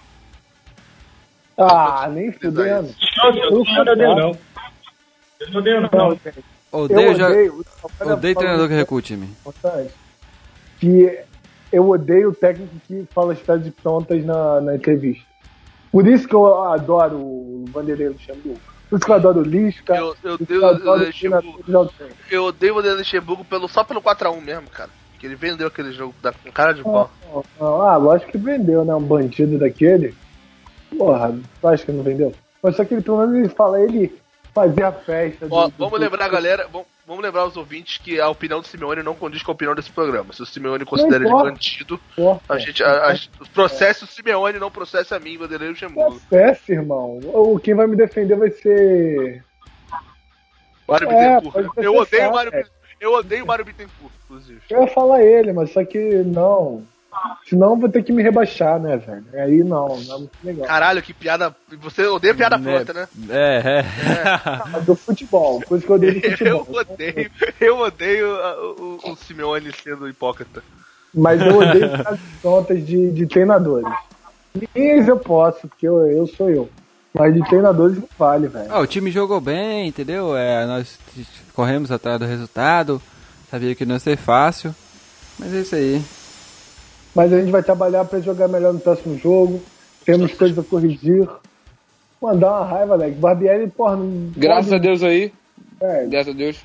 Ah, 1.57 2.07
nem 2.11 2.31
fudendo. 2.31 2.93
Não, 3.17 3.29
eu 3.35 3.51
não 3.51 3.61
odeio, 3.81 4.15
não. 4.15 4.37
Eu 5.39 5.49
não 5.51 5.59
odeio, 5.59 5.81
não. 5.81 5.89
Não. 5.91 6.19
Odeio, 6.71 6.99
eu 7.11 7.15
já- 7.15 7.29
odeio. 7.29 7.65
Olha, 7.99 8.13
odeio 8.13 8.33
fala 8.35 8.45
treinador 8.45 8.67
que 8.67 8.73
uma 8.73 8.79
recua 8.79 8.97
o 8.97 9.01
time. 9.01 9.29
Que 10.79 11.19
eu 11.71 11.89
odeio 11.89 12.29
o 12.29 12.35
técnico 12.35 12.73
que 12.87 13.07
fala 13.13 13.33
as 13.33 13.39
frases 13.39 13.71
prontas 13.81 14.23
na, 14.25 14.61
na 14.61 14.75
entrevista. 14.75 15.25
Por 15.91 16.07
isso 16.07 16.27
que 16.27 16.35
eu 16.35 16.63
adoro 16.65 17.15
o 17.17 17.65
Vanderlei 17.71 18.09
Luxemburgo. 18.09 18.59
Por 18.89 18.95
isso 18.97 19.05
que 19.05 19.11
eu 19.11 19.15
adoro 19.15 19.39
o 19.39 19.43
Lisca. 19.43 19.95
Eu, 19.95 20.15
eu 20.23 20.37
eu 20.49 20.65
adoro. 20.65 21.09
Eu 22.29 22.43
odeio 22.45 22.73
o 22.73 22.75
Vanderlei 22.75 22.99
Luxemburgo 22.99 23.43
pelo, 23.45 23.67
só 23.67 23.83
pelo 23.83 24.01
4x1 24.01 24.41
mesmo, 24.41 24.69
cara. 24.69 24.89
Que 25.19 25.25
ele 25.25 25.35
vendeu 25.35 25.67
aquele 25.67 25.91
jogo 25.91 26.13
da, 26.21 26.31
com 26.31 26.51
cara 26.51 26.73
de 26.73 26.83
pau. 26.83 27.09
Não, 27.33 27.43
não, 27.59 27.81
Ah, 27.81 27.97
lógico 27.97 28.31
que 28.31 28.37
vendeu, 28.37 28.85
né? 28.85 28.93
Um 28.93 29.01
bandido 29.01 29.57
daquele. 29.57 30.13
Porra, 30.95 31.35
tu 31.59 31.67
acha 31.67 31.85
que 31.85 31.91
não 31.91 32.03
vendeu? 32.03 32.33
Mas 32.61 32.75
só 32.75 32.85
que 32.85 32.93
ele, 32.93 33.01
pelo 33.01 33.17
menos 33.17 33.35
ele 33.35 33.49
fala, 33.49 33.81
ele 33.81 34.15
fazia 34.61 34.87
a 34.87 34.91
festa. 34.91 35.47
Ó, 35.49 35.65
do- 35.65 35.71
do- 35.71 35.77
vamos 35.77 35.99
lembrar, 35.99 36.25
a 36.25 36.29
galera, 36.29 36.67
vamos, 36.71 36.87
vamos 37.05 37.23
lembrar 37.23 37.45
os 37.45 37.55
ouvintes 37.57 37.97
que 37.97 38.19
a 38.19 38.27
opinião 38.29 38.59
do 38.61 38.67
Simeone 38.67 39.03
não 39.03 39.13
condiz 39.15 39.43
com 39.43 39.51
a 39.51 39.53
opinião 39.53 39.75
desse 39.75 39.91
programa. 39.91 40.33
Se 40.33 40.41
o 40.41 40.45
Simeone 40.45 40.83
considera 40.85 41.23
ele 41.23 41.31
bandido, 41.33 41.99
a 42.49 42.57
gente. 42.57 42.83
A, 42.83 43.11
a, 43.13 43.15
processa 43.53 44.05
o 44.05 44.07
Simeone, 44.07 44.59
não 44.59 44.71
processa 44.71 45.15
a 45.15 45.19
mim, 45.19 45.37
Vanderlei 45.37 45.69
Luxemburgo. 45.69 46.19
Processo, 46.29 46.71
irmão. 46.71 47.19
Ou 47.25 47.59
quem 47.59 47.73
vai 47.75 47.87
me 47.87 47.95
defender 47.95 48.35
vai 48.35 48.49
ser. 48.51 49.43
Mário 50.87 51.09
É, 51.11 51.39
Bittencourt. 51.41 51.77
Eu 51.77 51.95
odeio 51.95 52.29
o 52.29 52.33
Mário, 52.33 52.51
eu 52.99 53.13
odeio 53.13 53.43
o 53.43 53.47
Mário 53.47 53.65
Bittencourt, 53.65 54.13
inclusive. 54.25 54.61
Eu 54.69 54.81
ia 54.81 54.87
falar 54.87 55.21
ele, 55.23 55.51
mas 55.53 55.71
só 55.71 55.83
que 55.83 55.99
não. 56.23 56.83
Senão 57.49 57.71
eu 57.71 57.77
vou 57.77 57.89
ter 57.89 58.03
que 58.03 58.11
me 58.11 58.21
rebaixar, 58.21 58.79
né, 58.79 58.97
velho? 58.97 59.25
Aí 59.33 59.63
não, 59.63 59.87
não 60.01 60.15
é 60.15 60.17
muito 60.19 60.31
legal. 60.43 60.67
Caralho, 60.67 61.01
que 61.01 61.13
piada. 61.13 61.55
Você 61.81 62.05
odeia 62.05 62.35
piada 62.35 62.57
Né? 62.57 62.75
pronta, 62.75 62.93
né? 62.93 63.07
É, 63.29 63.61
é. 63.79 63.85
Ah, 64.45 64.79
Do 64.85 64.95
futebol, 64.95 65.61
coisa 65.61 65.83
que 65.85 65.91
eu 65.91 65.95
odeio 65.95 66.13
do 66.13 66.19
Eu 66.27 66.37
futebol. 66.65 66.67
odeio, 66.91 67.31
eu 67.59 67.77
odeio 67.79 68.35
a- 68.35 68.55
o, 68.61 68.99
o 69.11 69.15
Simeone 69.15 69.71
sendo 69.83 70.07
hipócrita. 70.07 70.63
Mas 71.13 71.41
eu 71.41 71.57
odeio 71.57 71.89
as 72.05 72.19
contas 72.41 72.85
de, 72.85 73.11
de 73.11 73.25
treinadores. 73.25 73.91
Minhas 74.75 75.07
eu 75.07 75.17
posso, 75.17 75.67
porque 75.67 75.87
eu, 75.87 76.05
eu 76.07 76.27
sou 76.27 76.49
eu. 76.49 76.69
Mas 77.13 77.33
de 77.33 77.43
treinadores 77.47 77.97
não 77.97 78.07
vale, 78.19 78.47
velho. 78.47 78.67
Ah, 78.69 78.79
o 78.79 78.85
time 78.87 79.09
jogou 79.09 79.41
bem, 79.41 79.87
entendeu? 79.87 80.35
É, 80.37 80.65
nós 80.67 80.99
corremos 81.53 81.91
atrás 81.91 82.19
do 82.19 82.25
resultado. 82.25 83.01
Sabia 83.49 83.73
que 83.73 83.85
não 83.85 83.95
ia 83.95 83.99
ser 83.99 84.17
fácil. 84.17 84.75
Mas 85.39 85.53
é 85.53 85.59
isso 85.61 85.75
aí. 85.75 86.01
Mas 87.17 87.33
a 87.33 87.39
gente 87.41 87.49
vai 87.51 87.63
trabalhar 87.63 88.05
pra 88.05 88.19
jogar 88.19 88.47
melhor 88.47 88.71
no 88.71 88.79
próximo 88.79 89.17
jogo. 89.17 89.59
Temos 90.05 90.31
coisas 90.35 90.59
a 90.59 90.61
corrigir. 90.63 91.27
Mandar 92.21 92.47
uma 92.59 92.63
raiva, 92.65 92.93
Alex. 92.93 93.17
Barbieri, 93.17 93.67
porra, 93.71 93.95
não. 93.95 94.31
Graças 94.37 94.65
pode- 94.69 94.75
a 94.75 94.77
Deus 94.77 95.01
aí. 95.01 95.33
velho. 95.81 96.09
Graças 96.11 96.35
a 96.35 96.37
Deus. 96.37 96.63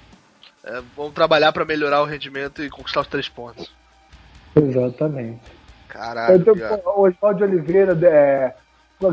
É, 0.63 0.83
vamos 0.95 1.15
trabalhar 1.15 1.53
pra 1.53 1.65
melhorar 1.65 2.03
o 2.03 2.05
rendimento 2.05 2.63
e 2.63 2.69
conquistar 2.69 3.01
os 3.01 3.07
três 3.07 3.31
pontos. 3.31 3.73
Exatamente. 4.55 5.41
Caralho, 5.89 6.35
Eu 6.35 6.45
tô, 6.45 6.91
o 7.01 7.09
Oswaldo 7.09 7.45
Oliveira, 7.45 7.99
é, 8.07 8.55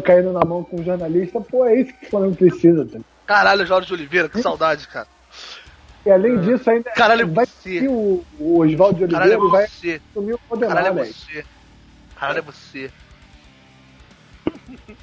caindo 0.04 0.34
na 0.34 0.44
mão 0.44 0.62
com 0.66 0.82
um 0.82 0.84
jornalista, 0.84 1.40
pô, 1.40 1.66
é 1.66 1.76
isso 1.80 1.94
que 1.94 2.06
o 2.06 2.10
Flamengo 2.10 2.36
precisa. 2.36 2.86
Tá? 2.86 3.00
Caralho, 3.26 3.66
Jorge 3.66 3.94
Oliveira, 3.94 4.28
que 4.28 4.42
saudade, 4.42 4.86
cara. 4.90 5.08
E 6.06 6.10
além 6.12 6.40
disso, 6.40 6.70
ainda 6.70 6.90
Caralho, 6.92 7.22
é 7.24 7.26
vai 7.26 7.46
você. 7.46 7.88
o, 7.88 8.24
o 8.40 8.60
Oswaldo 8.60 9.06
de 9.08 9.14
Caralho, 9.14 9.34
é 9.34 9.38
Oliveira 9.38 9.48
e 9.48 9.52
vai 9.52 9.68
você. 9.68 10.02
assumir 10.12 10.34
o 10.34 10.58
Caralho, 10.60 10.88
é 11.00 11.06
você. 11.06 11.46
Caralho, 12.16 12.40
é 12.40 12.42
você. 12.42 12.92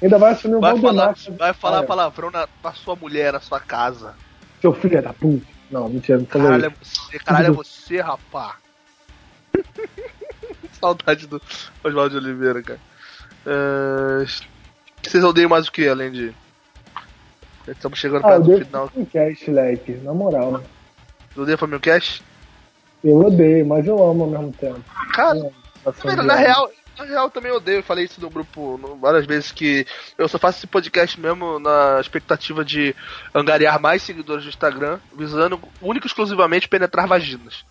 Ainda 0.01 0.17
vai 0.17 0.31
assumir 0.33 0.55
o 0.55 0.59
Vai 0.59 0.79
falar, 0.79 1.05
Valdemar. 1.13 1.37
vai 1.37 1.53
falar 1.53 1.75
Cara, 1.77 1.87
palavrão 1.87 2.31
na, 2.31 2.47
na 2.63 2.73
sua 2.73 2.95
mulher, 2.95 3.33
na 3.33 3.39
sua 3.39 3.59
casa. 3.59 4.15
Seu 4.61 4.73
filho 4.73 5.01
da 5.01 5.13
puta. 5.13 5.45
Não, 5.69 5.87
mentira, 5.89 6.17
não 6.17 6.25
falei 6.25 6.47
Caralho, 6.47 6.65
é 6.65 6.69
você, 6.83 7.19
caralho, 7.19 7.47
é 7.47 7.51
você, 7.51 8.01
rapá. 8.01 8.57
Saudade 10.79 11.27
do 11.27 11.41
Oswaldo 11.83 12.19
de 12.19 12.25
Oliveira, 12.27 12.61
cara. 12.61 12.79
É, 13.45 14.25
Vocês 15.03 15.23
odeiam 15.23 15.49
mais 15.49 15.67
o 15.67 15.71
que, 15.71 15.87
além 15.87 16.11
de. 16.11 16.33
Estamos 17.67 17.99
chegando 17.99 18.25
Ah, 18.25 18.29
perto 18.29 18.43
do 18.43 18.65
final. 18.65 18.91
o 18.95 19.05
cast, 19.05 19.51
leque, 19.51 19.91
na 19.95 20.13
moral. 20.13 20.61
Você 21.37 21.41
odeia 21.41 21.57
Família 21.57 21.79
Cash? 21.79 22.23
Eu 23.03 23.17
odeio, 23.19 23.63
mas 23.63 23.85
eu 23.85 23.95
amo 24.03 24.23
ao 24.23 24.29
mesmo 24.31 24.51
tempo. 24.53 24.79
Cara, 25.13 25.35
de 25.39 26.15
na 26.23 26.33
real, 26.33 26.67
na 26.97 27.05
real 27.05 27.25
eu 27.25 27.29
também 27.29 27.51
odeio. 27.51 27.77
Eu 27.77 27.83
falei 27.83 28.05
isso 28.05 28.19
no 28.19 28.27
grupo 28.27 28.79
várias 28.99 29.27
vezes 29.27 29.51
que 29.51 29.85
eu 30.17 30.27
só 30.27 30.39
faço 30.39 30.57
esse 30.57 30.65
podcast 30.67 31.19
mesmo 31.19 31.59
na 31.59 31.99
expectativa 32.01 32.65
de 32.65 32.95
angariar 33.35 33.79
mais 33.79 34.01
seguidores 34.01 34.43
do 34.45 34.49
Instagram, 34.49 34.97
visando 35.15 35.59
único 35.79 36.07
e 36.07 36.09
exclusivamente 36.09 36.67
penetrar 36.67 37.07
vaginas. 37.07 37.63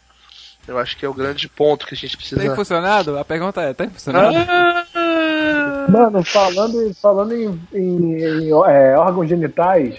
Eu 0.69 0.79
acho 0.79 0.97
que 0.97 1.05
é 1.05 1.09
o 1.09 1.14
grande 1.14 1.49
ponto 1.49 1.87
que 1.87 1.95
a 1.95 1.97
gente 1.97 2.17
precisa. 2.17 2.41
Tem 2.41 2.55
funcionado? 2.55 3.19
A 3.19 3.25
pergunta 3.25 3.61
é, 3.62 3.75
tem 3.75 3.91
funcionado? 3.91 4.33
Ah, 4.37 5.87
Mano, 5.89 6.23
falando, 6.25 6.83
em- 6.87 6.95
falando 6.95 7.33
em, 7.35 7.61
em- 7.73 8.23
em, 8.23 8.49
é, 8.51 8.97
órgãos 8.97 9.29
genitais, 9.29 9.97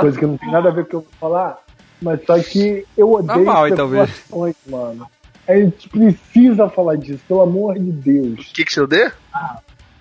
coisa 0.00 0.18
que 0.18 0.26
não 0.26 0.36
tem 0.36 0.50
nada 0.50 0.68
a 0.68 0.72
ver 0.72 0.82
com 0.82 0.86
o 0.86 0.90
que 0.90 0.96
eu 0.96 1.00
vou 1.00 1.10
falar, 1.20 1.58
mas 2.02 2.20
só 2.26 2.38
que 2.42 2.86
eu 2.96 3.12
odeio 3.12 3.38
Normal, 3.44 3.68
então, 3.68 3.86
especulações, 4.04 4.56
mano. 4.66 5.06
A 5.48 5.54
gente 5.56 5.88
precisa 5.88 6.68
falar 6.68 6.96
disso, 6.96 7.20
pelo 7.26 7.40
amor 7.42 7.74
de 7.74 7.90
Deus. 7.90 8.50
o 8.50 8.52
que, 8.52 8.64
que 8.64 8.72
você 8.72 8.80
odeia? 8.80 9.12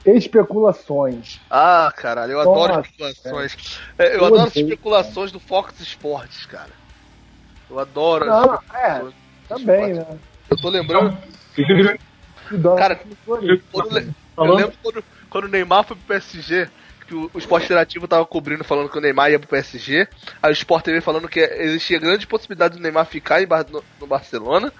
Especulações. 0.05 1.39
Ah, 1.49 1.91
caralho, 1.95 2.33
eu 2.33 2.39
adoro 2.39 2.73
Nossa, 2.75 2.81
especulações. 2.89 3.79
É, 3.97 4.07
eu 4.07 4.19
Eu 4.19 4.25
adoro 4.25 4.41
odeio. 4.47 4.65
especulações 4.65 5.31
do 5.31 5.39
Fox 5.39 5.79
Sports, 5.81 6.45
cara. 6.45 6.71
Eu 7.69 7.79
adoro 7.79 8.31
as 8.31 8.45
Não, 8.47 8.59
é, 8.73 9.01
também, 9.47 9.93
né? 9.93 10.05
Eu 10.49 10.57
tô 10.57 10.69
lembrando. 10.69 11.17
Dó- 12.51 12.75
Cara, 12.75 12.99
eu 13.27 13.59
Falando- 14.35 14.55
lembro 14.55 14.73
quando, 14.83 15.03
quando 15.29 15.45
o 15.45 15.47
Neymar 15.47 15.83
foi 15.85 15.95
pro 15.95 16.05
PSG, 16.07 16.69
que 17.11 17.15
o, 17.15 17.29
o 17.33 17.37
Esporte 17.37 17.65
Interativo 17.65 18.07
tava 18.07 18.25
cobrindo 18.25 18.63
falando 18.63 18.89
que 18.89 18.97
o 18.97 19.01
Neymar 19.01 19.29
ia 19.31 19.37
pro 19.39 19.47
PSG, 19.49 20.07
aí 20.41 20.49
o 20.49 20.53
Sport 20.53 20.85
TV 20.85 21.01
falando 21.01 21.27
que 21.27 21.41
existia 21.41 21.99
grande 21.99 22.25
possibilidade 22.25 22.77
do 22.77 22.81
Neymar 22.81 23.05
ficar 23.05 23.45
Bar- 23.45 23.65
no, 23.69 23.83
no 23.99 24.07
Barcelona, 24.07 24.71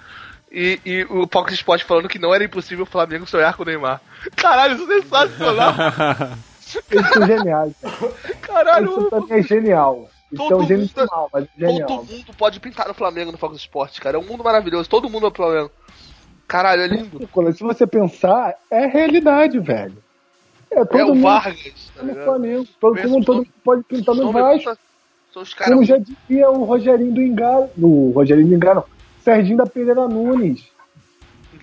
e, 0.50 0.80
e 0.84 1.04
o 1.10 1.28
Fox 1.30 1.52
Sport 1.52 1.82
falando 1.84 2.08
que 2.08 2.18
não 2.18 2.34
era 2.34 2.42
impossível 2.44 2.84
o 2.84 2.86
Flamengo 2.86 3.26
sonhar 3.26 3.54
com 3.54 3.62
o 3.62 3.66
Neymar. 3.66 4.00
Caralho, 4.34 4.74
isso 4.76 4.90
é 4.90 5.00
sensacional! 5.02 5.74
São 6.58 7.26
geniais. 7.26 7.74
cara. 7.82 8.12
Caralho, 8.40 8.90
Isso 8.90 9.10
também 9.10 9.38
é 9.38 9.42
genial. 9.42 10.08
Isso 10.32 10.42
é 10.42 10.48
Todo 10.48 10.64
gênio 10.66 10.88
mundo- 10.96 11.08
mal, 11.10 11.28
mas 11.30 11.46
genial. 11.58 11.86
todo 11.86 12.04
mundo 12.10 12.34
pode 12.38 12.60
pintar 12.60 12.88
no 12.88 12.94
Flamengo 12.94 13.30
no 13.30 13.36
Fox 13.36 13.56
Sport, 13.56 13.98
cara. 14.00 14.16
É 14.16 14.20
um 14.20 14.24
mundo 14.24 14.42
maravilhoso, 14.42 14.88
todo 14.88 15.10
mundo 15.10 15.26
é 15.26 15.30
Flamengo. 15.30 15.70
Caralho, 16.48 16.80
é 16.82 16.86
lindo. 16.86 17.28
Se 17.54 17.62
você 17.62 17.86
pensar, 17.86 18.54
é 18.70 18.86
realidade, 18.86 19.58
velho. 19.58 20.01
É 20.74 20.84
todo 20.84 20.98
É 20.98 21.04
o 21.04 21.08
mundo 21.08 21.22
Vargas, 21.22 21.90
tá 21.94 22.02
no? 22.02 22.14
Flamengo. 22.14 22.66
Todo, 22.80 23.00
todo 23.02 23.24
todo- 23.24 23.36
mundo 23.36 23.48
pode 23.62 23.82
pintar 23.84 24.14
no 24.14 24.32
Vasco. 24.32 24.76
São 25.32 25.42
os 25.42 25.54
caras 25.54 25.74
Como 25.74 25.84
já 25.84 25.98
dizia 25.98 26.50
o 26.50 26.64
Rogerinho 26.64 27.12
do 27.12 27.22
Engano. 27.22 27.70
O 27.78 28.12
Rogerinho 28.14 28.48
do 28.48 28.54
Engano. 28.54 28.84
Serginho 29.22 29.56
da 29.58 29.66
Pereira 29.66 30.08
Nunes. 30.08 30.66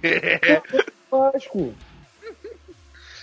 Vasco. 1.11 1.73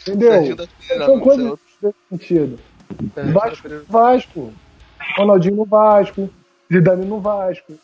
Entendeu? 0.06 0.56
São 1.04 1.20
coisas 1.20 1.52
é 1.82 1.86
desse 1.86 1.98
sentido. 2.10 2.58
Vasco. 3.32 3.68
Vasco. 3.88 4.52
Ronaldinho 5.16 5.56
no 5.56 5.64
Vasco. 5.64 6.30
Zidane 6.72 7.04
no 7.06 7.20
Vasco. 7.20 7.74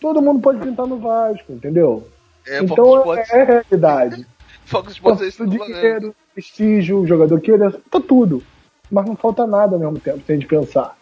Todo 0.00 0.20
mundo 0.22 0.40
pode 0.40 0.60
pintar 0.60 0.86
no 0.86 0.98
Vasco, 0.98 1.52
entendeu? 1.52 2.08
É, 2.46 2.58
então 2.60 3.14
é, 3.14 3.24
é 3.30 3.44
realidade. 3.44 4.26
Fox 4.66 4.92
Sports 4.92 5.22
é 5.22 5.26
isso 5.28 5.38
Falta 5.38 5.58
do 5.58 5.64
dinheiro, 5.64 6.14
prestígio, 6.36 7.06
jogador 7.06 7.40
queira, 7.40 7.70
falta 7.70 8.06
tudo. 8.06 8.42
Mas 8.90 9.06
não 9.06 9.16
falta 9.16 9.46
nada 9.46 9.74
ao 9.74 9.80
mesmo 9.80 9.98
tempo, 9.98 10.22
a 10.28 10.32
gente 10.32 10.46
pensar. 10.46 10.94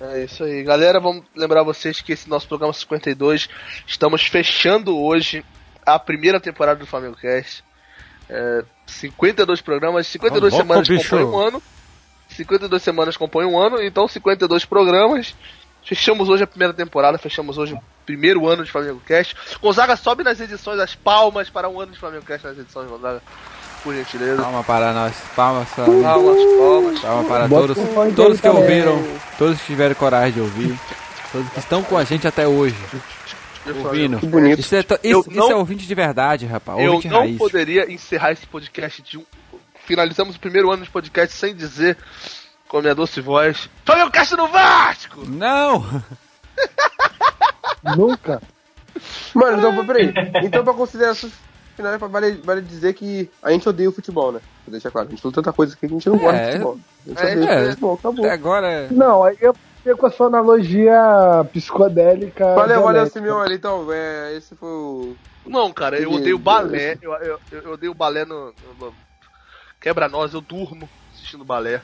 É 0.00 0.24
isso 0.24 0.44
aí, 0.44 0.62
galera. 0.62 1.00
Vamos 1.00 1.24
lembrar 1.34 1.64
vocês 1.64 2.00
que 2.00 2.12
esse 2.12 2.30
nosso 2.30 2.46
programa 2.48 2.72
52 2.72 3.48
estamos 3.86 4.22
fechando 4.22 4.96
hoje 4.96 5.44
a 5.84 5.98
primeira 5.98 6.40
temporada 6.40 6.78
do 6.78 6.86
Flamengo 6.86 7.16
Cast. 7.16 7.64
É, 8.30 8.64
52 8.86 9.60
programas, 9.60 10.06
52 10.06 10.54
Ô, 10.54 10.56
louco, 10.56 10.68
semanas 10.68 10.88
bicho. 10.88 11.10
compõem 11.10 11.24
um 11.24 11.38
ano. 11.38 11.62
52 12.28 12.82
semanas 12.82 13.16
compõem 13.16 13.46
um 13.46 13.58
ano, 13.58 13.82
então 13.82 14.08
52 14.08 14.64
programas. 14.64 15.34
Fechamos 15.84 16.28
hoje 16.28 16.44
a 16.44 16.46
primeira 16.46 16.72
temporada, 16.72 17.18
fechamos 17.18 17.58
hoje 17.58 17.74
o 17.74 17.82
primeiro 18.06 18.46
ano 18.46 18.64
de 18.64 18.70
Flamengo 18.70 19.02
Cast. 19.06 19.36
Gonzaga 19.60 19.96
sobe 19.96 20.22
nas 20.22 20.40
edições 20.40 20.78
as 20.78 20.94
palmas 20.94 21.50
para 21.50 21.68
um 21.68 21.80
ano 21.80 21.92
de 21.92 21.98
Flamengo 21.98 22.24
Cast 22.24 22.46
nas 22.46 22.58
edições, 22.58 22.88
Gonzaga. 22.88 23.20
Por 23.82 23.94
gentileza. 23.94 24.40
Palma 24.42 24.62
para 24.62 24.92
nós, 24.92 25.12
palmas 25.34 25.68
para 25.70 25.84
Palmas, 25.86 26.02
palmas. 26.58 27.00
Palma 27.00 27.24
para 27.28 27.48
todos, 27.48 27.76
todos 28.14 28.36
aí 28.36 28.38
que 28.38 28.48
ouviram, 28.48 29.04
todos 29.38 29.58
que 29.60 29.66
tiveram 29.66 29.94
coragem 29.96 30.32
de 30.34 30.40
ouvir, 30.40 30.78
todos 31.32 31.48
que 31.50 31.58
estão 31.58 31.82
com 31.82 31.98
a 31.98 32.04
gente 32.04 32.26
até 32.28 32.46
hoje, 32.46 32.76
ouvindo. 33.84 34.20
Que 34.20 34.26
bonito. 34.26 34.60
Isso 34.60 34.74
é, 34.76 34.84
Eu 35.02 35.20
isso, 35.20 35.30
não- 35.32 35.42
isso 35.44 35.52
é 35.52 35.56
ouvinte 35.56 35.84
de 35.86 35.94
verdade, 35.96 36.46
rapaz, 36.46 36.78
Eu 36.78 36.92
ouvinte 36.92 37.08
não 37.12 37.20
raiz. 37.20 37.36
poderia 37.38 37.92
encerrar 37.92 38.30
esse 38.32 38.46
podcast 38.46 39.02
de 39.02 39.18
um. 39.18 39.24
Finalizamos 39.84 40.36
o 40.36 40.40
primeiro 40.40 40.70
ano 40.70 40.84
de 40.84 40.90
podcast 40.90 41.36
sem 41.36 41.52
dizer, 41.52 41.96
com 42.68 42.78
a 42.78 42.82
minha 42.82 42.94
doce 42.94 43.20
voz, 43.20 43.68
Flamengo 43.84 44.12
Caixa 44.12 44.36
no 44.36 44.46
Vasco! 44.46 45.24
Não! 45.26 45.84
Nunca. 47.96 48.40
Mano, 49.34 49.58
então, 49.58 49.84
peraí. 49.86 50.12
Então, 50.44 50.62
pra 50.62 50.72
considerações 50.72 51.32
finais, 51.76 51.98
vale, 52.00 52.32
vale 52.44 52.60
dizer 52.62 52.92
que 52.94 53.28
a 53.42 53.50
gente 53.50 53.68
odeia 53.68 53.88
o 53.88 53.92
futebol, 53.92 54.32
né? 54.32 54.40
Vou 54.66 54.72
deixar 54.72 54.90
claro. 54.90 55.08
A 55.08 55.10
gente 55.10 55.20
falou 55.22 55.34
tanta 55.34 55.52
coisa 55.52 55.76
que 55.76 55.86
a 55.86 55.88
gente 55.88 56.08
não 56.08 56.18
gosta 56.18 56.36
É. 56.36 56.44
de 56.46 56.52
futebol. 56.52 56.78
A 57.04 57.08
gente 57.08 57.20
É, 57.22 57.32
odeia 57.36 57.50
é. 57.50 57.68
futebol, 57.70 57.94
acabou. 57.94 58.24
Até 58.24 58.34
agora. 58.34 58.88
Não, 58.90 59.24
aí 59.24 59.36
eu 59.40 59.54
fiquei 59.78 59.94
com 59.94 60.06
a 60.06 60.10
sua 60.10 60.26
analogia 60.28 60.94
psicodélica. 61.52 62.54
Valeu, 62.54 62.82
valeu. 62.82 63.06
Simeone. 63.06 63.54
Então, 63.54 63.92
é, 63.92 64.34
esse 64.36 64.54
foi 64.54 64.68
o. 64.68 65.16
Não, 65.44 65.72
cara, 65.72 65.98
eu 65.98 66.12
odeio 66.12 66.38
balé. 66.38 66.96
Eu, 67.02 67.12
eu, 67.14 67.38
eu 67.50 67.72
odeio 67.72 67.94
balé 67.94 68.24
no. 68.24 68.46
no- 68.46 68.86
no- 68.86 68.94
Quebra-nós, 69.80 70.32
eu 70.32 70.40
durmo 70.40 70.88
assistindo 71.12 71.44
balé. 71.44 71.82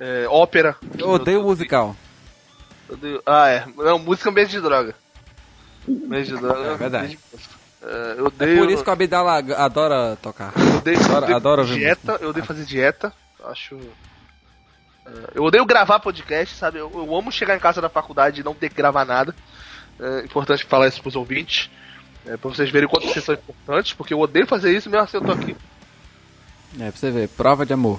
É, 0.00 0.26
ópera. 0.28 0.76
Eu 0.98 1.10
odeio 1.10 1.42
musical. 1.42 1.94
eu 2.88 2.94
odeio- 2.94 3.22
Ah, 3.26 3.48
é. 3.50 3.64
Não, 3.76 3.98
música 3.98 4.28
é 4.28 4.32
um 4.32 4.34
beijo 4.34 4.52
de 4.52 4.60
droga. 4.60 4.94
Beijo 5.86 6.36
de 6.36 6.40
droga. 6.40 6.60
É 6.68 6.74
verdade. 6.76 7.18
beijo 7.30 7.48
É, 7.82 8.14
eu 8.18 8.24
É 8.24 8.28
odeio. 8.28 8.58
por 8.58 8.70
isso 8.70 8.82
que 8.84 8.90
o 8.90 8.92
Abdala 8.92 9.38
adora 9.56 10.16
tocar. 10.20 10.52
Eu 10.56 10.78
odeio, 10.78 10.98
Adoro- 11.00 11.26
eu 11.30 11.36
odeio 11.36 11.58
ouvir 11.60 11.74
dieta, 11.78 12.18
eu 12.20 12.28
odeio 12.30 12.44
fazer 12.46 12.64
dieta. 12.64 13.12
Acho. 13.44 13.78
é, 15.06 15.10
Eu 15.34 15.44
odeio 15.44 15.64
gravar 15.64 16.00
podcast, 16.00 16.54
sabe? 16.56 16.78
Eu, 16.78 16.90
eu 16.94 17.16
amo 17.16 17.30
chegar 17.30 17.56
em 17.56 17.60
casa 17.60 17.80
da 17.80 17.88
faculdade 17.88 18.40
e 18.40 18.44
não 18.44 18.54
ter 18.54 18.68
que 18.68 18.74
gravar 18.74 19.04
nada. 19.04 19.34
É 20.00 20.24
importante 20.24 20.64
falar 20.64 20.88
isso 20.88 21.00
pros 21.02 21.16
ouvintes. 21.16 21.70
É, 22.26 22.36
pra 22.36 22.50
vocês 22.50 22.68
verem 22.70 22.88
quanto 22.88 23.06
vocês 23.08 23.24
são 23.24 23.34
importantes, 23.34 23.92
porque 23.94 24.12
eu 24.12 24.20
odeio 24.20 24.46
fazer 24.46 24.76
isso 24.76 24.90
mesmo 24.90 25.04
assim 25.04 25.16
eu 25.16 25.24
tô 25.24 25.32
aqui. 25.32 25.56
É, 26.78 26.90
pra 26.90 27.00
você 27.00 27.10
ver, 27.10 27.28
prova 27.28 27.64
de 27.64 27.72
amor. 27.72 27.98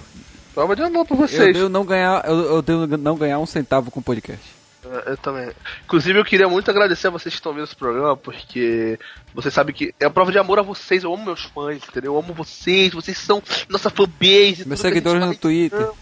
Prova 0.54 0.76
de 0.76 0.84
amor 0.84 1.06
pra 1.06 1.16
Eu 1.16 1.20
vocês. 1.28 1.50
odeio 1.50 1.70
não 1.70 1.84
ganhar, 1.86 2.24
eu, 2.26 2.36
eu 2.42 2.54
odeio 2.58 2.86
não 2.98 3.16
ganhar 3.18 3.40
um 3.40 3.46
centavo 3.46 3.90
com 3.90 4.02
podcast. 4.02 4.59
É, 4.86 5.12
Eu 5.12 5.18
também. 5.18 5.52
Inclusive, 5.84 6.18
eu 6.20 6.26
queria 6.26 6.48
muito 6.48 6.70
agradecer 6.72 7.08
a 7.08 7.12
vocês 7.12 7.34
que 7.34 7.40
estão 7.40 7.54
vendo 7.54 7.66
esse 7.66 7.76
programa, 7.76 8.16
porque 8.16 8.98
vocês 9.34 9.54
sabem 9.54 9.74
que 9.76 9.94
é 10.00 10.06
a 10.06 10.10
prova 10.10 10.32
de 10.32 10.38
amor 10.40 10.60
a 10.60 10.62
vocês. 10.62 11.04
Eu 11.04 11.14
amo 11.14 11.26
meus 11.26 11.44
fãs, 11.44 11.78
entendeu? 11.88 12.14
Eu 12.14 12.20
amo 12.20 12.34
vocês, 12.34 12.94
vocês 12.94 13.18
são 13.18 13.42
nossa 13.68 13.90
fanbase. 13.90 14.64
Meus 14.66 14.80
a 14.84 14.88
gente 14.90 14.94
seguidores 14.94 15.26
no. 15.26 15.36
Twitter. 15.36 15.80
Não, 15.80 15.94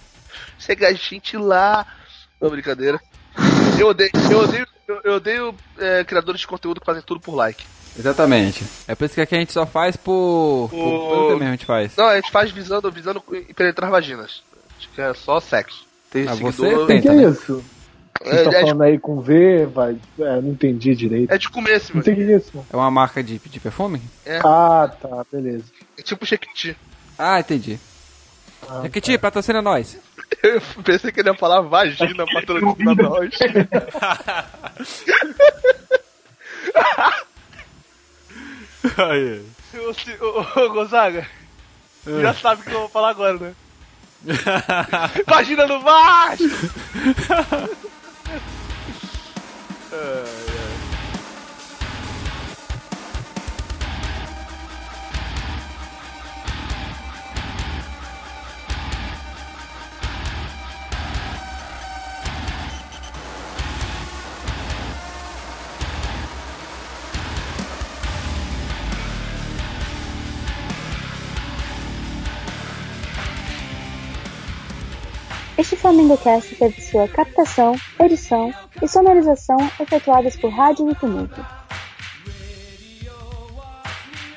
Segue 0.60 0.86
a 0.86 0.94
gente 0.94 1.38
lá. 1.38 1.86
Não, 2.40 2.50
brincadeira. 2.50 3.00
Eu 3.80 3.88
odeio, 3.90 4.10
eu 4.32 4.40
odeio, 4.40 4.68
eu, 5.04 5.14
odeio 5.14 5.56
é, 5.78 6.04
criadores 6.04 6.42
de 6.42 6.48
conteúdo 6.48 6.80
que 6.80 6.86
fazem 6.86 7.04
tudo 7.04 7.20
por 7.20 7.36
like. 7.36 7.64
Exatamente. 7.98 8.64
É 8.88 8.94
por 8.96 9.06
isso 9.06 9.16
que 9.16 9.22
aqui 9.22 9.36
a 9.36 9.40
gente 9.40 9.54
só 9.54 9.66
faz 9.66 9.96
por. 9.96 10.70
por 10.70 11.28
que 11.28 11.34
mesmo 11.34 11.48
a 11.48 11.52
gente 11.52 11.66
faz. 11.66 11.96
Não, 11.96 12.06
a 12.06 12.16
gente 12.16 12.32
faz 12.32 12.52
visando, 12.52 12.92
visando 12.92 13.24
penetrar 13.56 13.90
vaginas. 13.90 14.44
Acho 14.78 14.90
que 14.90 15.02
é 15.02 15.14
só 15.16 15.40
sexo. 15.40 15.86
Tem 16.12 16.28
Ah, 16.28 16.32
seguidor. 16.36 16.54
você 16.54 16.86
tem. 16.88 17.02
que, 17.02 17.08
Tenta, 17.08 17.14
é 17.14 17.16
né? 17.26 17.30
isso? 17.32 17.64
Você 18.24 18.30
É, 18.30 18.44
tá 18.44 18.50
é 18.50 18.54
de- 18.54 18.62
falando 18.62 18.82
aí 18.84 19.00
com 19.00 19.22
V, 19.22 19.66
vai. 19.68 19.98
É, 20.20 20.42
não 20.42 20.50
entendi 20.52 20.96
direito. 20.96 21.32
É 21.32 21.38
de 21.38 21.50
comer 21.50 21.78
esse, 21.78 21.96
Não 21.96 22.04
mano. 22.06 22.22
é 22.22 22.36
isso. 22.38 22.66
É 22.72 22.76
uma 22.76 22.92
marca 22.92 23.24
de, 23.24 23.40
de 23.40 23.60
perfume? 23.60 24.02
É, 24.26 24.40
Ah, 24.44 24.92
tá, 25.02 25.26
beleza. 25.32 25.66
é 25.98 26.02
tipo 26.02 26.26
Chequiti. 26.26 26.76
Ah, 27.18 27.40
entendi. 27.40 27.80
Jequiti, 28.84 29.18
patrocina 29.18 29.62
nós. 29.62 29.98
Eu 30.44 30.60
pensei 30.84 31.12
que 31.12 31.22
ele 31.22 31.30
ia 31.30 31.36
falar 31.36 31.62
vagina 31.62 32.26
patrocina 32.34 32.96
nós. 32.96 33.30
Aí. 38.98 39.42
Ô, 40.22 40.60
ô, 40.62 40.70
Gonzaga, 40.70 41.28
É. 42.06 42.22
já 42.22 42.34
sabe 42.34 42.62
o 42.62 42.66
que 42.66 42.72
eu 42.72 42.80
vou 42.82 42.90
falar 42.90 43.10
agora, 43.10 43.38
né? 43.38 43.54
Vagina 45.26 45.68
no 45.68 45.80
Vasco! 45.82 46.44
Uh, 49.98 50.47
Este 75.58 75.76
Flamengo 75.76 76.16
Cast 76.18 76.56
teve 76.56 76.80
sua 76.82 77.08
captação, 77.08 77.76
edição 78.00 78.54
e 78.80 78.88
sonorização 78.88 79.58
efetuadas 79.80 80.36
por 80.36 80.52
Rádio 80.52 80.94
Tumulto. 80.94 81.44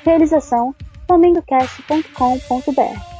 Realização 0.03 0.73
flamengocast.com.br 1.05 3.10